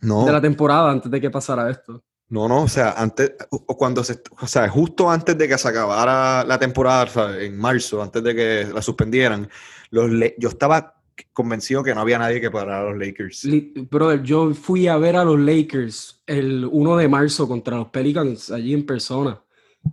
no, 0.00 0.24
de 0.26 0.32
la 0.32 0.40
temporada 0.40 0.90
antes 0.90 1.10
de 1.10 1.20
que 1.20 1.30
pasara 1.30 1.70
esto. 1.70 2.02
no, 2.28 2.48
no, 2.48 2.62
o 2.62 2.68
sea, 2.68 2.92
antes, 2.96 3.32
cuando 3.66 4.02
se, 4.04 4.20
o 4.40 4.46
sea, 4.46 4.68
justo 4.68 5.10
antes 5.10 5.36
de 5.38 5.48
que 5.48 5.56
se 5.56 5.68
acabara 5.68 6.44
la 6.44 6.58
temporada, 6.58 7.40
en 7.42 7.56
marzo, 7.56 8.02
antes 8.02 8.22
de 8.22 8.34
que 8.34 8.66
la 8.72 8.82
suspendieran, 8.82 9.48
los, 9.90 10.10
yo 10.38 10.48
estaba 10.48 10.94
convencido 11.32 11.82
que 11.82 11.94
no 11.94 12.02
había 12.02 12.18
nadie 12.18 12.40
que 12.42 12.50
parara 12.50 12.80
a 12.80 12.90
los 12.90 12.98
Lakers. 12.98 13.48
Brother, 13.90 14.22
yo 14.22 14.52
fui 14.52 14.86
a 14.88 14.98
ver 14.98 15.16
a 15.16 15.24
los 15.24 15.38
Lakers 15.40 16.22
el 16.26 16.68
1 16.70 16.96
de 16.98 17.08
marzo 17.08 17.48
contra 17.48 17.76
los 17.78 17.88
Pelicans 17.88 18.50
allí 18.50 18.74
en 18.74 18.84
persona. 18.84 19.40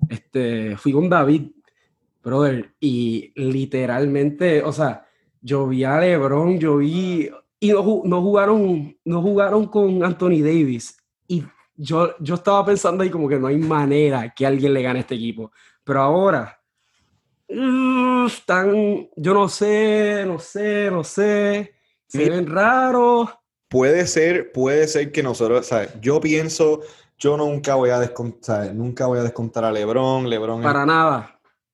Este, 0.10 0.76
fui 0.76 0.92
con 0.92 1.08
David, 1.08 1.52
brother, 2.24 2.74
y 2.80 3.34
literalmente, 3.36 4.64
o 4.64 4.72
sea, 4.72 5.06
yo 5.42 5.68
vi 5.68 5.84
a 5.84 6.00
LeBron, 6.00 6.58
yo 6.58 6.78
vi 6.78 7.30
y 7.60 7.70
no, 7.70 8.02
no 8.04 8.22
jugaron, 8.22 8.98
no 9.06 9.22
jugaron 9.22 9.68
con 9.68 10.04
Anthony 10.04 10.42
Davis 10.42 10.98
y 11.28 11.44
yo, 11.76 12.16
yo 12.20 12.36
estaba 12.36 12.66
pensando 12.66 13.04
ahí 13.04 13.10
como 13.10 13.28
que 13.28 13.40
no 13.40 13.48
hay 13.48 13.58
manera 13.58 14.34
que 14.34 14.46
alguien 14.46 14.74
le 14.74 14.82
gane 14.82 15.00
a 15.00 15.02
este 15.02 15.16
equipo. 15.16 15.52
Pero 15.84 16.02
ahora 16.02 16.60
uh, 17.50 18.26
están, 18.26 19.10
yo 19.16 19.34
no 19.34 19.50
sé, 19.50 20.24
no 20.26 20.40
sé, 20.40 20.90
no 20.92 21.04
sé, 21.04 21.74
se 22.08 22.18
Mira. 22.18 22.36
ven 22.36 22.48
raros. 22.48 23.30
Puede 23.68 24.08
ser, 24.08 24.52
puede 24.52 24.88
ser 24.88 25.12
que 25.12 25.24
nosotros, 25.24 25.66
¿sabes? 25.66 25.90
Yo 26.00 26.22
pienso, 26.22 26.82
yo 27.18 27.38
nunca 27.38 27.76
voy 27.76 27.90
a 27.90 28.00
descontar, 28.00 28.74
nunca 28.74 29.08
voy 29.08 29.20
a 29.20 29.24
descontar 29.24 29.66
a 29.66 29.72
LeBron. 29.72 30.30
LeBron 30.30 30.60
es, 30.60 30.66
Para 30.66 30.86
nada. 30.86 31.33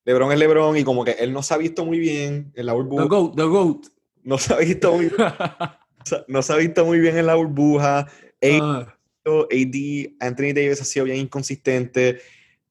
LeBron 0.10 0.32
es 0.32 0.39
LeBron 0.39 0.76
y 0.76 0.84
como 0.84 1.05
que 1.05 1.12
él 1.12 1.32
no 1.32 1.43
se 1.43 1.53
ha 1.53 1.57
visto 1.57 1.86
muy 1.86 1.99
bien 1.99 2.51
en 2.55 2.66
la 2.66 2.72
The 2.72 2.78
burbuja. 2.78 3.05
GOAT, 3.05 3.36
the 3.36 3.43
GOAT. 3.43 3.86
No 4.24 4.39
se 4.39 4.53
ha 4.55 4.57
visto 4.57 4.91
muy, 4.93 5.12
no 6.28 6.41
se 6.41 6.51
ha 6.51 6.55
visto 6.55 6.84
muy 6.84 6.99
bien 6.99 7.16
en 7.20 7.28
la 7.28 7.36
burbuja. 7.36 8.07
Ah, 8.43 8.95
AD, 9.24 10.16
Anthony 10.20 10.53
Davis 10.55 10.82
ha 10.82 10.86
sido 10.86 11.05
bien 11.05 11.18
inconsistente, 11.18 12.22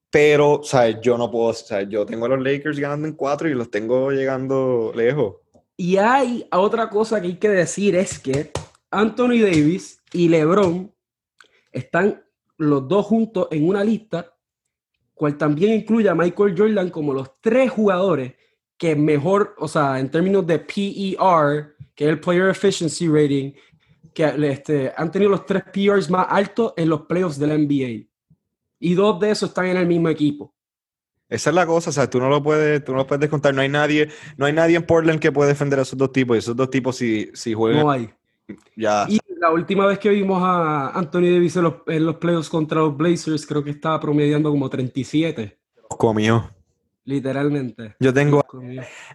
pero, 0.09 0.59
¿sabes? 0.65 0.97
Yo 1.01 1.17
no 1.17 1.31
puedo, 1.31 1.53
¿sabes? 1.53 1.87
Yo 1.87 2.05
tengo 2.05 2.25
a 2.25 2.29
los 2.29 2.41
Lakers 2.41 2.77
ganando 2.77 3.07
en 3.07 3.13
cuatro 3.13 3.47
y 3.47 3.53
los 3.53 3.71
tengo 3.71 4.11
llegando 4.11 4.91
lejos. 4.93 5.37
y 5.77 5.95
hay 5.95 6.45
otra 6.51 6.89
cosa 6.89 7.21
que 7.21 7.27
hay 7.27 7.37
que 7.37 7.47
decir 7.47 7.95
es 7.95 8.19
que 8.19 8.51
Anthony 8.91 9.39
Davis 9.39 10.03
y 10.11 10.27
LeBron 10.27 10.93
están 11.71 12.21
los 12.57 12.85
dos 12.85 13.05
juntos 13.05 13.47
en 13.51 13.65
una 13.65 13.81
lista, 13.81 14.35
cual 15.19 15.37
también 15.37 15.73
incluye 15.73 16.07
a 16.07 16.15
Michael 16.15 16.55
Jordan 16.57 16.89
como 16.89 17.13
los 17.13 17.41
tres 17.41 17.69
jugadores 17.69 18.35
que 18.77 18.95
mejor, 18.95 19.53
o 19.57 19.67
sea, 19.67 19.99
en 19.99 20.09
términos 20.09 20.47
de 20.47 20.59
PER, 20.59 21.75
que 21.93 22.05
es 22.05 22.09
el 22.09 22.21
Player 22.21 22.47
Efficiency 22.47 23.09
Rating, 23.09 23.51
que 24.13 24.33
este, 24.49 24.93
han 24.95 25.11
tenido 25.11 25.31
los 25.31 25.45
tres 25.45 25.63
PERs 25.73 26.09
más 26.09 26.25
altos 26.29 26.71
en 26.77 26.87
los 26.87 27.01
playoffs 27.01 27.37
de 27.37 27.47
la 27.47 27.57
NBA. 27.57 28.07
Y 28.79 28.93
dos 28.93 29.19
de 29.19 29.31
esos 29.31 29.49
están 29.49 29.65
en 29.65 29.75
el 29.75 29.87
mismo 29.87 30.07
equipo. 30.07 30.55
Esa 31.27 31.49
es 31.49 31.53
la 31.53 31.65
cosa, 31.65 31.89
o 31.89 31.93
sea, 31.93 32.09
tú 32.09 32.21
no 32.21 32.29
lo 32.29 32.41
puedes, 32.41 32.81
tú 32.85 32.93
no 32.93 32.99
lo 32.99 33.05
puedes 33.05 33.19
descontar. 33.19 33.53
No 33.53 33.59
hay 33.59 33.67
nadie, 33.67 34.07
no 34.37 34.45
hay 34.45 34.53
nadie 34.53 34.77
en 34.77 34.85
Portland 34.85 35.19
que 35.19 35.33
pueda 35.33 35.49
defender 35.49 35.79
a 35.79 35.81
esos 35.81 35.99
dos 35.99 36.13
tipos. 36.13 36.37
Y 36.37 36.39
esos 36.39 36.55
dos 36.55 36.69
tipos, 36.69 36.95
si, 36.95 37.29
si 37.33 37.53
juegan, 37.53 37.81
No 37.83 37.91
hay. 37.91 38.09
ya. 38.77 39.05
Y 39.09 39.19
la 39.39 39.51
última 39.51 39.85
vez 39.85 39.99
que 39.99 40.09
vimos 40.09 40.41
a 40.43 40.89
Anthony 40.89 41.31
Davis 41.31 41.55
en 41.55 41.63
los, 41.63 41.73
en 41.87 42.05
los 42.05 42.15
playoffs 42.17 42.49
contra 42.49 42.79
los 42.79 42.95
Blazers, 42.95 43.45
creo 43.45 43.63
que 43.63 43.71
estaba 43.71 43.99
promediando 43.99 44.49
como 44.49 44.69
37, 44.69 45.57
los 45.75 45.97
comió. 45.97 46.49
literalmente. 47.05 47.95
Yo 47.99 48.13
tengo. 48.13 48.43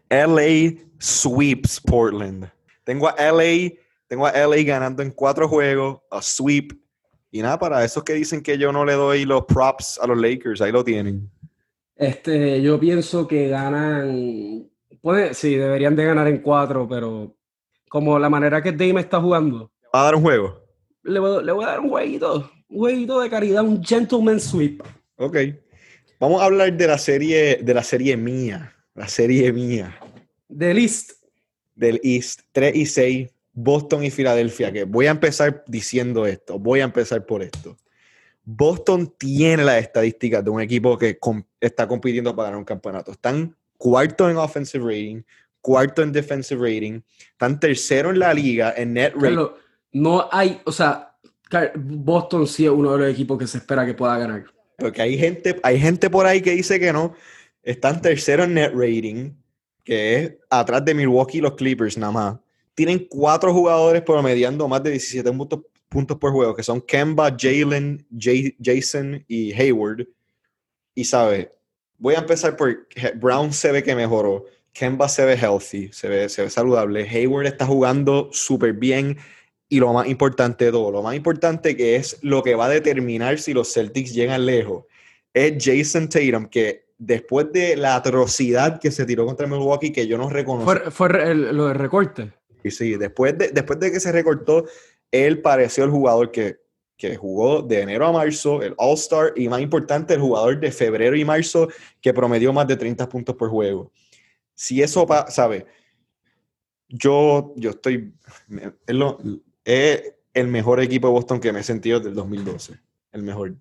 LA 0.09 0.81
sweeps 0.99 1.81
Portland. 1.81 2.51
Tengo 2.85 3.09
a 3.09 3.15
LA, 3.33 3.73
tengo 4.07 4.27
a 4.27 4.33
LA 4.33 4.63
ganando 4.63 5.03
en 5.03 5.11
cuatro 5.11 5.49
juegos, 5.49 6.01
a 6.11 6.21
sweep. 6.21 6.73
Y 7.31 7.43
nada, 7.43 7.59
para 7.59 7.85
esos 7.85 8.05
que 8.05 8.15
dicen 8.15 8.43
que 8.43 8.57
yo 8.59 8.73
no 8.73 8.85
le 8.85 8.93
doy 8.93 9.25
los 9.25 9.45
props 9.45 9.99
a 10.01 10.07
los 10.07 10.19
Lakers, 10.19 10.61
ahí 10.61 10.71
lo 10.71 10.85
tienen. 10.85 11.31
Este, 11.97 12.61
yo 12.63 12.79
pienso 12.79 13.27
que 13.27 13.49
ganan, 13.49 14.69
puede, 15.01 15.35
sí, 15.35 15.57
deberían 15.57 15.97
de 15.97 16.05
ganar 16.05 16.29
en 16.29 16.39
cuatro, 16.39 16.89
pero 16.89 17.37
como 17.89 18.19
la 18.19 18.29
manera 18.29 18.63
que 18.63 18.73
Dame 18.73 19.01
está 19.01 19.21
jugando, 19.21 19.71
¿Va 19.95 20.01
a 20.01 20.05
dar 20.07 20.17
un 20.17 20.23
juego? 20.23 20.61
le 21.05 21.21
voy, 21.21 21.45
le 21.45 21.53
voy 21.53 21.65
a 21.65 21.69
dar 21.69 21.81
un 21.81 21.89
jueguito, 21.89 22.51
un 22.69 22.79
jueguito 22.79 23.21
de 23.21 23.31
caridad, 23.31 23.63
un 23.63 23.81
gentleman 23.85 24.41
sweep. 24.41 24.83
Ok. 25.17 25.37
Vamos 26.19 26.43
a 26.43 26.47
hablar 26.47 26.73
de 26.73 26.87
la 26.89 26.99
serie, 26.99 27.61
de 27.63 27.75
la 27.75 27.85
serie 27.85 28.17
mía. 28.17 28.75
La 28.97 29.07
serie 29.07 29.53
mía. 29.53 29.97
De 30.49 30.75
list, 30.75 31.13
Del 31.77 32.01
East 32.03 32.41
3 32.51 32.75
y 32.75 32.87
6, 32.87 33.31
Boston 33.53 34.03
y 34.03 34.11
Filadelfia. 34.11 34.73
Que 34.73 34.83
voy 34.83 35.07
a 35.07 35.13
empezar 35.13 35.63
diciendo 35.69 36.27
esto. 36.27 36.59
Voy 36.59 36.81
a 36.81 36.85
empezar 36.85 37.25
por 37.25 37.43
esto. 37.43 37.77
Boston 38.43 39.15
tiene 39.17 39.63
las 39.63 39.81
estadísticas 39.81 40.45
de 40.45 40.51
un 40.51 40.61
equipo 40.61 40.99
que 40.99 41.19
está 41.61 41.87
compitiendo 41.87 42.35
para 42.35 42.49
ganar 42.49 42.59
un 42.59 42.65
campeonato. 42.65 43.13
Están 43.13 43.57
cuarto 43.77 44.29
en 44.29 44.39
offensive 44.39 44.85
rating, 44.85 45.23
cuarto 45.61 46.03
en 46.03 46.13
defensive 46.13 46.61
rating, 46.61 47.01
están 47.31 47.59
tercero 47.61 48.11
en 48.11 48.19
la 48.19 48.35
liga 48.35 48.75
en 48.77 48.93
net 48.93 49.13
rating. 49.15 49.37
Carlos, 49.37 49.53
no 49.95 50.29
hay, 50.31 50.61
o 50.65 50.73
sea, 50.73 51.17
Boston 51.77 52.47
sí 52.47 52.65
es 52.65 52.71
uno 52.71 52.93
de 52.93 52.99
los 52.99 53.09
equipos 53.09 53.39
que 53.39 53.47
se 53.47 53.59
espera 53.59 53.87
que 53.87 53.95
pueda 53.95 54.19
ganar. 54.19 54.45
Porque 54.77 55.01
hay 55.01 55.17
gente, 55.17 55.59
hay 55.63 55.79
gente 55.79 56.11
por 56.11 56.27
ahí 56.27 56.43
que 56.43 56.51
dice 56.51 56.79
que 56.81 56.93
no. 56.93 57.15
Están 57.63 58.03
tercero 58.03 58.45
en 58.45 58.55
net 58.55 58.73
rating, 58.75 59.31
que 59.85 60.17
es 60.17 60.33
atrás 60.51 60.85
de 60.85 60.95
Milwaukee 60.95 61.39
y 61.39 61.41
los 61.41 61.55
Clippers 61.55 61.97
nada 61.97 62.13
más. 62.13 62.37
Tienen 62.75 63.07
cuatro 63.09 63.55
jugadores 63.55 64.03
promediando 64.03 64.67
más 64.67 64.83
de 64.83 64.91
17 64.91 65.31
puntos, 65.89 66.19
por 66.19 66.33
juego, 66.33 66.57
que 66.57 66.65
son 66.65 66.81
Kemba, 66.81 67.37
Jalen, 67.39 68.05
Jason 68.19 69.25
y 69.29 69.53
Hayward. 69.53 70.09
Y 70.93 71.05
sabe, 71.05 71.53
voy 71.99 72.17
a 72.17 72.19
empezar 72.19 72.57
por 72.57 72.89
Brown 73.15 73.53
se 73.53 73.71
ve 73.71 73.85
que 73.85 73.95
mejoró. 73.95 74.45
Kemba 74.73 75.09
se 75.09 75.25
ve 75.25 75.37
healthy, 75.37 75.93
se 75.93 76.09
ve, 76.09 76.29
se 76.29 76.43
ve 76.43 76.51
saludable. 76.51 77.09
Hayward 77.09 77.47
está 77.47 77.65
jugando 77.65 78.29
súper 78.33 78.73
bien. 78.73 79.19
Y 79.69 79.81
lo 79.81 79.93
más 79.93 80.07
importante 80.09 80.67
de 80.67 80.73
todo, 80.73 80.91
lo 80.91 81.03
más 81.03 81.15
importante 81.17 81.77
que 81.77 81.97
es 81.97 82.19
lo 82.23 82.43
que 82.43 82.55
va 82.55 82.67
a 82.67 82.69
determinar 82.69 83.39
si 83.39 83.53
los 83.55 83.73
Celtics 83.73 84.13
llegan 84.15 84.45
lejos, 84.47 84.85
es 85.33 85.55
Jason 85.65 86.09
Tatum, 86.09 86.47
que 86.47 86.85
después 86.99 87.51
de 87.53 87.77
la 87.77 87.97
atrocidad 87.97 88.79
que 88.79 88.91
se 88.91 89.05
tiró 89.05 89.27
contra 89.27 89.47
Milwaukee, 89.47 89.91
que 89.91 90.07
yo 90.07 90.17
no 90.19 90.29
reconozco, 90.31 90.71
Fue, 90.71 90.91
fue 90.91 91.31
el- 91.31 91.57
lo 91.57 91.67
de 91.69 91.75
recorte. 91.75 92.33
y 92.63 92.71
sí, 92.71 92.97
después 92.97 93.37
de, 93.37 93.49
después 93.49 93.81
de 93.81 93.91
que 93.91 94.01
se 94.01 94.13
recortó, 94.13 94.65
él 95.11 95.41
pareció 95.41 95.85
el 95.85 95.91
jugador 95.91 96.31
que, 96.31 96.59
que 96.97 97.17
jugó 97.17 97.63
de 97.63 97.81
enero 97.81 98.07
a 98.07 98.13
marzo, 98.13 98.63
el 98.63 98.75
All-Star, 98.79 99.33
y 99.35 99.49
más 99.49 99.61
importante, 99.61 100.15
el 100.15 100.21
jugador 100.21 100.61
de 100.61 100.71
febrero 100.71 101.17
y 101.17 101.25
marzo, 101.25 101.69
que 102.01 102.15
promedió 102.15 102.53
más 102.53 102.69
de 102.69 102.77
30 102.77 103.09
puntos 103.09 103.35
por 103.35 103.49
juego. 103.51 103.91
Si 104.55 104.81
eso 104.81 105.05
pasa, 105.07 105.31
¿sabe? 105.33 105.67
Yo, 106.89 107.53
yo 107.57 107.71
estoy, 107.71 108.13
es, 108.87 108.95
lo- 108.95 109.19
es 109.65 110.15
el 110.33 110.49
mejor 110.49 110.81
equipo 110.81 111.07
de 111.07 111.13
Boston 111.13 111.41
que 111.41 111.53
me 111.53 111.61
he 111.61 111.63
sentido 111.63 111.99
desde 111.99 112.11
el 112.11 112.17
2012. 112.17 112.79
El 113.13 113.23
mejor. 113.23 113.55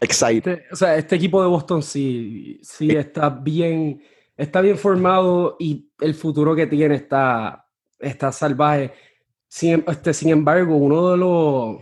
Excited. 0.00 0.52
Este- 0.52 0.64
o 0.72 0.76
sea, 0.76 0.96
este 0.96 1.16
equipo 1.16 1.42
de 1.42 1.48
Boston 1.48 1.82
sí, 1.82 2.60
sí 2.62 2.90
está 2.90 3.28
bien, 3.28 4.02
está 4.36 4.60
bien 4.60 4.78
formado 4.78 5.56
y 5.58 5.90
el 6.00 6.14
futuro 6.14 6.54
que 6.54 6.66
tiene 6.66 6.94
está, 6.94 7.66
está 7.98 8.30
salvaje. 8.30 8.92
Sin, 9.48 9.84
este, 9.88 10.14
sin 10.14 10.28
embargo, 10.30 10.76
uno 10.76 11.10
de 11.10 11.16
los, 11.16 11.76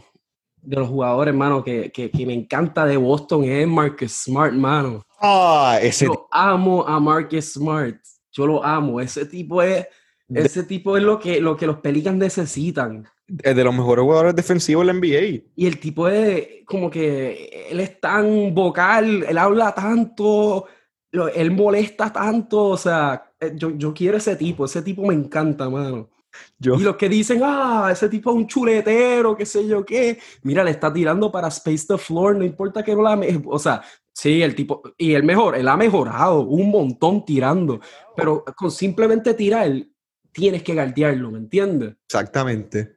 de 0.63 0.77
los 0.77 0.89
jugadores, 0.89 1.35
mano, 1.35 1.63
que, 1.63 1.91
que, 1.93 2.11
que 2.11 2.27
me 2.27 2.33
encanta 2.33 2.87
de 2.87 2.97
Boston 2.97 3.45
es 3.45 3.67
Marcus 3.67 4.13
Smart, 4.13 4.55
mano. 4.55 5.05
Ah, 5.21 5.79
ese 5.83 6.07
Yo 6.07 6.29
amo 6.31 6.87
a 6.87 6.99
Marcus 7.01 7.53
Smart. 7.53 7.97
Yo 8.33 8.47
lo 8.47 8.65
amo. 8.65 9.01
Ese 9.01 9.27
tipo 9.27 9.63
es, 9.63 9.87
De- 10.29 10.43
ese 10.43 10.64
tipo 10.64 10.97
es 10.97 11.03
lo 11.03 11.18
que, 11.18 11.41
lo 11.41 11.57
que 11.57 11.66
los 11.66 11.79
Pelicans 11.79 12.18
necesitan. 12.18 13.07
Es 13.43 13.57
de 13.57 13.64
los 13.64 13.74
mejores 13.74 14.03
jugadores 14.03 14.35
defensivos 14.37 14.87
de 14.87 14.93
la 14.93 14.99
NBA. 14.99 15.45
Y 15.55 15.66
el 15.66 15.79
tipo 15.79 16.07
de, 16.07 16.64
como 16.66 16.91
que 16.91 17.68
él 17.70 17.81
es 17.81 18.01
tan 18.01 18.55
vocal, 18.55 19.24
él 19.29 19.39
habla 19.39 19.74
tanto, 19.74 20.66
él 21.35 21.51
molesta 21.51 22.12
tanto, 22.12 22.64
o 22.64 22.77
sea, 22.77 23.33
eh, 23.41 23.53
yo, 23.55 23.70
yo 23.77 23.93
quiero 23.95 24.16
ese 24.16 24.37
tipo, 24.37 24.64
ese 24.64 24.83
tipo 24.83 25.03
me 25.07 25.14
encanta, 25.14 25.68
mano. 25.68 26.11
Y 26.61 26.83
los 26.83 26.97
que 26.97 27.09
dicen, 27.09 27.41
ah, 27.43 27.89
ese 27.91 28.09
tipo 28.09 28.31
es 28.31 28.37
un 28.37 28.47
chuletero, 28.47 29.37
qué 29.37 29.47
sé 29.47 29.66
yo 29.66 29.85
qué, 29.87 30.18
mira, 30.43 30.62
le 30.62 30.70
está 30.72 30.93
tirando 30.93 31.33
para 31.33 31.49
Space 31.49 31.87
the 31.89 31.97
Floor, 31.97 32.37
no 32.37 32.45
importa 32.45 32.83
que 32.85 32.95
no 32.95 33.03
la... 33.03 33.18
O 33.47 33.59
sea, 33.59 33.83
sí, 34.12 34.43
el 34.43 34.55
tipo, 34.55 34.83
y 34.99 35.14
el 35.14 35.22
mejor, 35.22 35.57
él 35.57 35.66
ha 35.66 35.77
mejorado 35.77 36.41
un 36.41 36.70
montón 36.70 37.24
tirando, 37.24 37.81
pero 38.14 38.45
con 38.55 38.70
simplemente 38.70 39.33
tirar, 39.33 39.72
tienes 40.37 40.62
que 40.62 40.74
galdearlo, 40.74 41.30
¿me 41.30 41.39
entiendes? 41.39 41.95
Exactamente. 42.05 42.95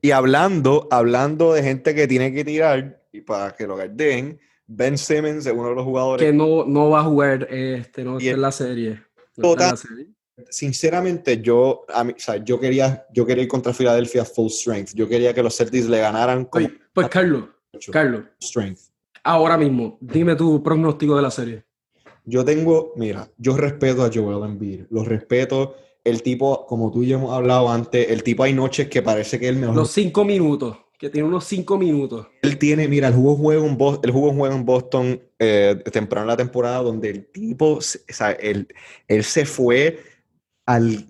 Y 0.00 0.12
hablando, 0.12 0.88
hablando 0.90 1.52
de 1.52 1.62
gente 1.62 1.94
que 1.94 2.08
tiene 2.08 2.32
que 2.32 2.42
tirar 2.42 3.02
y 3.12 3.20
para 3.20 3.54
que 3.54 3.66
lo 3.66 3.76
galdeen, 3.76 4.40
Ben 4.66 4.96
Simmons 4.96 5.44
es 5.44 5.52
uno 5.52 5.68
de 5.68 5.74
los 5.74 5.84
jugadores 5.84 6.26
que 6.26 6.32
no, 6.32 6.64
no 6.64 6.88
va 6.88 7.00
a 7.00 7.04
jugar 7.04 7.46
este, 7.50 8.02
no 8.02 8.18
está 8.18 8.30
en 8.30 8.40
la 8.40 8.52
serie. 8.52 9.02
total, 9.34 9.76
sinceramente, 10.48 11.42
yo, 11.42 11.84
a 11.92 12.02
mí, 12.02 12.14
o 12.16 12.18
sea, 12.20 12.36
yo, 12.42 12.58
quería, 12.58 13.06
yo 13.12 13.26
quería 13.26 13.42
ir 13.44 13.48
contra 13.48 13.74
Filadelfia 13.74 14.24
full 14.24 14.48
strength. 14.48 14.94
Yo 14.94 15.06
quería 15.06 15.34
que 15.34 15.42
los 15.42 15.54
Celtics 15.54 15.86
le 15.86 15.98
ganaran. 15.98 16.46
Como 16.46 16.66
pues, 16.94 17.08
Carlos, 17.10 17.44
Carlos, 17.92 18.22
strength. 18.42 18.80
ahora 19.22 19.58
mismo, 19.58 19.98
dime 20.00 20.34
tu 20.34 20.62
pronóstico 20.62 21.14
de 21.14 21.22
la 21.22 21.30
serie. 21.30 21.64
Yo 22.24 22.42
tengo, 22.42 22.94
mira, 22.96 23.28
yo 23.36 23.54
respeto 23.54 24.02
a 24.02 24.10
Joel 24.12 24.48
Embiid, 24.48 24.84
lo 24.88 25.04
respeto. 25.04 25.76
El 26.04 26.22
tipo, 26.22 26.66
como 26.66 26.90
tú 26.90 27.02
y 27.02 27.08
yo 27.08 27.18
hemos 27.18 27.32
hablado 27.32 27.70
antes, 27.70 28.10
el 28.10 28.22
tipo 28.22 28.42
hay 28.42 28.54
noches 28.54 28.88
que 28.88 29.02
parece 29.02 29.38
que 29.38 29.46
es 29.46 29.52
el 29.52 29.58
mejor. 29.58 29.76
Los 29.76 29.90
cinco 29.90 30.24
minutos, 30.24 30.76
que 30.98 31.10
tiene 31.10 31.28
unos 31.28 31.44
cinco 31.44 31.76
minutos. 31.78 32.26
Él 32.42 32.58
tiene, 32.58 32.88
mira, 32.88 33.08
el 33.08 33.14
juego 33.14 33.52
en 33.52 33.76
Boston, 33.76 34.00
el 34.04 34.10
juego 34.12 34.46
en 34.46 34.64
Boston 34.64 35.22
eh, 35.38 35.82
temprano 35.92 36.24
en 36.24 36.28
la 36.28 36.36
temporada, 36.36 36.82
donde 36.82 37.10
el 37.10 37.26
tipo, 37.26 37.74
o 37.74 37.80
sea, 37.80 38.32
él, 38.32 38.68
él 39.08 39.24
se 39.24 39.44
fue 39.44 40.00
al, 40.66 41.06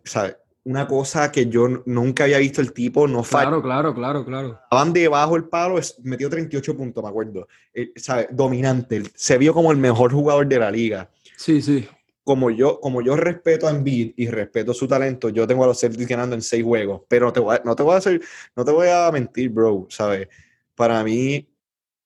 una 0.65 0.87
cosa 0.87 1.33
que 1.33 1.49
yo 1.49 1.69
nunca 1.87 2.25
había 2.25 2.39
visto 2.39 2.61
el 2.61 2.73
tipo, 2.73 3.09
no 3.09 3.23
Claro, 3.23 3.63
claro, 3.63 3.95
claro, 3.95 4.25
claro. 4.25 4.61
Estaban 4.63 4.93
debajo 4.93 5.37
el 5.37 5.45
palo, 5.45 5.81
metió 6.03 6.29
38 6.29 6.77
puntos, 6.77 7.03
me 7.03 7.09
acuerdo. 7.09 7.49
Eh, 7.73 7.93
dominante, 8.31 9.03
se 9.15 9.39
vio 9.39 9.55
como 9.55 9.73
el 9.73 9.79
mejor 9.79 10.13
jugador 10.13 10.47
de 10.47 10.59
la 10.59 10.71
liga. 10.71 11.11
Sí, 11.37 11.63
sí. 11.63 11.89
Como 12.25 12.51
yo, 12.51 12.81
como 12.81 13.03
yo 13.03 13.17
respeto 13.17 13.67
a 13.67 13.71
Embiid 13.71 14.13
y 14.17 14.29
respeto 14.29 14.75
su 14.75 14.87
talento, 14.87 15.31
yo 15.31 15.47
tengo 15.47 15.65
a 15.65 15.69
los 15.69 15.81
Celtics 15.81 16.09
ganando 16.09 16.35
en 16.35 16.43
seis 16.43 16.63
juegos, 16.63 17.03
pero 17.09 17.27
no 17.27 17.33
te 17.33 17.41
voy 17.41 17.57
a, 17.57 17.63
no 17.65 17.75
te 17.75 17.83
voy 17.83 17.95
a 17.95 17.99
hacer, 17.99 18.21
no 18.55 18.65
te 18.65 18.73
voy 18.73 18.89
a 18.89 19.11
mentir, 19.11 19.51
bro, 19.51 19.87
¿sabes? 19.89 20.29
Para 20.75 21.03
mí 21.03 21.35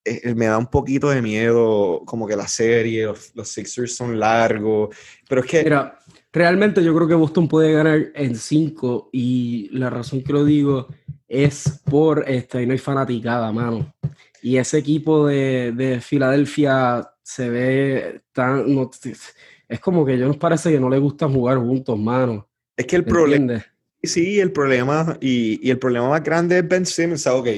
eh, 0.04 0.20
eh, 0.22 0.34
me 0.34 0.46
da 0.46 0.56
un 0.56 0.68
poquito 0.68 1.10
de 1.10 1.20
miedo 1.20 2.02
como 2.06 2.26
que 2.26 2.36
la 2.36 2.48
serie, 2.48 3.06
los, 3.06 3.34
los 3.34 3.48
Sixers 3.48 3.96
son 3.96 4.18
largos, 4.18 4.94
pero 5.28 5.40
es 5.40 5.46
que... 5.48 5.64
Mira, 5.64 5.98
Realmente 6.34 6.82
yo 6.82 6.92
creo 6.96 7.06
que 7.06 7.14
Boston 7.14 7.46
puede 7.46 7.72
ganar 7.72 8.10
en 8.12 8.34
5 8.34 9.10
y 9.12 9.68
la 9.70 9.88
razón 9.88 10.24
que 10.24 10.32
lo 10.32 10.44
digo 10.44 10.88
es 11.28 11.80
por 11.84 12.28
este, 12.28 12.66
no 12.66 12.72
hay 12.72 12.78
fanaticada, 12.78 13.52
mano. 13.52 13.94
Y 14.42 14.56
ese 14.56 14.78
equipo 14.78 15.28
de, 15.28 15.70
de 15.70 16.00
Filadelfia 16.00 17.08
se 17.22 17.48
ve 17.48 18.22
tan... 18.32 18.64
es 19.68 19.80
como 19.80 20.04
que 20.04 20.16
nos 20.16 20.36
parece 20.36 20.70
que 20.70 20.80
no 20.80 20.88
le 20.88 20.98
gusta 20.98 21.28
jugar 21.28 21.58
juntos, 21.58 21.98
mano. 21.98 22.48
Es 22.76 22.86
que 22.86 22.96
el 22.96 23.04
problema... 23.04 23.64
Sí, 24.02 24.38
el 24.38 24.52
problema, 24.52 25.16
y, 25.18 25.66
y, 25.66 25.70
el 25.70 25.78
problema 25.78 26.10
más 26.10 26.22
grande 26.22 26.58
es 26.58 26.68
Ben 26.68 26.84
Simmons, 26.84 27.26
ok, 27.26 27.48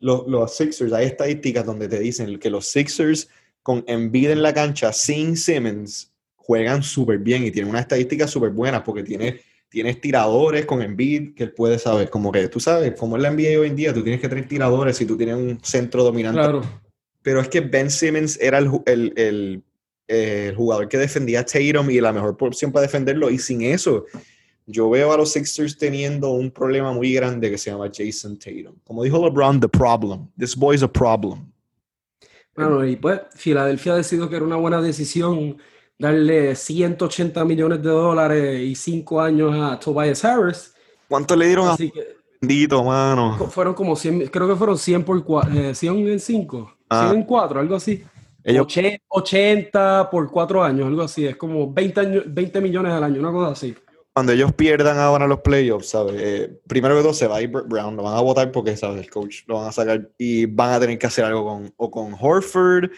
los, 0.00 0.26
los 0.26 0.56
Sixers, 0.56 0.92
hay 0.92 1.06
estadísticas 1.06 1.64
donde 1.64 1.88
te 1.88 2.00
dicen 2.00 2.38
que 2.38 2.50
los 2.50 2.66
Sixers 2.66 3.28
con 3.62 3.84
Embiid 3.86 4.30
en 4.30 4.42
la 4.42 4.52
cancha 4.52 4.92
sin 4.92 5.36
Simmons 5.36 6.12
juegan 6.36 6.82
súper 6.82 7.18
bien 7.18 7.44
y 7.44 7.50
tienen 7.50 7.70
una 7.70 7.80
estadística 7.80 8.28
súper 8.28 8.50
buena 8.50 8.84
porque 8.84 9.02
tiene, 9.02 9.40
tienes 9.70 10.00
tiradores 10.02 10.66
con 10.66 10.82
Embiid 10.82 11.34
que 11.34 11.44
él 11.44 11.52
puede 11.52 11.78
saber, 11.78 12.10
como 12.10 12.30
que 12.30 12.48
tú 12.48 12.60
sabes, 12.60 12.92
como 12.98 13.16
es 13.16 13.22
la 13.22 13.30
NBA 13.30 13.58
hoy 13.58 13.68
en 13.68 13.76
día, 13.76 13.94
tú 13.94 14.02
tienes 14.02 14.20
que 14.20 14.28
tener 14.28 14.46
tiradores 14.46 14.98
si 14.98 15.06
tú 15.06 15.16
tienes 15.16 15.36
un 15.36 15.58
centro 15.62 16.04
dominante. 16.04 16.40
Claro. 16.40 16.62
Pero 17.22 17.40
es 17.40 17.48
que 17.48 17.60
Ben 17.60 17.90
Simmons 17.90 18.38
era 18.38 18.58
el, 18.58 18.70
el, 18.84 19.12
el, 19.16 19.62
jugador 20.56 20.88
que 20.88 20.98
defendía 20.98 21.40
a 21.40 21.44
Tatum 21.44 21.90
y 21.90 22.00
la 22.00 22.12
mejor 22.12 22.36
opción 22.40 22.70
para 22.72 22.82
defenderlo 22.82 23.30
y 23.30 23.38
sin 23.38 23.62
eso 23.62 24.04
yo 24.66 24.88
veo 24.90 25.12
a 25.12 25.16
los 25.16 25.32
Sixers 25.32 25.76
teniendo 25.76 26.30
un 26.30 26.50
problema 26.50 26.92
muy 26.92 27.12
grande 27.12 27.50
que 27.50 27.58
se 27.58 27.70
llama 27.70 27.90
Jason 27.92 28.38
Tatum. 28.38 28.74
Como 28.84 29.02
dijo 29.02 29.22
LeBron, 29.22 29.60
the 29.60 29.68
problem. 29.68 30.28
This 30.38 30.56
boy 30.56 30.76
is 30.76 30.82
a 30.82 30.88
problem. 30.90 31.50
Bueno, 32.56 32.84
y 32.86 32.96
pues 32.96 33.20
Filadelfia 33.34 33.96
decidió 33.96 34.28
que 34.28 34.36
era 34.36 34.44
una 34.44 34.56
buena 34.56 34.80
decisión 34.80 35.58
darle 35.98 36.54
180 36.54 37.44
millones 37.44 37.82
de 37.82 37.88
dólares 37.88 38.60
y 38.60 38.74
5 38.74 39.20
años 39.20 39.54
a 39.54 39.78
Tobias 39.78 40.24
Harris. 40.24 40.74
¿Cuánto 41.08 41.36
le 41.36 41.46
dieron 41.46 41.68
Así 41.68 41.88
a 41.88 41.92
que, 41.92 42.16
bendito, 42.40 42.82
mano? 42.84 43.36
Fueron 43.50 43.74
como 43.74 43.96
100, 43.96 44.28
creo 44.28 44.48
que 44.48 44.56
fueron 44.56 44.78
100 44.78 45.04
por 45.04 45.22
4, 45.24 45.74
100 45.74 45.94
eh, 45.94 46.12
en 46.12 46.20
5, 46.20 46.56
100 46.56 46.76
ah. 46.90 47.12
en 47.14 47.22
4, 47.24 47.60
algo 47.60 47.74
así. 47.74 48.04
Ellos... 48.44 48.66
80 49.08 50.10
por 50.10 50.30
4 50.30 50.62
años, 50.62 50.86
algo 50.86 51.02
así. 51.02 51.26
Es 51.26 51.36
como 51.36 51.72
20, 51.72 52.00
años, 52.00 52.24
20 52.26 52.60
millones 52.60 52.92
al 52.92 53.04
año, 53.04 53.20
una 53.20 53.32
cosa 53.32 53.52
así. 53.52 53.74
Cuando 54.12 54.32
ellos 54.32 54.52
pierdan 54.52 54.98
ahora 54.98 55.26
los 55.26 55.40
playoffs, 55.40 55.88
¿sabes? 55.88 56.14
Eh, 56.18 56.60
primero 56.68 56.94
que 56.94 57.02
todo 57.02 57.14
se 57.14 57.26
va 57.26 57.38
a 57.38 57.42
ir 57.42 57.48
Brown, 57.48 57.96
lo 57.96 58.04
van 58.04 58.16
a 58.16 58.20
votar 58.20 58.52
porque, 58.52 58.76
¿sabes? 58.76 59.02
El 59.02 59.10
coach 59.10 59.38
lo 59.48 59.56
van 59.56 59.68
a 59.68 59.72
sacar 59.72 60.08
y 60.18 60.46
van 60.46 60.74
a 60.74 60.78
tener 60.78 60.98
que 60.98 61.06
hacer 61.06 61.24
algo 61.24 61.44
con, 61.44 61.74
o 61.76 61.90
con 61.90 62.14
Horford 62.20 62.90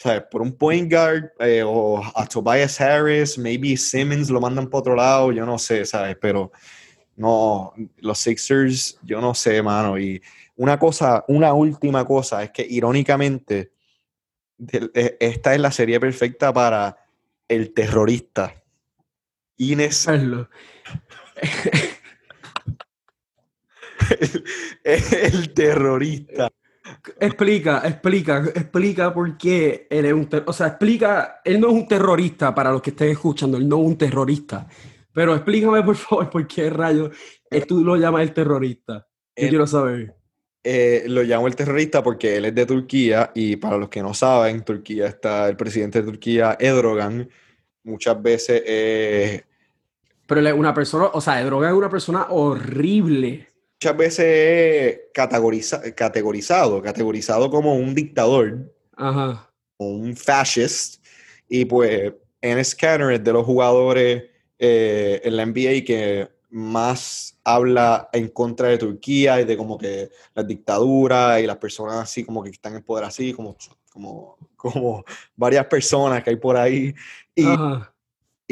sea, 0.00 0.26
por 0.28 0.40
un 0.40 0.52
point 0.52 0.90
guard 0.90 1.30
eh, 1.40 1.62
o 1.62 2.02
a 2.14 2.26
Tobias 2.26 2.80
Harris, 2.80 3.36
maybe 3.36 3.76
Simmons 3.76 4.30
lo 4.30 4.40
mandan 4.40 4.68
por 4.70 4.80
otro 4.80 4.96
lado, 4.96 5.30
yo 5.30 5.44
no 5.44 5.58
sé, 5.58 5.84
¿sabes? 5.84 6.16
Pero 6.18 6.50
no, 7.16 7.74
los 7.98 8.18
Sixers, 8.18 8.98
yo 9.02 9.20
no 9.20 9.34
sé, 9.34 9.62
mano. 9.62 9.98
Y 9.98 10.22
una 10.56 10.78
cosa, 10.78 11.22
una 11.28 11.52
última 11.52 12.06
cosa, 12.06 12.42
es 12.42 12.50
que 12.50 12.66
irónicamente, 12.66 13.72
esta 15.20 15.54
es 15.54 15.60
la 15.60 15.70
serie 15.70 16.00
perfecta 16.00 16.52
para 16.52 16.96
el 17.48 17.72
terrorista. 17.72 18.54
Inés. 19.56 20.06
el, 24.84 25.02
el 25.12 25.54
terrorista. 25.54 26.50
Explica, 27.18 27.82
explica, 27.84 28.38
explica 28.54 29.14
por 29.14 29.36
qué 29.36 29.86
él 29.90 30.06
es 30.06 30.12
un 30.12 30.28
O 30.46 30.52
sea, 30.52 30.68
explica, 30.68 31.40
él 31.44 31.60
no 31.60 31.68
es 31.68 31.74
un 31.74 31.88
terrorista 31.88 32.54
para 32.54 32.72
los 32.72 32.82
que 32.82 32.90
estén 32.90 33.10
escuchando, 33.10 33.56
él 33.56 33.68
no 33.68 33.80
es 33.80 33.86
un 33.86 33.98
terrorista. 33.98 34.66
Pero 35.12 35.34
explícame, 35.34 35.82
por 35.82 35.96
favor, 35.96 36.30
por 36.30 36.46
qué 36.46 36.70
rayos 36.70 37.10
tú 37.66 37.84
lo 37.84 37.96
llamas 37.96 38.22
el 38.22 38.32
terrorista. 38.32 39.06
Yo 39.36 39.48
quiero 39.48 39.66
saber. 39.66 40.19
Eh, 40.62 41.04
lo 41.06 41.22
llamo 41.22 41.46
el 41.46 41.56
terrorista 41.56 42.02
porque 42.02 42.36
él 42.36 42.44
es 42.44 42.54
de 42.54 42.66
Turquía 42.66 43.30
y 43.34 43.56
para 43.56 43.78
los 43.78 43.88
que 43.88 44.02
no 44.02 44.12
saben, 44.12 44.62
Turquía 44.62 45.06
está 45.06 45.48
el 45.48 45.56
presidente 45.56 46.02
de 46.02 46.10
Turquía, 46.10 46.56
Erdogan, 46.60 47.28
muchas 47.84 48.20
veces... 48.20 48.62
Eh, 48.66 49.42
Pero 50.26 50.46
es 50.46 50.52
una 50.52 50.74
persona, 50.74 51.06
o 51.12 51.20
sea, 51.20 51.40
Erdogan 51.40 51.70
es 51.70 51.76
una 51.76 51.90
persona 51.90 52.26
horrible 52.28 53.50
muchas 53.82 53.96
veces 53.96 55.00
categorizado, 55.14 56.82
categorizado 56.82 57.50
como 57.50 57.74
un 57.76 57.94
dictador, 57.94 58.70
Ajá. 58.94 59.50
un 59.78 60.14
fascist, 60.14 61.02
y 61.48 61.64
pues 61.64 62.12
Enes 62.42 62.74
Kanter 62.74 63.12
es 63.12 63.24
de 63.24 63.32
los 63.32 63.46
jugadores 63.46 64.24
eh, 64.58 65.22
en 65.24 65.34
la 65.34 65.46
NBA 65.46 65.84
que 65.86 66.28
más 66.50 67.38
habla 67.44 68.08
en 68.12 68.28
contra 68.28 68.68
de 68.68 68.78
Turquía 68.78 69.40
y 69.40 69.44
de 69.44 69.56
como 69.56 69.78
que 69.78 70.10
las 70.34 70.46
dictaduras 70.46 71.40
y 71.40 71.46
las 71.46 71.56
personas 71.56 71.96
así 71.96 72.24
como 72.24 72.42
que 72.42 72.50
están 72.50 72.74
en 72.74 72.82
poder 72.82 73.04
así, 73.04 73.32
como, 73.32 73.56
como, 73.90 74.36
como 74.56 75.04
varias 75.36 75.66
personas 75.66 76.22
que 76.22 76.30
hay 76.30 76.36
por 76.36 76.56
ahí. 76.56 76.94
Y, 77.34 77.44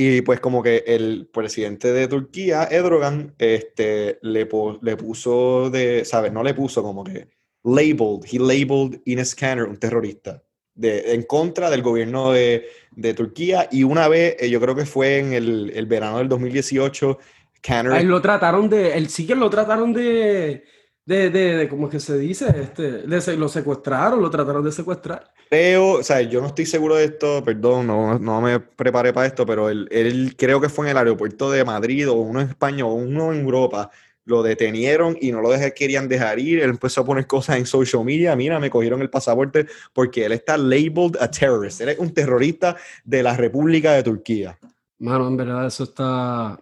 y 0.00 0.22
pues 0.22 0.38
como 0.38 0.62
que 0.62 0.84
el 0.86 1.28
presidente 1.32 1.92
de 1.92 2.06
Turquía, 2.06 2.68
Erdogan, 2.70 3.34
este, 3.38 4.18
le, 4.22 4.48
le 4.82 4.96
puso 4.96 5.70
de, 5.70 6.04
¿sabes? 6.04 6.32
No 6.32 6.44
le 6.44 6.54
puso 6.54 6.82
como 6.84 7.02
que 7.02 7.28
labeled, 7.64 8.24
he 8.30 8.38
labeled 8.38 9.00
Ines 9.04 9.34
Kanter 9.34 9.66
un 9.66 9.76
terrorista. 9.76 10.42
De, 10.74 11.12
en 11.12 11.24
contra 11.24 11.70
del 11.70 11.82
gobierno 11.82 12.30
de, 12.30 12.68
de, 12.92 13.12
Turquía 13.12 13.68
y 13.72 13.82
una 13.82 14.06
vez, 14.06 14.36
eh, 14.38 14.48
yo 14.48 14.60
creo 14.60 14.76
que 14.76 14.86
fue 14.86 15.18
en 15.18 15.32
el, 15.32 15.72
el 15.74 15.86
verano 15.86 16.18
del 16.18 16.28
2018, 16.28 17.18
Kanter... 17.60 18.04
lo 18.04 18.20
trataron 18.20 18.68
de, 18.68 18.96
el 18.96 19.08
sí 19.08 19.26
que 19.26 19.34
lo 19.34 19.50
trataron 19.50 19.92
de, 19.92 20.64
de, 21.04 21.30
de, 21.30 21.56
de 21.56 21.68
¿cómo 21.68 21.86
es 21.86 21.92
que 21.92 22.00
se 22.00 22.18
dice? 22.18 22.46
Este, 22.60 23.06
lo 23.36 23.48
secuestraron, 23.48 24.20
lo 24.20 24.30
trataron 24.30 24.64
de 24.64 24.72
secuestrar. 24.72 25.32
Creo, 25.50 25.92
o 25.92 26.02
sea, 26.02 26.20
yo 26.20 26.40
no 26.40 26.48
estoy 26.48 26.66
seguro 26.66 26.96
de 26.96 27.04
esto, 27.04 27.42
perdón, 27.42 27.86
no, 27.86 28.18
no 28.18 28.40
me 28.40 28.60
preparé 28.60 29.12
para 29.12 29.26
esto, 29.26 29.46
pero 29.46 29.70
él, 29.70 29.88
él, 29.90 30.34
creo 30.36 30.60
que 30.60 30.68
fue 30.68 30.86
en 30.86 30.90
el 30.90 30.98
aeropuerto 30.98 31.50
de 31.50 31.64
Madrid 31.64 32.08
o 32.08 32.14
uno 32.14 32.42
en 32.42 32.48
España 32.48 32.84
o 32.84 32.92
uno 32.92 33.32
en 33.32 33.40
Europa, 33.40 33.90
lo 34.28 34.42
detenieron 34.42 35.16
y 35.18 35.32
no 35.32 35.40
lo 35.40 35.48
querían 35.74 36.06
dejar 36.06 36.38
ir. 36.38 36.60
Él 36.60 36.70
empezó 36.70 37.00
a 37.00 37.04
poner 37.06 37.26
cosas 37.26 37.56
en 37.56 37.64
social 37.64 38.04
media. 38.04 38.36
Mira, 38.36 38.60
me 38.60 38.68
cogieron 38.68 39.00
el 39.00 39.08
pasaporte 39.08 39.66
porque 39.94 40.26
él 40.26 40.32
está 40.32 40.58
labeled 40.58 41.16
a 41.18 41.30
terrorist. 41.30 41.80
Él 41.80 41.88
es 41.88 41.98
un 41.98 42.12
terrorista 42.12 42.76
de 43.04 43.22
la 43.22 43.34
República 43.34 43.92
de 43.92 44.02
Turquía. 44.02 44.58
Mano, 44.98 45.28
en 45.28 45.36
verdad, 45.38 45.66
eso 45.66 45.84
está. 45.84 46.60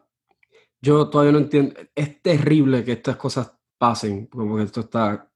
Yo 0.80 1.08
todavía 1.08 1.32
no 1.32 1.38
entiendo. 1.38 1.74
Es 1.94 2.22
terrible 2.22 2.84
que 2.84 2.92
estas 2.92 3.16
cosas 3.16 3.52
pasen, 3.78 4.26
como 4.26 4.56
que 4.56 4.64
esto 4.64 4.80
está. 4.80 5.30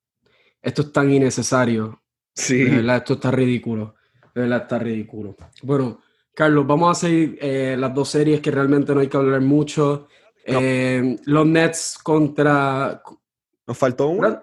Esto 0.62 0.82
es 0.82 0.92
tan 0.92 1.10
innecesario. 1.12 2.02
Sí. 2.34 2.58
De 2.58 2.76
verdad, 2.76 2.98
esto 2.98 3.14
está 3.14 3.30
ridículo. 3.30 3.94
De 4.34 4.42
verdad, 4.42 4.62
está 4.62 4.78
ridículo. 4.78 5.36
Bueno, 5.62 6.00
Carlos, 6.34 6.66
vamos 6.66 6.96
a 6.96 7.00
seguir 7.00 7.38
eh, 7.40 7.76
las 7.78 7.94
dos 7.94 8.08
series 8.08 8.40
que 8.40 8.50
realmente 8.50 8.94
no 8.94 9.00
hay 9.00 9.08
que 9.08 9.16
hablar 9.16 9.40
mucho. 9.40 10.08
Eh, 10.44 11.16
los 11.24 11.46
Nets 11.46 11.98
contra. 12.02 13.02
Nos 13.66 13.78
faltó 13.78 14.08
una. 14.08 14.42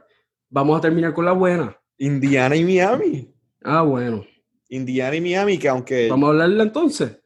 Vamos 0.50 0.78
a 0.78 0.82
terminar 0.82 1.14
con 1.14 1.26
la 1.26 1.34
buena. 1.34 1.78
Indiana 1.98 2.56
y 2.56 2.64
Miami. 2.64 3.34
Ah, 3.64 3.82
bueno. 3.82 4.26
Indiana 4.70 5.16
y 5.16 5.22
Miami, 5.22 5.58
que 5.58 5.70
aunque. 5.70 6.10
Vamos 6.10 6.28
a 6.28 6.32
hablarle 6.32 6.64
entonces. 6.64 7.18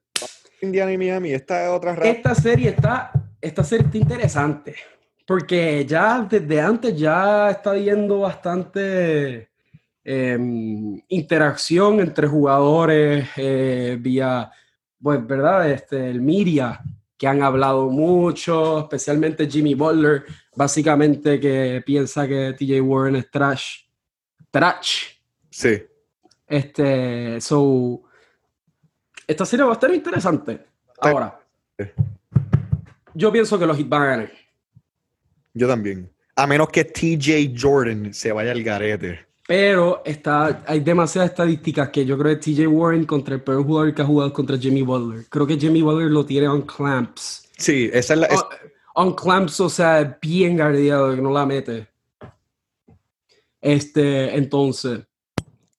Indiana 0.62 0.94
y 0.94 0.98
Miami, 0.98 1.32
esta 1.32 1.66
es 1.66 1.72
otra 1.72 1.94
Esta 1.94 2.36
serie 2.36 2.70
está, 2.70 3.12
esta 3.42 3.64
serie 3.64 3.86
está 3.88 3.98
interesante. 3.98 4.76
Porque 5.26 5.86
ya 5.86 6.28
desde 6.30 6.62
antes 6.62 6.98
ya 6.98 7.52
está 7.52 7.74
viendo 7.74 8.20
bastante 8.20 9.50
em, 10.04 11.02
interacción 11.08 12.00
entre 12.00 12.28
jugadores 12.28 13.30
eh, 13.38 13.98
vía, 14.00 14.52
pues, 15.02 15.26
¿verdad? 15.26 15.70
Este, 15.70 16.10
el 16.10 16.22
media 16.22 16.82
que 17.18 17.28
han 17.28 17.44
hablado 17.44 17.90
mucho, 17.90 18.80
especialmente 18.80 19.50
Jimmy 19.50 19.76
Butler, 19.76 20.26
básicamente 20.56 21.40
que 21.40 21.84
piensa 21.86 22.28
que 22.28 22.56
TJ 22.58 22.82
Warren 22.82 23.16
es 23.18 23.30
trash. 23.30 23.84
Trash. 24.50 25.04
Sí. 25.50 25.84
Este, 26.48 27.40
so, 27.40 28.02
esta 29.28 29.46
serie 29.46 29.66
va 29.66 29.72
a 29.72 29.76
estar 29.76 29.94
interesante. 29.94 30.66
Ahora, 31.00 31.40
yo 33.14 33.32
pienso 33.32 33.58
que 33.60 33.66
los 33.66 33.78
Heat 33.78 33.90
van 33.90 34.02
a 34.02 34.06
ganar. 34.06 34.32
Yo 35.54 35.68
también. 35.68 36.12
A 36.36 36.48
menos 36.48 36.70
que 36.70 36.86
TJ 36.86 37.54
Jordan 37.60 38.14
se 38.14 38.32
vaya 38.32 38.52
al 38.52 38.64
garete. 38.64 39.32
Pero 39.48 40.02
está, 40.06 40.64
hay 40.66 40.80
demasiadas 40.80 41.32
estadísticas 41.32 41.90
que 41.90 42.06
yo 42.06 42.18
creo 42.18 42.40
que 42.40 42.54
TJ 42.54 42.68
Warren 42.68 43.06
contra 43.06 43.36
el 43.36 43.42
peor 43.42 43.66
jugador 43.66 43.94
que 43.94 44.02
ha 44.02 44.06
jugado 44.06 44.32
contra 44.32 44.58
Jimmy 44.58 44.82
Butler. 44.82 45.26
Creo 45.30 45.46
que 45.46 45.58
Jimmy 45.58 45.82
Butler 45.82 46.10
lo 46.10 46.26
tiene 46.26 46.48
on 46.48 46.62
clamps. 46.62 47.50
Sí, 47.58 47.90
esa 47.92 48.14
es 48.14 48.20
la. 48.22 48.30
On, 48.96 49.14
clamps, 49.14 49.60
o 49.60 49.70
sea, 49.70 50.18
bien 50.22 50.56
guardiado, 50.58 51.16
que 51.16 51.22
no 51.22 51.32
la 51.32 51.46
mete. 51.46 51.88
Este, 53.60 54.36
entonces. 54.36 55.02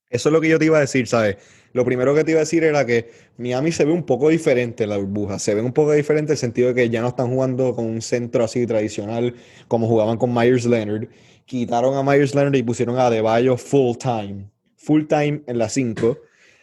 Eso 0.09 0.29
es 0.29 0.33
lo 0.33 0.41
que 0.41 0.49
yo 0.49 0.59
te 0.59 0.67
iba 0.67 0.79
a 0.79 0.83
decir, 0.83 1.07
¿sabes? 1.07 1.37
Lo 1.73 1.85
primero 1.85 2.15
que 2.15 2.25
te 2.25 2.33
iba 2.33 2.39
a 2.39 2.45
decir 2.45 2.65
era 2.65 2.85
que 2.85 3.11
Miami 3.39 3.73
se 3.73 3.85
ve 3.85 3.93
un 3.93 4.05
poco 4.05 4.29
diferente 4.29 4.85
en 4.85 4.91
la 4.91 4.99
burbuja. 4.99 5.39
Se 5.39 5.55
ve 5.55 5.63
un 5.63 5.73
poco 5.73 5.93
diferente 5.93 6.31
en 6.31 6.35
el 6.35 6.39
sentido 6.39 6.69
de 6.69 6.75
que 6.75 6.91
ya 6.91 7.01
no 7.01 7.09
están 7.09 7.29
jugando 7.29 7.75
con 7.75 7.87
un 7.87 8.03
centro 8.03 8.45
así 8.45 8.67
tradicional 8.67 9.35
como 9.69 9.89
jugaban 9.89 10.19
con 10.19 10.35
Myers 10.35 10.67
Leonard 10.67 11.09
quitaron 11.45 11.95
a 11.97 12.03
Myers 12.03 12.35
Leonard 12.35 12.55
y 12.55 12.63
pusieron 12.63 12.99
a 12.99 13.07
Adebayo 13.07 13.57
full 13.57 13.97
time. 13.97 14.51
Full 14.77 15.05
time 15.07 15.43
en 15.47 15.59
la 15.59 15.69
5. 15.69 16.19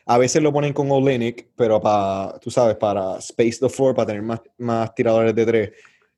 A 0.06 0.18
veces 0.18 0.42
lo 0.42 0.52
ponen 0.52 0.74
con 0.74 0.90
Olenek, 0.90 1.50
pero 1.56 1.80
para, 1.80 2.40
tú 2.40 2.50
sabes, 2.50 2.76
para 2.76 3.18
space 3.20 3.60
the 3.60 3.70
floor, 3.70 3.94
para 3.94 4.08
tener 4.08 4.24
más, 4.24 4.42
más 4.58 4.94
tiradores 4.96 5.36
de 5.36 5.46
tres. 5.46 5.72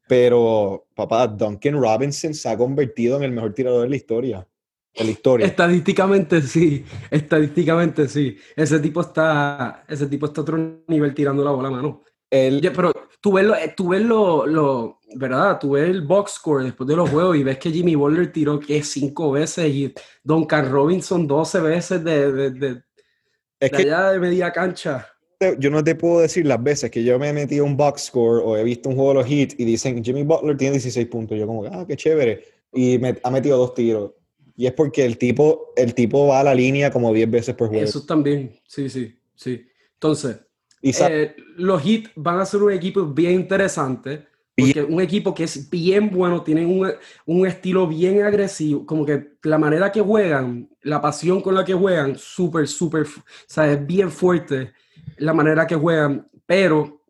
Pero, 0.08 0.88
papá, 0.96 1.28
Duncan 1.28 1.74
Robinson 1.74 2.34
se 2.34 2.48
ha 2.48 2.58
convertido 2.58 3.18
en 3.18 3.24
el 3.24 3.32
mejor 3.32 3.54
tirador 3.54 3.84
de 3.84 3.90
la 3.90 3.96
historia. 3.96 4.48
De 4.94 5.04
la 5.06 5.12
historia. 5.12 5.48
Estadísticamente 5.48 6.42
sí, 6.42 6.84
estadísticamente 7.10 8.08
sí. 8.08 8.38
Ese 8.56 8.80
tipo 8.80 9.02
está, 9.02 9.86
ese 9.88 10.08
tipo 10.08 10.26
está 10.26 10.42
a 10.42 10.44
otro 10.44 10.84
nivel 10.88 11.14
tirando 11.14 11.44
la 11.44 11.52
bola 11.52 11.70
a 11.70 11.72
mano. 11.72 12.04
El, 12.30 12.62
pero 12.74 12.92
tú 13.22 13.34
ves, 13.34 13.46
lo, 13.46 13.56
eh, 13.56 13.74
tú 13.76 13.90
ves 13.90 14.02
lo, 14.02 14.46
lo, 14.46 15.00
¿verdad? 15.16 15.60
Tú 15.60 15.72
ves 15.72 15.90
el 15.90 16.02
box 16.02 16.34
score 16.34 16.64
después 16.64 16.88
de 16.88 16.96
los 16.96 17.10
juegos 17.10 17.38
y 17.38 17.44
ves 17.44 17.58
que 17.58 17.72
Jimmy 17.72 17.96
Butler 17.96 18.32
tiró 18.32 18.60
que 18.60 18.84
cinco 18.84 19.32
veces 19.32 19.70
y 19.70 19.94
Duncan 20.24 20.72
Robinson 20.72 21.28
12 21.28 21.60
veces 21.62 22.04
de, 22.04 22.32
de, 22.32 22.52
de, 22.52 22.82
es 23.62 23.70
que, 23.70 23.84
allá 23.84 24.12
de 24.12 24.20
media 24.20 24.52
cancha. 24.52 25.08
Yo 25.58 25.70
no 25.70 25.84
te 25.84 25.96
puedo 25.96 26.20
decir 26.20 26.46
las 26.46 26.62
veces 26.62 26.92
que 26.92 27.04
yo 27.04 27.18
me 27.18 27.30
he 27.30 27.34
metido 27.34 27.66
un 27.66 27.78
box 27.78 28.06
score 28.06 28.42
o 28.44 28.58
he 28.58 28.64
visto 28.64 28.90
un 28.90 28.96
juego 28.96 29.10
de 29.12 29.16
los 29.16 29.30
hits 29.30 29.56
y 29.58 29.66
dicen 29.66 30.04
Jimmy 30.04 30.24
Butler 30.24 30.58
tiene 30.58 30.74
16 30.74 31.08
puntos. 31.08 31.38
Yo 31.38 31.48
como, 31.48 31.66
ah, 31.66 31.86
qué 31.88 31.96
chévere. 31.96 32.44
Y 32.74 32.98
me 32.98 33.18
ha 33.24 33.32
metido 33.32 33.58
dos 33.58 33.74
tiros. 33.74 34.12
Y 34.62 34.68
es 34.68 34.74
porque 34.74 35.04
el 35.04 35.18
tipo, 35.18 35.74
el 35.76 35.96
tipo 35.96 36.28
va 36.28 36.42
a 36.42 36.44
la 36.44 36.54
línea 36.54 36.92
como 36.92 37.12
10 37.12 37.32
veces 37.32 37.56
por 37.56 37.70
juego. 37.70 37.84
Eso 37.84 38.06
también, 38.06 38.60
sí, 38.68 38.92
sí, 38.92 39.20
sí. 39.34 39.66
Entonces, 39.94 40.40
eh, 40.84 41.36
los 41.58 41.82
Heat 41.82 42.12
van 42.16 42.40
a 42.40 42.46
ser 42.46 42.62
un 42.62 42.72
equipo 42.72 43.04
bien 43.04 43.32
interesante. 43.32 44.28
Porque 44.56 44.84
un 44.84 45.02
equipo 45.02 45.34
que 45.34 45.46
es 45.46 45.68
bien 45.68 46.12
bueno, 46.12 46.44
tienen 46.44 46.68
un, 46.68 46.92
un, 47.26 47.48
estilo 47.48 47.88
bien 47.88 48.22
agresivo, 48.22 48.86
como 48.86 49.04
que 49.04 49.32
la 49.42 49.58
manera 49.58 49.92
que 49.92 50.00
juegan, 50.00 50.70
la 50.84 51.02
pasión 51.02 51.42
con 51.42 51.56
la 51.56 51.66
que 51.66 51.74
juegan, 51.74 52.16
súper, 52.16 52.68
súper, 52.68 53.08
o 53.08 53.24
sea, 53.48 53.72
es 53.72 53.84
bien 53.84 54.12
fuerte 54.12 54.74
la 55.18 55.34
manera 55.34 55.66
que 55.66 55.74
juegan, 55.74 56.30
pero 56.46 57.02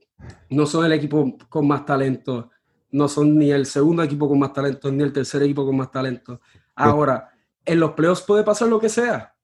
no 0.49 0.65
son 0.65 0.85
el 0.85 0.93
equipo 0.93 1.37
con 1.49 1.67
más 1.67 1.85
talento, 1.85 2.49
no 2.91 3.09
son 3.09 3.37
ni 3.37 3.51
el 3.51 3.65
segundo 3.65 4.03
equipo 4.03 4.29
con 4.29 4.39
más 4.39 4.53
talento, 4.53 4.89
ni 4.89 5.03
el 5.03 5.11
tercer 5.11 5.43
equipo 5.43 5.65
con 5.65 5.75
más 5.75 5.91
talento. 5.91 6.39
Ahora, 6.75 7.30
en 7.65 7.79
los 7.79 7.91
playoffs 7.91 8.21
puede 8.21 8.43
pasar 8.43 8.67
lo 8.67 8.79
que 8.79 8.89
sea. 8.89 9.35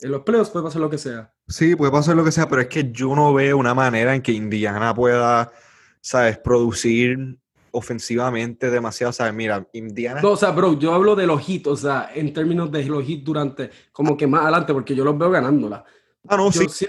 En 0.00 0.10
los 0.10 0.22
playoffs 0.22 0.50
puede 0.50 0.64
pasar 0.64 0.80
lo 0.80 0.90
que 0.90 0.98
sea. 0.98 1.32
Sí, 1.46 1.76
puede 1.76 1.92
pasar 1.92 2.16
lo 2.16 2.24
que 2.24 2.32
sea, 2.32 2.48
pero 2.48 2.62
es 2.62 2.68
que 2.68 2.90
yo 2.90 3.14
no 3.14 3.34
veo 3.34 3.58
una 3.58 3.74
manera 3.74 4.14
en 4.14 4.22
que 4.22 4.32
Indiana 4.32 4.94
pueda, 4.94 5.52
¿sabes?, 6.00 6.38
producir 6.38 7.38
ofensivamente 7.72 8.70
demasiado, 8.70 9.12
¿sabes? 9.12 9.34
Mira, 9.34 9.68
Indiana... 9.72 10.20
No, 10.22 10.30
o 10.30 10.36
sea, 10.36 10.50
bro, 10.50 10.78
yo 10.78 10.92
hablo 10.92 11.14
de 11.14 11.26
los 11.26 11.46
hits, 11.48 11.68
o 11.68 11.76
sea, 11.76 12.10
en 12.14 12.32
términos 12.32 12.72
de 12.72 12.84
los 12.84 13.08
hits 13.08 13.24
durante, 13.24 13.70
como 13.92 14.16
que 14.16 14.26
más 14.26 14.42
adelante, 14.42 14.72
porque 14.72 14.94
yo 14.94 15.04
los 15.04 15.16
veo 15.16 15.30
ganándola. 15.30 15.84
Ah, 16.26 16.36
no, 16.36 16.50
sí. 16.50 16.66
sí. 16.68 16.86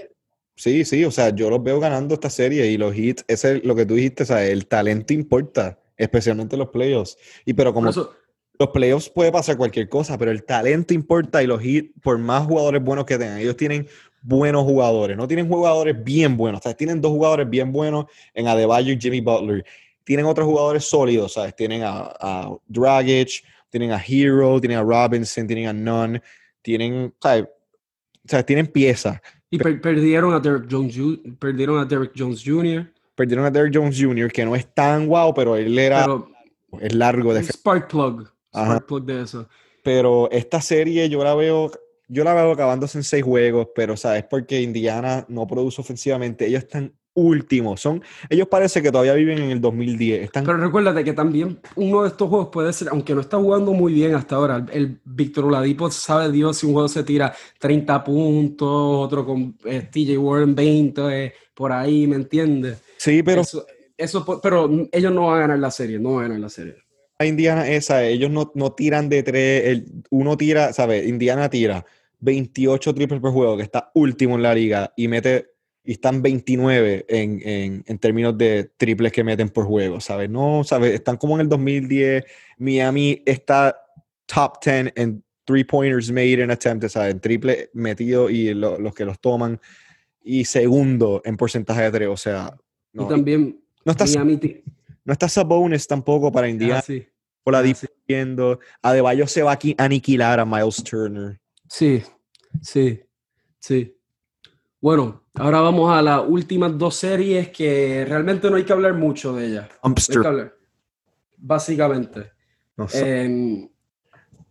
Sí, 0.84 1.04
o 1.04 1.10
sea, 1.10 1.30
yo 1.30 1.50
los 1.50 1.62
veo 1.62 1.80
ganando 1.80 2.14
esta 2.14 2.30
serie 2.30 2.66
y 2.66 2.76
los 2.76 2.94
hits, 2.94 3.24
ese 3.26 3.56
es 3.56 3.64
lo 3.64 3.74
que 3.74 3.86
tú 3.86 3.94
dijiste, 3.94 4.24
¿sabes? 4.24 4.50
El 4.50 4.66
talento 4.66 5.12
importa, 5.12 5.78
especialmente 5.96 6.56
los 6.56 6.68
playoffs. 6.68 7.16
Y 7.44 7.54
pero 7.54 7.72
como 7.74 7.90
los 8.62 8.70
playoffs 8.70 9.10
puede 9.10 9.32
pasar 9.32 9.56
cualquier 9.56 9.88
cosa, 9.88 10.16
pero 10.16 10.30
el 10.30 10.44
talento 10.44 10.94
importa 10.94 11.42
y 11.42 11.46
los 11.46 11.64
hits, 11.64 11.90
por 12.00 12.18
más 12.18 12.46
jugadores 12.46 12.82
buenos 12.82 13.04
que 13.04 13.18
tengan, 13.18 13.38
ellos 13.38 13.56
tienen 13.56 13.88
buenos 14.22 14.62
jugadores, 14.62 15.16
no 15.16 15.26
tienen 15.26 15.48
jugadores 15.48 15.96
bien 16.02 16.36
buenos, 16.36 16.62
¿sabes? 16.62 16.76
Tienen 16.76 17.00
dos 17.00 17.10
jugadores 17.10 17.50
bien 17.50 17.72
buenos 17.72 18.06
en 18.34 18.46
Adebayo 18.46 18.92
y 18.92 19.00
Jimmy 19.00 19.20
Butler. 19.20 19.64
Tienen 20.04 20.26
otros 20.26 20.46
jugadores 20.46 20.84
sólidos, 20.84 21.32
¿sabes? 21.32 21.56
Tienen 21.56 21.82
a, 21.82 22.12
a 22.20 22.56
Dragic, 22.68 23.42
tienen 23.68 23.90
a 23.90 24.00
Hero, 24.06 24.60
tienen 24.60 24.78
a 24.78 24.82
Robinson, 24.82 25.46
tienen 25.46 25.66
a 25.66 25.72
Nunn, 25.72 26.22
tienen, 26.62 27.12
¿sabes? 27.20 27.46
O 28.32 28.44
tienen 28.44 28.68
piezas. 28.68 29.20
Y 29.50 29.58
perdieron 29.58 30.32
a 30.34 30.40
Derek 30.40 30.66
Jones, 30.70 30.96
perdieron 31.38 31.78
a 31.78 31.84
Derek 31.84 32.12
Jones 32.16 32.42
Jr. 32.44 32.90
Perdieron 33.14 33.44
a 33.44 33.50
Derek 33.50 33.72
Jones 33.74 34.00
Jr., 34.00 34.30
que 34.30 34.44
no 34.44 34.54
es 34.54 34.66
tan 34.72 35.06
guau, 35.06 35.34
pero 35.34 35.56
él 35.56 35.78
era 35.78 36.06
es 36.80 36.94
largo 36.94 37.34
de 37.34 37.42
Spark 37.42 37.88
plug. 37.88 38.28
Spark 38.52 38.86
plug 38.86 39.04
de 39.04 39.22
eso. 39.22 39.48
Pero 39.82 40.30
esta 40.30 40.60
serie 40.60 41.08
yo 41.08 41.24
la 41.24 41.34
veo 41.34 41.70
yo 42.08 42.24
la 42.24 42.34
veo 42.34 42.52
acabándose 42.52 42.98
en 42.98 43.04
seis 43.04 43.24
juegos, 43.24 43.68
pero 43.74 43.96
sabes 43.96 44.24
porque 44.24 44.60
Indiana 44.60 45.24
no 45.28 45.46
produce 45.46 45.80
ofensivamente. 45.80 46.46
Ellos 46.46 46.64
están 46.64 46.92
últimos. 47.14 47.80
Son, 47.80 48.02
ellos 48.28 48.48
parece 48.48 48.82
que 48.82 48.90
todavía 48.90 49.14
viven 49.14 49.38
en 49.38 49.50
el 49.50 49.60
2010. 49.60 50.24
Están... 50.24 50.44
Pero 50.44 50.58
recuérdate 50.58 51.04
que 51.04 51.12
también 51.12 51.58
uno 51.76 52.02
de 52.02 52.08
estos 52.08 52.28
juegos 52.28 52.48
puede 52.52 52.72
ser, 52.72 52.88
aunque 52.90 53.14
no 53.14 53.20
está 53.20 53.38
jugando 53.38 53.72
muy 53.72 53.92
bien 53.92 54.14
hasta 54.14 54.36
ahora, 54.36 54.66
el 54.72 55.00
Víctor 55.04 55.46
Oladipo 55.46 55.90
sabe 55.90 56.30
Dios 56.30 56.58
si 56.58 56.66
un 56.66 56.72
juego 56.72 56.88
se 56.88 57.02
tira 57.02 57.34
30 57.58 58.04
puntos, 58.04 58.68
otro 58.68 59.24
con 59.24 59.56
eh, 59.64 59.88
TJ 59.90 60.18
Warren 60.18 60.54
20, 60.54 61.24
eh, 61.24 61.34
por 61.54 61.72
ahí, 61.72 62.06
¿me 62.06 62.16
entiendes? 62.16 62.82
Sí, 62.96 63.22
pero... 63.22 63.42
Eso, 63.94 64.40
pero 64.42 64.68
ellos 64.90 65.12
no 65.12 65.26
van 65.26 65.36
a 65.36 65.40
ganar 65.40 65.58
la 65.60 65.70
serie, 65.70 65.98
no 65.98 66.14
van 66.14 66.24
a 66.24 66.28
ganar 66.28 66.40
la 66.40 66.48
serie. 66.48 66.81
Indiana 67.26 67.68
esa, 67.68 68.04
ellos 68.04 68.30
no, 68.30 68.52
no 68.54 68.72
tiran 68.72 69.08
de 69.08 69.22
tres, 69.22 69.64
el, 69.66 69.86
uno 70.10 70.36
tira, 70.36 70.72
¿sabes? 70.72 71.06
Indiana 71.06 71.48
tira 71.50 71.84
28 72.20 72.94
triples 72.94 73.20
por 73.20 73.32
juego, 73.32 73.56
que 73.56 73.62
está 73.62 73.90
último 73.94 74.36
en 74.36 74.42
la 74.42 74.54
liga, 74.54 74.92
y 74.96 75.08
mete 75.08 75.52
y 75.84 75.92
están 75.92 76.22
29 76.22 77.06
en, 77.08 77.40
en, 77.42 77.84
en, 77.86 77.98
términos 77.98 78.38
de 78.38 78.70
triples 78.76 79.10
que 79.10 79.24
meten 79.24 79.48
por 79.48 79.64
juego, 79.64 80.00
¿sabes? 80.00 80.30
No, 80.30 80.62
¿sabes? 80.62 80.94
Están 80.94 81.16
como 81.16 81.34
en 81.34 81.40
el 81.40 81.48
2010. 81.48 82.24
Miami 82.58 83.20
está 83.26 83.76
top 84.26 84.64
10 84.64 84.92
en 84.94 85.24
three 85.44 85.64
pointers 85.64 86.10
made 86.10 86.40
in 86.40 86.50
attempt, 86.50 86.86
¿sabes? 86.88 87.12
En 87.12 87.20
triple 87.20 87.70
metido 87.72 88.30
y 88.30 88.54
los 88.54 88.94
que 88.94 89.04
los 89.04 89.20
toman. 89.20 89.60
Y 90.22 90.44
segundo 90.44 91.20
en 91.24 91.36
porcentaje 91.36 91.82
de 91.82 91.90
tres, 91.90 92.08
o 92.08 92.16
sea. 92.16 92.56
No, 92.92 93.06
y 93.06 93.08
también 93.08 93.60
no 93.84 93.92
está, 93.92 94.04
no 95.04 95.12
está 95.12 95.28
Sabonis 95.28 95.86
tampoco 95.88 96.30
para 96.30 96.48
Indiana. 96.48 96.82
Ah, 96.88 96.92
Por 97.44 97.52
la 97.54 97.60
Ah, 97.60 97.62
sí. 97.74 97.86
diciendo, 98.06 98.60
Adebayo 98.82 99.26
se 99.26 99.42
va 99.42 99.52
a 99.52 99.58
aniquilar 99.78 100.38
a 100.40 100.44
Miles 100.44 100.82
Turner. 100.84 101.40
Sí, 101.68 102.02
sí, 102.60 103.00
sí. 103.58 103.96
Bueno, 104.80 105.22
ahora 105.34 105.60
vamos 105.60 105.90
a 105.92 106.02
las 106.02 106.22
últimas 106.26 106.76
dos 106.76 106.94
series 106.96 107.48
que 107.50 108.04
realmente 108.08 108.48
no 108.50 108.56
hay 108.56 108.64
que 108.64 108.72
hablar 108.72 108.94
mucho 108.94 109.32
de 109.34 109.46
ellas. 109.46 109.62
No 109.64 109.70
hay 109.70 109.78
que 109.80 109.88
Dumpster. 109.88 110.26
hablar. 110.26 110.54
Básicamente. 111.36 112.32
No 112.76 112.88
sé. 112.88 113.22
Em, 113.24 113.68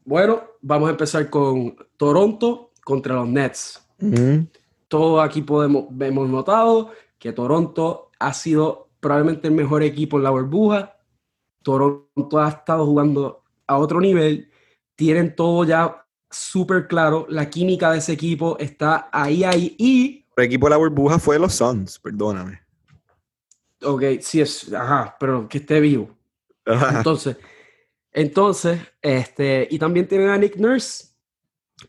bueno, 0.06 0.44
vamos 0.62 0.88
a 0.90 0.92
empezar 0.92 1.30
con 1.30 1.76
Toronto 1.98 2.72
contra 2.84 3.16
los 3.16 3.28
Nets. 3.28 3.82
Ujú. 4.02 4.48
Todos 4.88 5.24
aquí 5.24 5.42
podemos, 5.42 5.86
hemos 6.00 6.30
notado 6.30 6.92
que 7.18 7.32
Toronto 7.32 8.12
ha 8.20 8.34
sido 8.34 8.90
probablemente 9.00 9.48
el 9.48 9.54
mejor 9.54 9.84
equipo 9.84 10.18
en 10.18 10.24
la 10.24 10.30
burbuja. 10.32 10.98
Toronto 11.62 12.40
ha 12.40 12.50
estado 12.50 12.86
jugando 12.86 13.44
a 13.68 13.78
otro 13.78 14.00
nivel. 14.00 14.50
Tienen 14.96 15.36
todo 15.36 15.64
ya 15.64 16.06
súper 16.30 16.88
claro. 16.88 17.26
La 17.30 17.50
química 17.50 17.92
de 17.92 18.00
ese 18.00 18.14
equipo 18.14 18.58
está 18.60 19.10
ahí, 19.12 19.44
ahí. 19.44 19.76
Y, 19.78 20.26
El 20.36 20.46
equipo 20.46 20.68
de 20.68 20.72
la 20.72 20.78
burbuja 20.78 21.20
fue 21.20 21.40
los 21.40 21.54
Suns, 21.54 22.00
perdóname. 22.00 22.62
ok, 23.84 24.04
sí 24.22 24.42
es, 24.42 24.74
ajá, 24.74 25.16
pero 25.20 25.48
que 25.48 25.60
esté 25.60 25.80
vivo. 25.80 26.10
Ajá. 26.66 26.98
Entonces, 26.98 27.38
entonces, 28.12 28.82
este, 29.02 29.68
y 29.70 29.80
también 29.80 30.08
tienen 30.08 30.30
a 30.30 30.38
Nick 30.38 30.58
Nurse. 30.58 31.10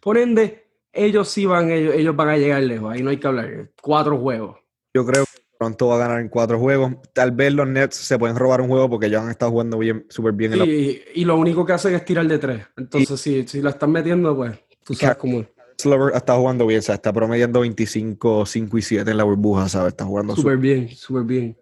Por 0.00 0.16
ende, 0.16 0.66
ellos 0.92 1.28
sí 1.28 1.46
van, 1.46 1.70
ellos, 1.70 1.94
ellos 1.94 2.14
van 2.14 2.28
a 2.28 2.36
llegar 2.36 2.62
lejos. 2.62 2.92
Ahí 2.92 3.02
no 3.02 3.10
hay 3.10 3.18
que 3.18 3.26
hablar. 3.26 3.70
Cuatro 3.80 4.18
juegos. 4.18 4.58
Yo 4.94 5.04
creo 5.04 5.24
que 5.24 5.41
Toronto 5.62 5.86
va 5.86 5.94
a 5.94 5.98
ganar 5.98 6.20
en 6.20 6.28
cuatro 6.28 6.58
juegos. 6.58 6.94
Tal 7.12 7.30
vez 7.30 7.52
los 7.52 7.68
Nets 7.68 7.94
se 7.94 8.18
pueden 8.18 8.36
robar 8.36 8.60
un 8.60 8.68
juego 8.68 8.90
porque 8.90 9.08
ya 9.08 9.22
han 9.22 9.30
estado 9.30 9.52
jugando 9.52 9.78
bien, 9.78 10.04
súper 10.08 10.32
bien 10.32 10.54
en 10.54 10.58
la 10.58 10.64
Y, 10.66 11.00
y 11.14 11.24
lo 11.24 11.36
único 11.36 11.64
que 11.64 11.72
hacen 11.72 11.94
es 11.94 12.04
tirar 12.04 12.26
de 12.26 12.38
tres. 12.38 12.66
Entonces, 12.76 13.20
si, 13.20 13.46
si 13.46 13.62
la 13.62 13.70
están 13.70 13.92
metiendo, 13.92 14.34
pues 14.34 14.58
tú 14.82 14.94
sabes 14.94 15.16
cómo. 15.16 15.46
Slover 15.78 16.14
está 16.16 16.36
jugando 16.36 16.66
bien, 16.66 16.80
o 16.80 16.82
sea, 16.82 16.96
está 16.96 17.12
promediando 17.12 17.60
25, 17.60 18.44
5 18.44 18.78
y 18.78 18.82
7 18.82 19.10
en 19.10 19.16
la 19.16 19.24
burbuja, 19.24 19.68
¿sabes? 19.68 19.92
Está 19.92 20.04
jugando 20.04 20.34
súper. 20.34 20.56
Bien, 20.56 20.88
súper 20.88 21.22
bien. 21.22 21.56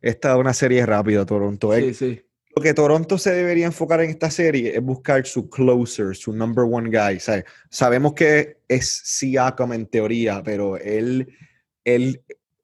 Esta 0.00 0.32
es 0.32 0.38
una 0.38 0.54
serie 0.54 0.84
rápida, 0.86 1.26
Toronto. 1.26 1.72
Sí, 1.74 1.84
Eh, 1.84 1.94
sí. 1.94 2.22
Lo 2.54 2.62
que 2.62 2.74
Toronto 2.74 3.16
se 3.16 3.32
debería 3.32 3.66
enfocar 3.66 4.00
en 4.02 4.10
esta 4.10 4.30
serie 4.30 4.76
es 4.76 4.82
buscar 4.82 5.24
su 5.26 5.48
closer, 5.48 6.14
su 6.14 6.34
number 6.34 6.66
one 6.70 6.90
guy. 6.90 7.18
¿sabes? 7.18 7.44
Sabemos 7.70 8.12
que 8.14 8.58
es 8.68 9.02
Siakam 9.04 9.72
en 9.72 9.86
teoría, 9.86 10.42
pero 10.42 10.76
él, 10.76 11.34
él, 11.84 12.20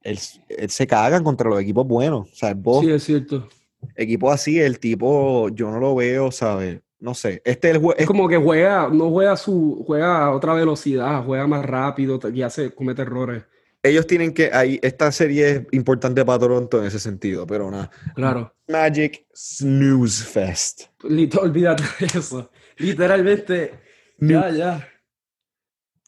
él, 0.09 0.19
él 0.49 0.71
se 0.71 0.87
caga 0.87 1.23
contra 1.23 1.49
los 1.51 1.61
equipos 1.61 1.87
buenos. 1.87 2.29
¿sabes? 2.33 2.57
Vos, 2.61 2.85
Sí, 2.85 2.91
es 2.91 3.03
cierto. 3.05 3.49
equipos 3.97 4.33
así, 4.35 4.59
el 4.61 4.79
tipo, 4.79 5.49
yo 5.51 5.71
no 5.71 5.79
lo 5.79 5.95
veo, 5.95 6.31
¿sabes? 6.33 6.81
No 7.01 7.15
sé. 7.15 7.41
Este 7.45 7.71
es 7.71 7.77
el 7.77 7.81
jue- 7.83 7.95
Es 7.97 8.07
como 8.07 8.29
que 8.29 8.37
juega, 8.37 8.89
no 8.89 9.09
juega 9.11 9.37
su, 9.37 9.85
juega 9.87 10.25
a 10.25 10.35
otra 10.35 10.53
velocidad, 10.55 11.25
juega 11.25 11.47
más 11.47 11.65
rápido 11.65 12.19
y 12.35 12.43
hace, 12.43 12.75
comete 12.75 13.03
errores. 13.03 13.45
ellos 13.85 14.07
tienen 14.09 14.35
que, 14.35 14.51
ahí, 14.53 14.81
esta 14.83 15.13
serie 15.13 15.51
es 15.51 15.63
importante 15.71 16.25
para 16.25 16.41
Toronto 16.41 16.81
en 16.81 16.87
ese 16.87 16.99
sentido, 16.99 17.47
pero 17.47 17.71
nada. 17.71 17.89
Claro. 18.17 18.53
Magic 18.67 19.25
Snooze 19.33 20.25
Fest. 20.25 20.83
Lit- 21.05 21.39
olvídate 21.39 21.85
de 22.01 22.07
eso. 22.19 22.51
Literalmente, 22.79 23.75
ya, 24.19 24.51
ya. 24.51 24.89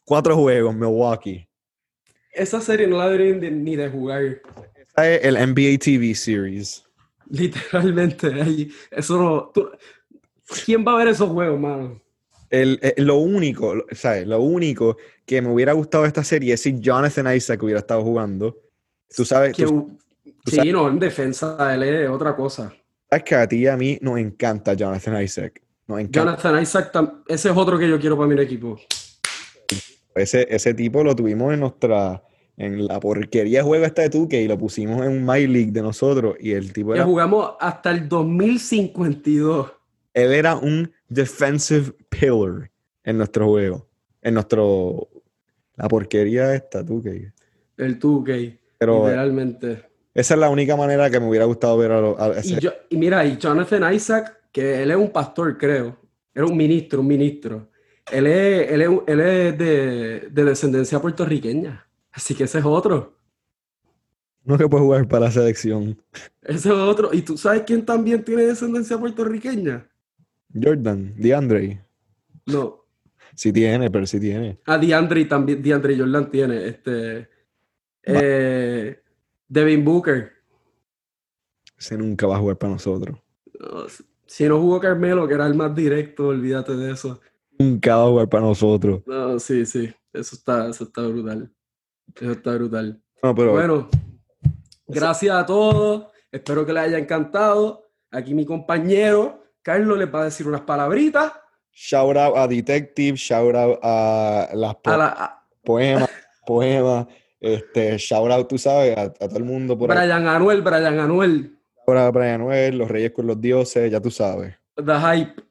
Cuatro 0.03 0.35
juegos, 0.35 0.75
Milwaukee. 0.75 1.47
Esa 2.33 2.61
serie 2.61 2.87
no 2.87 2.97
la 2.97 3.09
deberían 3.09 3.39
de- 3.39 3.51
ni 3.51 3.75
de 3.75 3.89
jugar. 3.89 4.41
Esta 4.75 5.09
es 5.09 5.23
el 5.25 5.35
NBA 5.35 5.77
TV 5.77 6.15
Series. 6.15 6.83
Literalmente, 7.29 8.27
ahí, 8.41 8.71
eso 8.89 9.17
no. 9.17 9.51
tú- 9.53 9.69
¿Quién 10.65 10.85
va 10.85 10.93
a 10.93 10.97
ver 10.97 11.07
esos 11.09 11.29
juegos, 11.29 11.59
mano? 11.59 12.01
El, 12.49 12.77
el- 12.81 13.05
lo 13.05 13.15
único, 13.17 13.73
lo- 13.75 13.85
¿sabes? 13.91 14.27
Lo 14.27 14.41
único 14.41 14.97
que 15.25 15.41
me 15.41 15.49
hubiera 15.49 15.71
gustado 15.73 16.03
de 16.03 16.09
esta 16.09 16.23
serie 16.23 16.53
es 16.53 16.61
si 16.61 16.77
Jonathan 16.79 17.33
Isaac 17.35 17.63
hubiera 17.63 17.79
estado 17.79 18.03
jugando. 18.03 18.57
Tú 19.15 19.23
sabes, 19.23 19.55
Que, 19.55 19.63
tú 19.65 19.97
sí, 20.45 20.57
sabes- 20.57 20.73
no, 20.73 20.89
en 20.89 20.99
defensa 20.99 21.73
él 21.73 21.83
es 21.83 22.09
otra 22.09 22.35
cosa. 22.35 22.73
sabes 23.09 23.23
que 23.23 23.35
a 23.35 23.47
ti 23.47 23.57
y 23.57 23.67
a 23.67 23.77
mí 23.77 23.97
nos 24.01 24.17
encanta 24.19 24.73
Jonathan 24.73 25.21
Isaac. 25.23 25.61
Nos 25.87 25.99
encanta. 25.99 26.19
Jonathan 26.19 26.61
Isaac, 26.61 26.91
ese 27.27 27.49
es 27.49 27.55
otro 27.57 27.77
que 27.79 27.87
yo 27.89 27.99
quiero 27.99 28.17
para 28.17 28.27
mi 28.27 28.41
equipo. 28.41 28.77
Ese, 30.15 30.47
ese 30.49 30.73
tipo 30.73 31.03
lo 31.03 31.15
tuvimos 31.15 31.53
en 31.53 31.61
nuestra, 31.61 32.21
en 32.57 32.85
la 32.87 32.99
porquería 32.99 33.63
juego 33.63 33.85
esta 33.85 34.01
de 34.01 34.09
2K 34.11 34.43
y 34.43 34.47
lo 34.47 34.57
pusimos 34.57 35.01
en 35.05 35.11
un 35.11 35.25
My 35.25 35.47
League 35.47 35.71
de 35.71 35.81
nosotros 35.81 36.35
y 36.39 36.51
el 36.51 36.73
tipo 36.73 36.93
era, 36.93 37.05
jugamos 37.05 37.51
hasta 37.59 37.91
el 37.91 38.07
2052. 38.09 39.71
él 40.13 40.31
era 40.33 40.55
un 40.55 40.91
defensive 41.07 41.93
pillar 42.09 42.69
en 43.03 43.17
nuestro 43.17 43.47
juego, 43.47 43.87
en 44.21 44.33
nuestro, 44.35 45.07
la 45.75 45.87
porquería 45.87 46.53
esta 46.53 46.83
2K. 46.83 47.31
El 47.77 47.99
2K, 47.99 48.59
Pero 48.77 49.05
literalmente. 49.05 49.83
esa 50.13 50.33
es 50.33 50.39
la 50.39 50.49
única 50.49 50.75
manera 50.75 51.09
que 51.09 51.19
me 51.19 51.27
hubiera 51.29 51.45
gustado 51.45 51.77
ver 51.77 51.91
a, 51.93 52.01
lo- 52.01 52.21
a 52.21 52.37
ese- 52.37 52.55
Y, 52.55 52.59
yo, 52.59 52.71
y 52.89 52.97
mira, 52.97 53.25
y 53.25 53.37
Jonathan 53.37 53.93
Isaac, 53.93 54.37
que 54.51 54.83
él 54.83 54.91
es 54.91 54.97
un 54.97 55.09
pastor, 55.09 55.57
creo. 55.57 55.97
Era 56.35 56.45
un 56.45 56.55
ministro, 56.55 56.99
un 57.01 57.07
ministro. 57.07 57.69
Él 58.11 58.27
es, 58.27 58.71
él 58.71 58.81
es, 58.81 58.89
él 59.07 59.19
es 59.19 59.57
de, 59.57 60.27
de 60.31 60.43
descendencia 60.43 60.99
puertorriqueña. 60.99 61.87
Así 62.11 62.35
que 62.35 62.43
ese 62.43 62.59
es 62.59 62.65
otro. 62.65 63.15
uno 64.45 64.57
que 64.57 64.67
puede 64.67 64.83
jugar 64.83 65.07
para 65.07 65.25
la 65.25 65.31
selección. 65.31 65.97
Ese 66.41 66.69
es 66.69 66.75
otro. 66.75 67.13
¿Y 67.13 67.21
tú 67.21 67.37
sabes 67.37 67.63
quién 67.65 67.85
también 67.85 68.23
tiene 68.23 68.43
descendencia 68.43 68.97
puertorriqueña? 68.97 69.87
Jordan, 70.53 71.13
DeAndre. 71.17 71.81
No. 72.45 72.83
Sí 73.35 73.53
tiene, 73.53 73.89
pero 73.89 74.05
sí 74.05 74.19
tiene. 74.19 74.59
A 74.65 74.77
DeAndre 74.77 75.25
también, 75.25 75.61
DeAndre 75.61 75.97
Jordan 75.97 76.29
tiene. 76.29 76.67
Este, 76.67 77.29
eh, 78.03 78.99
Devin 79.47 79.85
Booker. 79.85 80.31
Ese 81.77 81.97
nunca 81.97 82.27
va 82.27 82.35
a 82.35 82.39
jugar 82.39 82.57
para 82.57 82.73
nosotros. 82.73 83.17
No, 83.59 83.85
si 84.25 84.47
no 84.47 84.59
jugó 84.59 84.79
Carmelo, 84.79 85.27
que 85.27 85.33
era 85.33 85.47
el 85.47 85.55
más 85.55 85.73
directo, 85.75 86.27
olvídate 86.27 86.75
de 86.75 86.91
eso. 86.91 87.21
Nunca 87.61 87.95
va 87.97 88.03
a 88.03 88.07
jugar 88.09 88.29
para 88.29 88.43
nosotros. 88.43 89.01
No, 89.05 89.39
sí, 89.39 89.65
sí. 89.65 89.93
Eso 90.13 90.35
está, 90.35 90.67
eso 90.69 90.83
está 90.85 91.01
brutal. 91.03 91.51
Eso 92.19 92.31
está 92.31 92.51
brutal. 92.55 93.01
No, 93.23 93.35
pero 93.35 93.51
Bueno, 93.51 93.89
gracias 94.87 95.35
a 95.35 95.45
todos. 95.45 96.07
Espero 96.31 96.65
que 96.65 96.73
les 96.73 96.83
haya 96.83 96.97
encantado. 96.97 97.89
Aquí 98.11 98.33
mi 98.33 98.45
compañero 98.45 99.43
Carlos 99.61 99.97
les 99.97 100.13
va 100.13 100.21
a 100.21 100.25
decir 100.25 100.47
unas 100.47 100.61
palabritas. 100.61 101.31
shout 101.73 102.17
out 102.17 102.35
a 102.35 102.47
Detective, 102.47 103.15
shout 103.15 103.55
out 103.55 103.79
a 103.83 104.49
las 104.53 104.75
po- 104.75 104.89
A 104.91 104.97
la, 104.97 105.07
a 105.07 105.47
poemas, 105.63 106.09
poemas, 106.45 107.05
este, 107.39 107.97
shout 107.97 108.31
out, 108.31 108.47
tú 108.47 108.57
sabes, 108.57 108.97
a, 108.97 109.03
a 109.03 109.09
todo 109.11 109.37
el 109.37 109.43
mundo 109.45 109.77
por 109.77 109.91
ahí. 109.91 109.97
Brian 110.07 110.27
Anuel, 110.27 110.61
Brian 110.61 110.99
Anuel, 110.99 111.57
Ahora 111.87 112.09
Brian 112.11 112.41
Noel, 112.41 112.77
Los 112.77 112.89
Reyes 112.89 113.11
con 113.11 113.27
los 113.27 113.39
Dioses, 113.39 113.91
ya 113.91 113.99
tú 114.01 114.09
sabes. 114.11 114.55
The 114.75 114.93
Hype. 114.99 115.41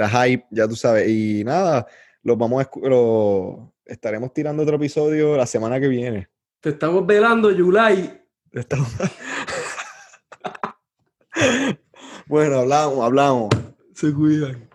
The 0.00 0.08
Hype, 0.08 0.46
ya 0.50 0.66
tú 0.66 0.76
sabes. 0.76 1.06
Y 1.08 1.44
nada, 1.44 1.86
los 2.22 2.38
vamos 2.38 2.64
a 2.64 2.70
lo- 2.88 3.74
estaremos 3.84 4.32
tirando 4.32 4.62
otro 4.62 4.76
episodio 4.76 5.36
la 5.36 5.46
semana 5.46 5.78
que 5.80 5.88
viene. 5.88 6.28
Te 6.60 6.70
estamos 6.70 7.06
velando, 7.06 7.50
Yulai. 7.50 8.22
Estamos- 8.52 8.88
bueno, 12.26 12.60
hablamos, 12.60 13.04
hablamos. 13.04 13.48
Se 13.94 14.12
cuidan. 14.14 14.69